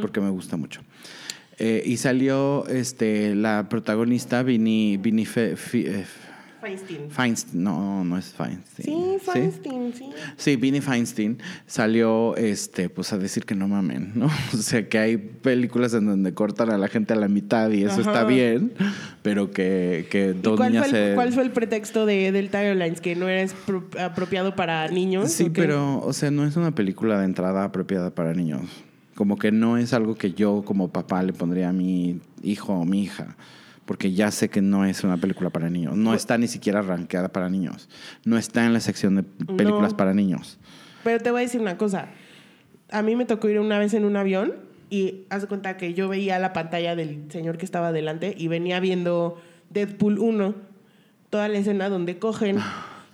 porque 0.00 0.20
me 0.20 0.30
gusta 0.30 0.56
mucho. 0.56 0.80
Eh, 1.58 1.82
y 1.84 1.96
salió 1.98 2.66
este, 2.68 3.34
la 3.34 3.68
protagonista, 3.68 4.42
Vinny, 4.42 4.96
Vinny 4.98 5.24
Fe- 5.26 5.56
Fi- 5.56 5.86
eh, 5.86 6.04
Feinstein. 6.60 7.10
Feinstein. 7.10 7.62
No, 7.62 8.04
no 8.04 8.18
es 8.18 8.32
Feinstein. 8.32 8.86
Sí, 8.86 9.18
Feinstein, 9.20 9.94
sí. 9.94 10.10
Sí, 10.36 10.56
Vinny 10.56 10.80
Feinstein 10.80 11.38
salió 11.66 12.36
este, 12.36 12.88
pues 12.88 13.12
a 13.12 13.18
decir 13.18 13.44
que 13.44 13.54
no 13.54 13.68
mamen, 13.68 14.12
¿no? 14.14 14.26
O 14.54 14.56
sea, 14.56 14.88
que 14.88 14.98
hay 14.98 15.16
películas 15.16 15.94
en 15.94 16.06
donde 16.06 16.34
cortan 16.34 16.70
a 16.70 16.78
la 16.78 16.88
gente 16.88 17.12
a 17.12 17.16
la 17.16 17.28
mitad 17.28 17.70
y 17.70 17.84
eso 17.84 18.00
Ajá. 18.00 18.12
está 18.12 18.24
bien, 18.24 18.72
pero 19.22 19.50
que, 19.50 20.06
que 20.10 20.34
¿Y 20.36 20.40
dos 20.40 20.56
cuál 20.56 20.72
niñas 20.72 20.88
fue, 20.88 20.98
el, 20.98 21.10
se... 21.10 21.14
cuál 21.14 21.32
fue 21.32 21.42
el 21.42 21.50
pretexto 21.50 22.06
de 22.06 22.32
Delta 22.32 22.62
Airlines? 22.62 23.00
¿Que 23.00 23.14
no 23.14 23.28
era 23.28 23.50
apropiado 24.00 24.56
para 24.56 24.88
niños? 24.88 25.30
Sí, 25.30 25.50
pero, 25.50 26.00
o 26.00 26.12
sea, 26.12 26.30
no 26.30 26.46
es 26.46 26.56
una 26.56 26.74
película 26.74 27.18
de 27.18 27.26
entrada 27.26 27.64
apropiada 27.64 28.14
para 28.14 28.32
niños. 28.34 28.62
Como 29.14 29.38
que 29.38 29.50
no 29.50 29.78
es 29.78 29.92
algo 29.94 30.14
que 30.14 30.32
yo 30.32 30.62
como 30.64 30.88
papá 30.88 31.22
le 31.22 31.32
pondría 31.32 31.70
a 31.70 31.72
mi 31.72 32.20
hijo 32.42 32.74
o 32.74 32.84
mi 32.84 33.02
hija. 33.02 33.36
Porque 33.86 34.12
ya 34.12 34.30
sé 34.30 34.50
que 34.50 34.60
no 34.60 34.84
es 34.84 35.04
una 35.04 35.16
película 35.16 35.48
para 35.50 35.70
niños. 35.70 35.96
No 35.96 36.12
está 36.12 36.36
ni 36.36 36.48
siquiera 36.48 36.82
rankeada 36.82 37.28
para 37.28 37.48
niños. 37.48 37.88
No 38.24 38.36
está 38.36 38.66
en 38.66 38.72
la 38.72 38.80
sección 38.80 39.14
de 39.16 39.22
películas 39.22 39.92
No. 39.92 39.96
para 39.96 40.12
niños. 40.12 40.58
Pero 41.04 41.22
te 41.22 41.30
voy 41.30 41.40
a 41.40 41.42
decir 41.44 41.60
una 41.60 41.78
cosa. 41.78 42.08
A 42.90 43.02
mí 43.02 43.16
me 43.16 43.24
tocó 43.24 43.48
ir 43.48 43.58
una 43.60 43.78
vez 43.78 43.94
en 43.94 44.04
un 44.04 44.16
avión 44.16 44.54
y 44.90 45.22
haz 45.30 45.42
de 45.42 45.48
cuenta 45.48 45.76
que 45.76 45.94
yo 45.94 46.08
veía 46.08 46.38
la 46.38 46.52
pantalla 46.52 46.94
del 46.96 47.24
señor 47.30 47.58
que 47.58 47.64
estaba 47.64 47.92
delante 47.92 48.34
y 48.36 48.48
venía 48.48 48.78
viendo 48.80 49.40
Deadpool 49.70 50.18
1, 50.18 50.54
toda 51.30 51.48
la 51.48 51.58
escena 51.58 51.88
donde 51.88 52.18
cogen 52.18 52.58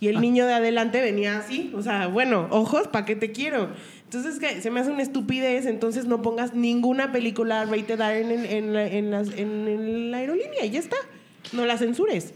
y 0.00 0.08
el 0.08 0.20
niño 0.20 0.46
de 0.46 0.54
adelante 0.54 1.00
venía 1.00 1.38
así. 1.38 1.72
O 1.74 1.82
sea, 1.82 2.08
bueno, 2.08 2.48
ojos, 2.50 2.88
¿para 2.88 3.04
qué 3.06 3.14
te 3.16 3.30
quiero? 3.32 3.68
Entonces, 4.14 4.38
que 4.38 4.60
se 4.60 4.70
me 4.70 4.80
hace 4.80 4.90
una 4.90 5.02
estupidez, 5.02 5.64
entonces 5.64 6.04
no 6.04 6.20
pongas 6.20 6.54
ninguna 6.54 7.12
película 7.12 7.64
rated 7.64 7.98
R 7.98 8.20
en, 8.20 8.30
en, 8.30 8.44
en 8.44 8.72
la, 8.74 8.86
en 8.86 9.10
las- 9.10 9.28
en- 9.38 9.66
en 9.68 10.10
la 10.10 10.18
aerolínea 10.18 10.66
y 10.66 10.70
ya 10.70 10.80
está. 10.80 10.96
No 11.54 11.64
la 11.64 11.78
censures. 11.78 12.34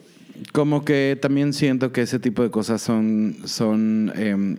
Como 0.53 0.85
que 0.87 1.19
también 1.21 1.53
siento 1.53 1.93
que 1.93 2.01
ese 2.03 2.19
tipo 2.19 2.43
de 2.43 2.51
cosas 2.51 2.81
son, 2.81 3.37
son 3.45 4.11
em, 4.17 4.57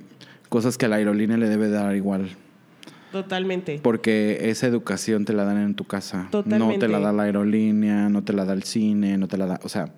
cosas 0.50 0.78
que 0.78 0.86
a 0.86 0.90
la 0.90 0.98
aerolínea 0.98 1.38
le 1.38 1.50
debe 1.50 1.70
dar 1.70 1.96
igual. 1.96 2.30
Totalmente. 3.12 3.80
Porque 3.82 4.38
esa 4.50 4.68
educación 4.68 5.26
te 5.26 5.34
la 5.34 5.44
dan 5.44 5.58
en 5.58 5.74
tu 5.76 5.86
casa. 5.86 6.24
No 6.26 6.30
Totalmente. 6.44 6.80
te 6.86 6.88
la 6.88 7.00
da 7.00 7.12
la 7.14 7.24
aerolínea, 7.24 8.10
no 8.10 8.24
te 8.24 8.34
la 8.34 8.46
da 8.46 8.54
el 8.54 8.62
cine, 8.64 9.18
no 9.18 9.28
te 9.28 9.38
la 9.38 9.46
da. 9.48 9.60
O 9.64 9.70
sea, 9.70 9.90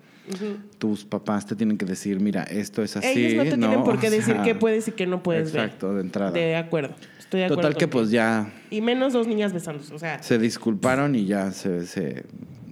tus 0.78 1.04
papás 1.04 1.46
te 1.46 1.54
tienen 1.56 1.76
que 1.78 1.84
decir, 1.86 2.20
mira, 2.20 2.42
esto 2.44 2.82
es 2.82 2.96
así. 2.96 3.08
Ellos 3.26 3.34
no 3.34 3.42
te 3.50 3.56
tienen 3.58 3.84
por 3.84 3.98
qué 3.98 4.08
O 4.08 4.10
decir 4.10 4.34
sea, 4.34 4.42
qué 4.42 4.54
puedes 4.54 4.88
y 4.88 4.92
qué 4.92 5.06
no 5.06 5.22
puedes 5.22 5.52
ver. 5.52 5.64
Exacto, 5.64 5.94
de 5.94 6.00
entrada. 6.02 6.30
De 6.32 6.56
acuerdo. 6.56 6.94
Estoy 7.18 7.40
de 7.40 7.46
acuerdo. 7.46 7.62
Total 7.62 7.76
que 7.78 7.88
pues 7.88 8.10
ya 8.10 8.52
Y 8.70 8.80
menos 8.80 9.12
dos 9.12 9.26
niñas 9.26 9.52
besándose. 9.52 9.94
O 9.94 9.98
sea, 9.98 10.22
se 10.22 10.38
disculparon 10.38 11.14
y 11.14 11.26
ya 11.26 11.52
se, 11.52 11.86
se- 11.86 12.24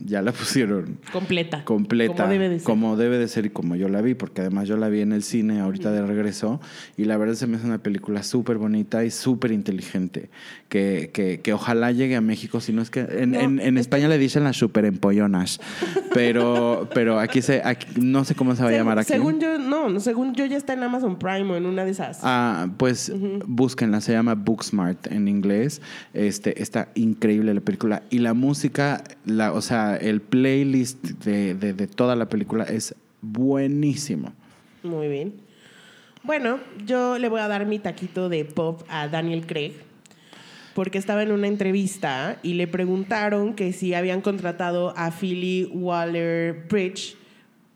ya 0.04 0.22
la 0.22 0.32
pusieron 0.38 0.98
completa. 1.12 1.64
completa 1.64 2.14
Como 2.24 2.28
debe 2.32 2.48
de 2.48 2.58
ser. 2.58 2.64
como 2.64 2.96
debe 2.96 3.18
de 3.18 3.28
ser 3.28 3.46
y 3.46 3.50
como 3.50 3.76
yo 3.76 3.88
la 3.88 4.00
vi, 4.02 4.14
porque 4.14 4.40
además 4.42 4.68
yo 4.68 4.76
la 4.76 4.88
vi 4.88 5.00
en 5.00 5.12
el 5.12 5.22
cine 5.22 5.60
ahorita 5.60 5.90
de 5.92 6.04
regreso 6.06 6.60
y 6.96 7.04
la 7.04 7.16
verdad 7.16 7.34
se 7.34 7.46
me 7.46 7.56
hace 7.56 7.66
una 7.66 7.78
película 7.78 8.22
súper 8.22 8.58
bonita 8.58 9.04
y 9.04 9.10
súper 9.10 9.52
inteligente, 9.52 10.30
que, 10.68 11.10
que, 11.12 11.40
que 11.40 11.52
ojalá 11.52 11.92
llegue 11.92 12.16
a 12.16 12.20
México, 12.20 12.60
si 12.60 12.72
no 12.72 12.82
es 12.82 12.90
que 12.90 13.00
en, 13.00 13.32
No, 13.32 13.40
en, 13.40 13.60
en 13.60 13.78
España 13.78 14.08
le 14.08 14.18
dicen 14.18 14.44
las 14.44 14.56
super 14.56 14.84
empollonas, 14.84 15.60
pero, 16.14 16.88
pero 16.94 17.18
aquí 17.18 17.42
se, 17.42 17.62
aquí- 17.64 18.00
no 18.00 18.24
sé 18.24 18.34
cómo 18.34 18.54
se 18.54 18.62
va 18.62 18.68
a 18.68 18.72
llamar 18.72 18.98
aquí. 18.98 19.08
Según 19.12 19.40
yo, 19.40 19.58
no, 19.58 19.98
según 20.00 20.34
yo 20.34 20.44
ya 20.46 20.56
está 20.56 20.72
en 20.72 20.82
Amazon 20.82 21.18
Prime 21.18 21.44
o 21.52 21.56
en 21.56 21.66
una 21.66 21.84
de 21.84 21.90
esas. 21.90 22.20
Ah, 22.22 22.68
pues 22.76 23.12
búsquenla, 23.46 24.00
se 24.00 24.12
llama 24.12 24.34
Booksmart 24.34 25.06
en 25.12 25.28
inglés. 25.28 25.80
Este, 26.14 26.62
está 26.62 26.88
increíble 26.94 27.54
la 27.54 27.60
película. 27.60 28.02
Y 28.10 28.18
la 28.18 28.34
música, 28.34 29.02
la, 29.24 29.52
o 29.52 29.60
sea, 29.60 29.87
el 29.96 30.20
playlist 30.20 31.02
de, 31.24 31.54
de- 31.54 31.72
de 31.72 31.86
toda 31.86 32.14
la 32.16 32.28
película 32.28 32.64
es 32.64 32.94
buenísimo. 33.22 34.32
Muy 34.82 35.08
bien. 35.08 35.34
Bueno, 36.22 36.58
yo 36.86 37.18
le 37.18 37.28
voy 37.28 37.40
a 37.40 37.48
dar 37.48 37.64
mi 37.66 37.78
taquito 37.78 38.28
de 38.28 38.44
pop 38.44 38.82
a 38.88 39.08
Daniel 39.08 39.46
Craig. 39.46 39.72
Porque 40.74 40.98
estaba 40.98 41.22
en 41.24 41.32
una 41.32 41.48
entrevista 41.48 42.38
y 42.42 42.54
le 42.54 42.68
preguntaron 42.68 43.54
que 43.54 43.72
si 43.72 43.94
habían 43.94 44.20
contratado 44.20 44.94
a 44.96 45.10
Philly 45.10 45.64
Waller 45.72 46.66
Bridge 46.68 47.16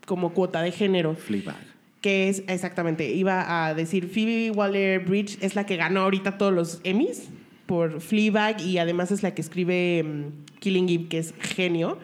como 0.05 0.33
cuota 0.33 0.61
de 0.61 0.71
género. 0.71 1.15
Fleabag. 1.15 1.57
que 1.99 2.29
es 2.29 2.43
exactamente, 2.47 3.11
iba 3.13 3.65
a 3.67 3.73
decir 3.73 4.07
Phoebe 4.09 4.51
Waller 4.51 4.99
Bridge 5.05 5.37
es 5.41 5.55
la 5.55 5.65
que 5.65 5.75
ganó 5.77 6.01
ahorita 6.01 6.37
todos 6.37 6.53
los 6.53 6.79
Emmys 6.83 7.23
por 7.65 7.99
Fleabag 8.01 8.61
y 8.61 8.77
además 8.77 9.11
es 9.11 9.23
la 9.23 9.33
que 9.33 9.41
escribe 9.41 10.03
mm, 10.03 10.52
Killing 10.63 10.87
Eve, 10.87 11.07
que 11.09 11.17
es 11.17 11.33
genio. 11.39 11.97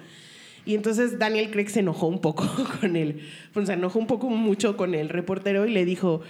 Y 0.66 0.76
entonces 0.76 1.18
Daniel 1.18 1.50
Craig 1.50 1.70
se 1.70 1.80
enojó 1.80 2.08
un 2.08 2.20
poco 2.20 2.46
con 2.82 2.98
él, 2.98 3.22
pues 3.54 3.68
se 3.68 3.74
enojó 3.74 3.98
un 3.98 4.08
poco 4.08 4.30
mucho 4.30 4.76
con 4.76 4.94
el 4.94 5.08
reportero 5.08 5.66
y 5.66 5.72
le 5.72 5.86
dijo, 5.86 6.22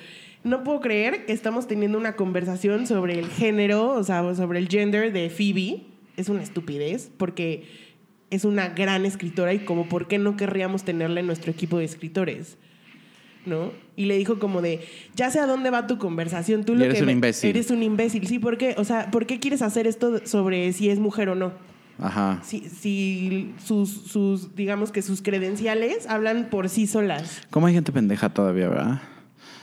no 0.43 0.63
puedo 0.63 0.79
creer 0.79 1.25
que 1.25 1.33
estamos 1.33 1.67
teniendo 1.67 1.97
una 1.97 2.15
conversación 2.15 2.85
sobre 2.85 3.17
el 3.17 3.27
género, 3.27 3.89
o 3.89 4.03
sea, 4.03 4.35
sobre 4.35 4.59
el 4.59 4.69
gender 4.69 5.11
de 5.11 5.29
Phoebe. 5.29 5.81
Es 6.17 6.29
una 6.29 6.43
estupidez 6.43 7.11
porque 7.17 7.63
es 8.29 8.45
una 8.45 8.69
gran 8.69 9.05
escritora 9.05 9.53
y 9.53 9.59
como 9.59 9.89
por 9.89 10.07
qué 10.07 10.19
no 10.19 10.37
querríamos 10.37 10.83
tenerla 10.83 11.21
en 11.21 11.25
nuestro 11.25 11.51
equipo 11.51 11.79
de 11.79 11.85
escritores. 11.85 12.57
¿no? 13.45 13.71
Y 13.95 14.05
le 14.05 14.17
dijo 14.17 14.37
como 14.37 14.61
de, 14.61 14.81
ya 15.15 15.31
sé 15.31 15.39
a 15.39 15.47
dónde 15.47 15.71
va 15.71 15.87
tu 15.87 15.97
conversación, 15.97 16.65
tú 16.65 16.75
lo 16.75 16.85
eres 16.85 16.97
que 16.97 17.03
un 17.03 17.09
imbécil. 17.09 17.49
Eres 17.49 17.71
un 17.71 17.81
imbécil, 17.81 18.27
sí, 18.27 18.37
¿por 18.37 18.57
qué? 18.57 18.75
O 18.77 18.83
sea, 18.83 19.09
¿por 19.11 19.25
qué 19.25 19.39
quieres 19.39 19.61
hacer 19.61 19.87
esto 19.87 20.25
sobre 20.27 20.71
si 20.73 20.89
es 20.89 20.99
mujer 20.99 21.29
o 21.29 21.35
no? 21.35 21.53
Ajá. 22.01 22.39
Si, 22.43 22.61
si 22.69 23.53
sus, 23.63 23.89
sus, 23.89 24.55
digamos 24.55 24.91
que 24.91 25.01
sus 25.01 25.21
credenciales 25.21 26.07
hablan 26.07 26.49
por 26.49 26.69
sí 26.69 26.87
solas. 26.87 27.41
¿Cómo 27.49 27.67
hay 27.67 27.73
gente 27.73 27.91
pendeja 27.91 28.29
todavía, 28.33 28.69
verdad? 28.69 29.01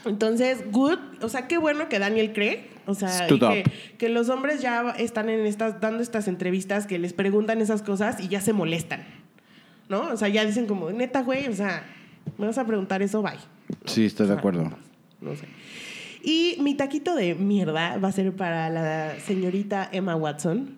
Entonces, 0.04 0.70
good, 0.70 0.98
o 1.20 1.28
sea, 1.28 1.48
qué 1.48 1.58
bueno 1.58 1.88
que 1.88 1.98
Daniel 1.98 2.32
Craig, 2.32 2.68
o 2.86 2.94
sea, 2.94 3.26
que, 3.26 3.64
que 3.98 4.08
los 4.08 4.28
hombres 4.28 4.60
ya 4.60 4.90
están 4.98 5.28
en 5.28 5.44
estas, 5.46 5.80
dando 5.80 6.02
estas 6.02 6.28
entrevistas 6.28 6.86
que 6.86 6.98
les 6.98 7.12
preguntan 7.12 7.60
esas 7.60 7.82
cosas 7.82 8.20
y 8.20 8.28
ya 8.28 8.40
se 8.40 8.52
molestan, 8.52 9.02
¿no? 9.88 10.02
O 10.10 10.16
sea, 10.16 10.28
ya 10.28 10.44
dicen 10.44 10.66
como, 10.66 10.90
neta, 10.90 11.22
güey, 11.22 11.48
o 11.48 11.54
sea, 11.54 11.84
me 12.38 12.46
vas 12.46 12.58
a 12.58 12.64
preguntar 12.66 13.02
eso, 13.02 13.20
bye. 13.22 13.32
Sí, 13.86 14.04
estoy 14.06 14.28
de 14.28 14.34
Ah, 14.34 14.38
acuerdo. 14.38 14.70
No 15.20 15.34
sé. 15.34 15.46
Y 16.22 16.56
mi 16.60 16.74
taquito 16.74 17.14
de 17.16 17.34
mierda 17.34 17.98
va 17.98 18.08
a 18.08 18.12
ser 18.12 18.32
para 18.36 18.70
la 18.70 19.18
señorita 19.18 19.88
Emma 19.90 20.14
Watson. 20.14 20.76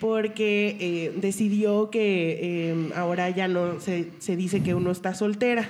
Porque 0.00 0.76
eh, 0.80 1.12
decidió 1.20 1.90
que 1.90 2.38
eh, 2.70 2.90
ahora 2.96 3.30
ya 3.30 3.48
no 3.48 3.80
se, 3.80 4.10
se 4.18 4.36
dice 4.36 4.62
que 4.62 4.74
uno 4.74 4.90
está 4.90 5.14
soltera, 5.14 5.68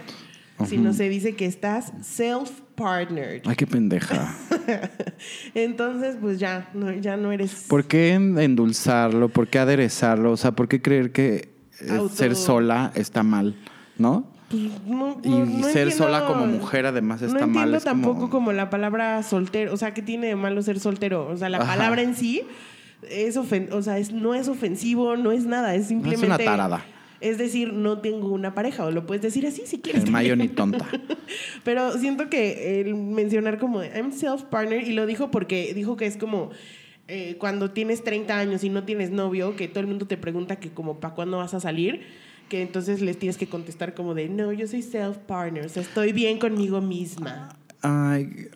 sino 0.66 0.92
se 0.94 1.08
dice 1.08 1.34
que 1.36 1.46
estás 1.46 1.92
self-partnered. 2.02 3.42
Ay, 3.46 3.56
qué 3.56 3.66
pendeja. 3.66 4.34
Entonces, 5.54 6.16
pues 6.20 6.38
ya 6.38 6.68
no, 6.74 6.92
ya 6.92 7.16
no 7.16 7.32
eres. 7.32 7.66
¿Por 7.68 7.84
qué 7.84 8.14
en- 8.14 8.38
endulzarlo? 8.38 9.28
¿Por 9.28 9.48
qué 9.48 9.58
aderezarlo? 9.58 10.32
O 10.32 10.36
sea, 10.36 10.52
¿por 10.52 10.68
qué 10.68 10.80
creer 10.82 11.12
que 11.12 11.50
eh, 11.80 11.90
Auto- 11.90 12.14
ser 12.14 12.34
sola 12.36 12.92
está 12.94 13.22
mal? 13.22 13.54
¿No? 13.98 14.26
pues, 14.50 14.62
no- 14.86 15.20
Y 15.24 15.28
no- 15.30 15.38
no 15.46 15.62
ser 15.68 15.88
entiendo- 15.88 15.96
sola 16.04 16.26
como 16.26 16.46
mujer 16.46 16.86
además 16.86 17.22
está 17.22 17.40
no 17.40 17.46
mal. 17.46 17.68
entiendo 17.74 17.76
es 17.78 17.84
como- 17.84 18.02
tampoco 18.02 18.30
como... 18.30 18.52
la 18.52 18.70
palabra 18.70 19.22
soltero. 19.22 19.72
O 19.72 19.76
sea, 19.76 19.92
¿qué 19.94 20.02
tiene 20.02 20.28
de 20.28 20.36
malo 20.36 20.62
ser 20.62 20.80
soltero? 20.80 21.26
O 21.28 21.36
sea, 21.36 21.48
la 21.48 21.58
Ajá. 21.58 21.66
palabra 21.76 22.02
en 22.02 22.14
sí 22.14 22.42
es 23.08 23.36
ofen 23.36 23.68
o 23.72 23.82
sea, 23.82 23.98
es, 23.98 24.12
no 24.12 24.34
es 24.34 24.48
ofensivo, 24.48 25.16
no 25.16 25.32
es 25.32 25.44
nada. 25.44 25.74
Es 25.74 25.86
simplemente. 25.86 26.26
una 26.26 26.38
tarada. 26.38 26.84
Es 27.20 27.38
decir, 27.38 27.72
no 27.72 28.00
tengo 28.00 28.28
una 28.28 28.54
pareja. 28.54 28.84
O 28.84 28.90
lo 28.90 29.06
puedes 29.06 29.22
decir 29.22 29.46
así 29.46 29.62
si 29.66 29.78
quieres. 29.78 30.02
Hermione 30.04 30.48
tonta. 30.48 30.86
Pero 31.64 31.92
siento 31.98 32.28
que 32.28 32.80
el 32.80 32.94
mencionar 32.94 33.58
como 33.58 33.82
I'm 33.82 34.12
self-partner 34.12 34.86
y 34.86 34.92
lo 34.92 35.06
dijo 35.06 35.30
porque 35.30 35.72
dijo 35.74 35.96
que 35.96 36.06
es 36.06 36.16
como 36.16 36.50
eh, 37.08 37.36
cuando 37.38 37.70
tienes 37.70 38.02
30 38.02 38.36
años 38.36 38.64
y 38.64 38.68
no 38.68 38.84
tienes 38.84 39.10
novio, 39.10 39.56
que 39.56 39.68
todo 39.68 39.80
el 39.80 39.86
mundo 39.86 40.06
te 40.06 40.16
pregunta 40.16 40.56
que 40.56 40.70
como 40.70 40.98
para 40.98 41.14
cuándo 41.14 41.38
vas 41.38 41.54
a 41.54 41.60
salir, 41.60 42.02
que 42.48 42.62
entonces 42.62 43.00
les 43.00 43.18
tienes 43.18 43.36
que 43.36 43.46
contestar 43.46 43.94
como 43.94 44.14
de 44.14 44.28
no, 44.28 44.52
yo 44.52 44.66
soy 44.66 44.82
self-partner, 44.82 45.66
o 45.66 45.68
sea, 45.68 45.82
estoy 45.82 46.12
bien 46.12 46.38
conmigo 46.38 46.80
misma. 46.80 47.56
Ay, 47.82 48.48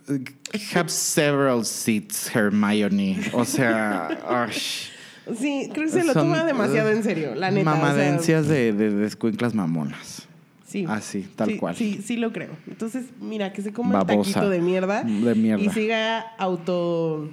have 0.75 0.89
several 0.91 1.65
seats, 1.65 2.35
Hermione. 2.35 3.21
O 3.33 3.45
sea. 3.45 4.09
Sí, 5.39 5.71
creo 5.73 5.87
que 5.87 5.93
se 5.93 6.03
lo 6.03 6.13
toma 6.13 6.45
demasiado 6.45 6.91
en 6.91 7.05
serio, 7.05 7.37
la 7.37 7.53
neta. 7.53 7.71
o 7.71 7.75
sea, 7.75 7.83
Mamadencias 7.83 8.49
de, 8.49 8.73
de, 8.73 8.91
de 8.91 9.07
mamonas. 9.55 10.27
Sí. 10.67 10.87
Así, 10.89 11.29
tal 11.37 11.51
Sí, 11.51 11.57
cual. 11.57 11.77
Sí, 11.77 12.01
sí 12.05 12.17
lo 12.17 12.33
creo. 12.33 12.51
Entonces, 12.69 13.05
mira, 13.21 13.53
que 13.53 13.63
se 13.63 13.73
coma 13.73 14.01
el 14.01 14.07
Babosa. 14.07 14.33
taquito 14.33 14.51
de 14.51 14.61
mierda. 14.61 15.03
De 15.05 15.35
mierda. 15.35 15.63
Y 15.65 15.69
siga 15.71 16.21
auto 16.37 17.29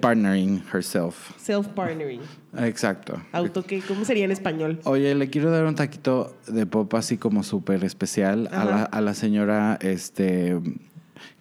partnering 0.00 0.62
herself. 0.72 1.32
self-partnering. 1.38 2.20
Exacto. 2.58 3.20
Auto 3.32 3.64
que, 3.64 3.80
¿cómo 3.80 4.04
sería 4.04 4.24
en 4.24 4.30
español? 4.30 4.80
Oye, 4.84 5.14
le 5.14 5.28
quiero 5.30 5.50
dar 5.50 5.64
un 5.66 5.74
taquito 5.74 6.36
de 6.46 6.66
pop 6.66 6.92
así 6.94 7.16
como 7.16 7.42
súper 7.42 7.82
especial 7.84 8.48
a 8.52 8.64
la, 8.64 8.82
a 8.84 9.00
la 9.00 9.14
señora 9.14 9.78
este, 9.80 10.60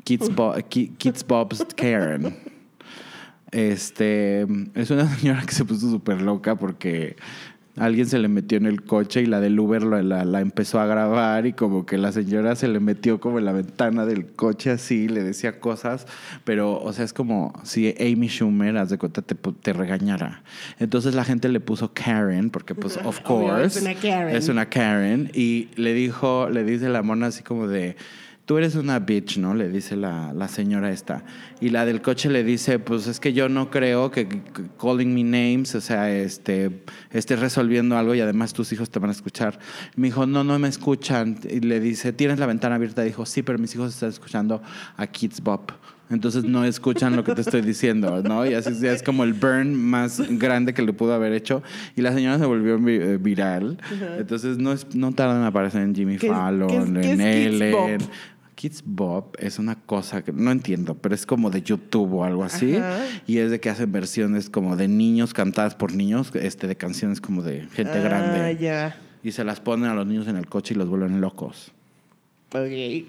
Kids, 0.03 0.33
Bo- 0.35 0.55
Kids 0.69 1.25
Bob's 1.27 1.65
Karen. 1.75 2.35
Este, 3.51 4.47
es 4.73 4.89
una 4.89 5.07
señora 5.15 5.43
que 5.45 5.53
se 5.53 5.63
puso 5.63 5.89
súper 5.91 6.21
loca 6.21 6.55
porque 6.55 7.15
alguien 7.75 8.05
se 8.05 8.19
le 8.19 8.27
metió 8.27 8.57
en 8.57 8.65
el 8.67 8.83
coche 8.83 9.21
y 9.21 9.25
la 9.25 9.39
del 9.39 9.59
Uber 9.59 9.81
la, 9.83 10.03
la- 10.03 10.25
la 10.25 10.41
empezó 10.41 10.79
a 10.79 10.85
grabar 10.85 11.45
y 11.47 11.53
como 11.53 11.85
que 11.85 11.97
la 11.97 12.11
señora 12.11 12.55
se 12.55 12.67
le 12.67 12.79
metió 12.79 13.19
como 13.19 13.39
en 13.39 13.45
la 13.45 13.51
ventana 13.51 14.05
del 14.05 14.27
coche 14.27 14.69
así, 14.69 15.07
le 15.07 15.23
decía 15.23 15.59
cosas, 15.59 16.05
pero 16.43 16.79
o 16.79 16.93
sea, 16.93 17.03
es 17.05 17.13
como 17.13 17.53
si 17.63 17.95
Amy 17.99 18.27
Schumer, 18.27 18.77
haz 18.77 18.89
de 18.89 18.97
cuenta, 18.97 19.21
te, 19.23 19.33
te 19.35 19.73
regañara. 19.73 20.43
Entonces 20.79 21.15
la 21.15 21.23
gente 21.23 21.49
le 21.49 21.59
puso 21.59 21.91
Karen 21.93 22.49
porque 22.51 22.75
pues 22.75 22.97
of 22.97 23.21
Obvio, 23.25 23.47
course 23.47 23.79
es 23.79 23.81
una 23.81 23.95
Karen. 23.95 24.35
es 24.35 24.49
una 24.49 24.69
Karen 24.69 25.31
y 25.33 25.69
le 25.75 25.93
dijo, 25.93 26.49
le 26.49 26.63
dice 26.63 26.89
la 26.89 27.01
mona 27.01 27.27
así 27.27 27.41
como 27.43 27.67
de, 27.67 27.95
tú 28.45 28.57
eres 28.57 28.75
una 28.75 28.99
bitch, 28.99 29.37
¿no? 29.37 29.53
Le 29.53 29.69
dice 29.69 29.95
la, 29.95 30.33
la 30.33 30.47
señora 30.47 30.91
esta. 30.91 31.23
Y 31.61 31.69
la 31.69 31.85
del 31.85 32.01
coche 32.01 32.29
le 32.29 32.43
dice, 32.43 32.77
pues 32.79 33.07
es 33.07 33.19
que 33.19 33.31
yo 33.33 33.47
no 33.49 33.69
creo 33.71 34.11
que, 34.11 34.27
que 34.27 34.41
calling 34.81 35.13
me 35.13 35.23
names, 35.23 35.73
o 35.75 35.81
sea, 35.81 36.11
este, 36.13 36.83
estés 37.11 37.39
resolviendo 37.39 37.97
algo 37.97 38.13
y 38.15 38.19
además 38.19 38.51
tus 38.53 38.73
hijos 38.73 38.89
te 38.89 38.99
van 38.99 39.09
a 39.09 39.13
escuchar. 39.13 39.57
Me 39.95 40.07
dijo, 40.07 40.25
no, 40.25 40.43
no 40.43 40.59
me 40.59 40.67
escuchan. 40.67 41.37
Y 41.49 41.61
le 41.61 41.79
dice, 41.79 42.11
¿tienes 42.11 42.39
la 42.39 42.45
ventana 42.45 42.75
abierta? 42.75 43.01
Dijo, 43.01 43.25
sí, 43.25 43.43
pero 43.43 43.57
mis 43.59 43.73
hijos 43.75 43.93
están 43.93 44.09
escuchando 44.09 44.61
a 44.97 45.07
Kids 45.07 45.41
Bop. 45.41 45.71
Entonces 46.09 46.43
no 46.43 46.63
escuchan 46.65 47.15
lo 47.15 47.23
que 47.23 47.33
te 47.33 47.41
estoy 47.41 47.61
diciendo, 47.61 48.21
¿no? 48.21 48.45
Y 48.45 48.53
así 48.53 48.85
es 48.85 49.01
como 49.01 49.23
el 49.23 49.33
burn 49.33 49.73
más 49.73 50.21
grande 50.37 50.73
que 50.73 50.83
le 50.83 50.93
pudo 50.93 51.13
haber 51.13 51.31
hecho. 51.31 51.63
Y 51.95 52.01
la 52.01 52.13
señora 52.13 52.37
se 52.37 52.45
volvió 52.45 52.77
vi- 52.77 52.97
eh, 52.97 53.17
viral. 53.17 53.79
Entonces 54.19 54.57
no, 54.57 54.73
es, 54.73 54.93
no 54.93 55.13
tardan 55.13 55.37
en 55.39 55.43
aparecer 55.45 55.81
en 55.81 55.95
Jimmy 55.95 56.17
¿Qué 56.17 56.27
es- 56.27 56.33
Fallon, 56.33 56.97
en 56.97 57.21
Ellen. 57.21 57.99
Kids 58.63 58.81
Bop 58.85 59.35
es 59.39 59.59
una 59.59 59.75
cosa 59.75 60.23
que 60.23 60.31
no 60.31 60.49
entiendo, 60.49 60.95
pero 60.95 61.13
es 61.13 61.25
como 61.25 61.49
de 61.49 61.61
YouTube 61.63 62.13
o 62.13 62.23
algo 62.23 62.45
así. 62.45 62.77
Ajá. 62.77 63.03
Y 63.27 63.39
es 63.39 63.51
de 63.51 63.59
que 63.59 63.69
hacen 63.69 63.91
versiones 63.91 64.49
como 64.49 64.77
de 64.77 64.87
niños 64.87 65.33
cantadas 65.33 65.75
por 65.75 65.93
niños, 65.93 66.31
este, 66.33 66.67
de 66.67 66.77
canciones 66.77 67.19
como 67.19 67.41
de 67.41 67.67
gente 67.73 67.97
Ah, 67.97 68.01
grande. 68.01 68.55
ya. 68.57 68.95
Y 69.21 69.33
se 69.33 69.43
las 69.43 69.59
ponen 69.59 69.89
a 69.89 69.93
los 69.93 70.07
niños 70.07 70.29
en 70.29 70.37
el 70.37 70.47
coche 70.47 70.75
y 70.75 70.77
los 70.77 70.87
vuelven 70.87 71.19
locos. 71.19 71.73
Ok. 72.53 73.05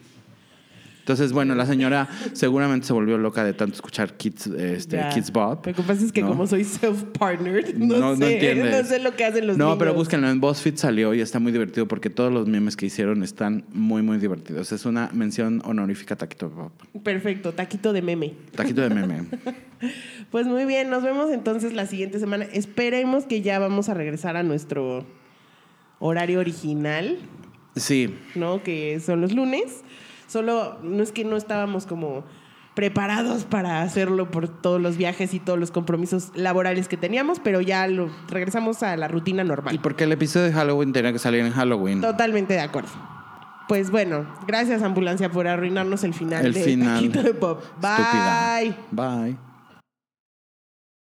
Entonces, 1.05 1.35
bueno, 1.35 1.55
la 1.55 1.67
señora 1.67 2.09
seguramente 2.33 2.87
se 2.87 2.95
volvió 2.95 3.19
loca 3.19 3.45
de 3.45 3.53
tanto 3.53 3.75
escuchar 3.75 4.17
Kids, 4.17 4.47
este. 4.47 4.99
Kids 5.13 5.31
Bop. 5.33 5.67
Lo 5.67 5.75
que 5.75 5.83
pasa 5.83 6.03
es 6.03 6.13
que 6.13 6.23
¿no? 6.23 6.29
como 6.29 6.47
soy 6.47 6.65
self-partnered, 6.65 7.75
no, 7.77 7.99
No, 7.99 8.11
no 8.13 8.17
sé, 8.17 8.33
entiendes. 8.35 8.83
no 8.83 8.89
sé 8.89 8.99
lo 9.01 9.15
que 9.15 9.27
hacen 9.27 9.47
los 9.47 9.59
no, 9.59 9.65
niños. 9.67 9.79
pero 9.79 9.93
búsquenlo. 9.93 10.31
En 10.31 10.41
BuzzFeed 10.41 10.77
salió 10.77 11.13
y 11.13 11.21
está 11.21 11.39
muy 11.41 11.53
divertido 11.53 11.87
porque 11.87 12.09
todos 12.09 12.33
los 12.33 12.49
memes 12.49 12.75
que 12.75 12.87
hicieron 12.87 13.23
están 13.23 13.65
muy, 13.75 14.01
muy 14.01 14.17
divertidos. 14.17 14.73
Es 14.73 14.87
una 14.87 15.11
mención 15.13 15.61
honorífica 15.67 16.15
a 16.15 16.17
Taquito 16.17 16.49
Pop. 16.49 16.73
Perfecto, 17.03 17.53
taquito 17.53 17.93
de 17.93 18.01
meme. 18.01 18.33
Taquito 18.57 18.81
de 18.81 18.89
meme. 18.91 19.25
Pues 20.31 20.47
muy 20.47 20.65
bien, 20.65 20.89
nos 20.89 21.03
vemos 21.03 21.31
entonces 21.31 21.75
la 21.75 21.85
siguiente 21.87 22.19
semana. 22.19 22.47
Esperemos 22.55 23.25
que 23.27 23.43
ya 23.43 23.59
vamos 23.59 23.91
a 23.91 23.95
regresar 23.95 24.37
a 24.39 24.43
nuestro 24.43 25.05
horario 25.99 26.41
original, 26.41 27.19
Sí. 27.77 28.15
¿no? 28.35 28.63
Que 28.63 29.01
son 29.01 29.21
los 29.21 29.33
lunes. 29.35 29.83
Solo 30.27 30.79
no 30.83 31.03
es 31.03 31.13
que 31.13 31.25
no 31.25 31.37
estábamos 31.37 31.87
como 31.87 32.25
preparados 32.75 33.45
para 33.45 33.83
hacerlo 33.83 34.31
por 34.33 34.49
todos 34.49 34.81
los 34.81 34.97
viajes 34.97 35.33
y 35.33 35.39
todos 35.39 35.59
los 35.59 35.71
compromisos 35.71 36.33
laborales 36.35 36.89
que 36.89 36.97
teníamos, 36.97 37.39
pero 37.39 37.61
ya 37.61 37.87
lo 37.87 38.11
regresamos 38.29 38.83
a 38.83 38.97
la 38.97 39.07
rutina 39.07 39.45
Y 39.45 39.47
normal. 39.47 39.79
porque 39.81 40.05
el 40.05 40.13
episodio 40.13 40.47
de 40.47 40.53
Halloween 40.53 40.93
tenía 40.93 41.13
que 41.13 41.21
salir 41.21 41.41
en 41.45 41.53
Halloween. 41.53 42.01
Totalmente 42.01 42.55
de 42.55 42.61
acuerdo. 42.61 42.91
Pues 43.69 43.91
bueno, 43.91 44.27
gracias 44.47 44.83
ambulancia 44.83 45.31
por 45.31 45.47
arruinarnos 45.47 46.03
el 46.05 46.15
final 46.15 46.45
El 46.45 46.53
de 46.53 46.65
final. 46.65 46.97
Taquito 46.97 47.23
de 47.23 47.35
Pop. 47.35 47.63
Bye. 47.81 47.91
Estúpida. 47.91 48.77
Bye. 48.91 49.37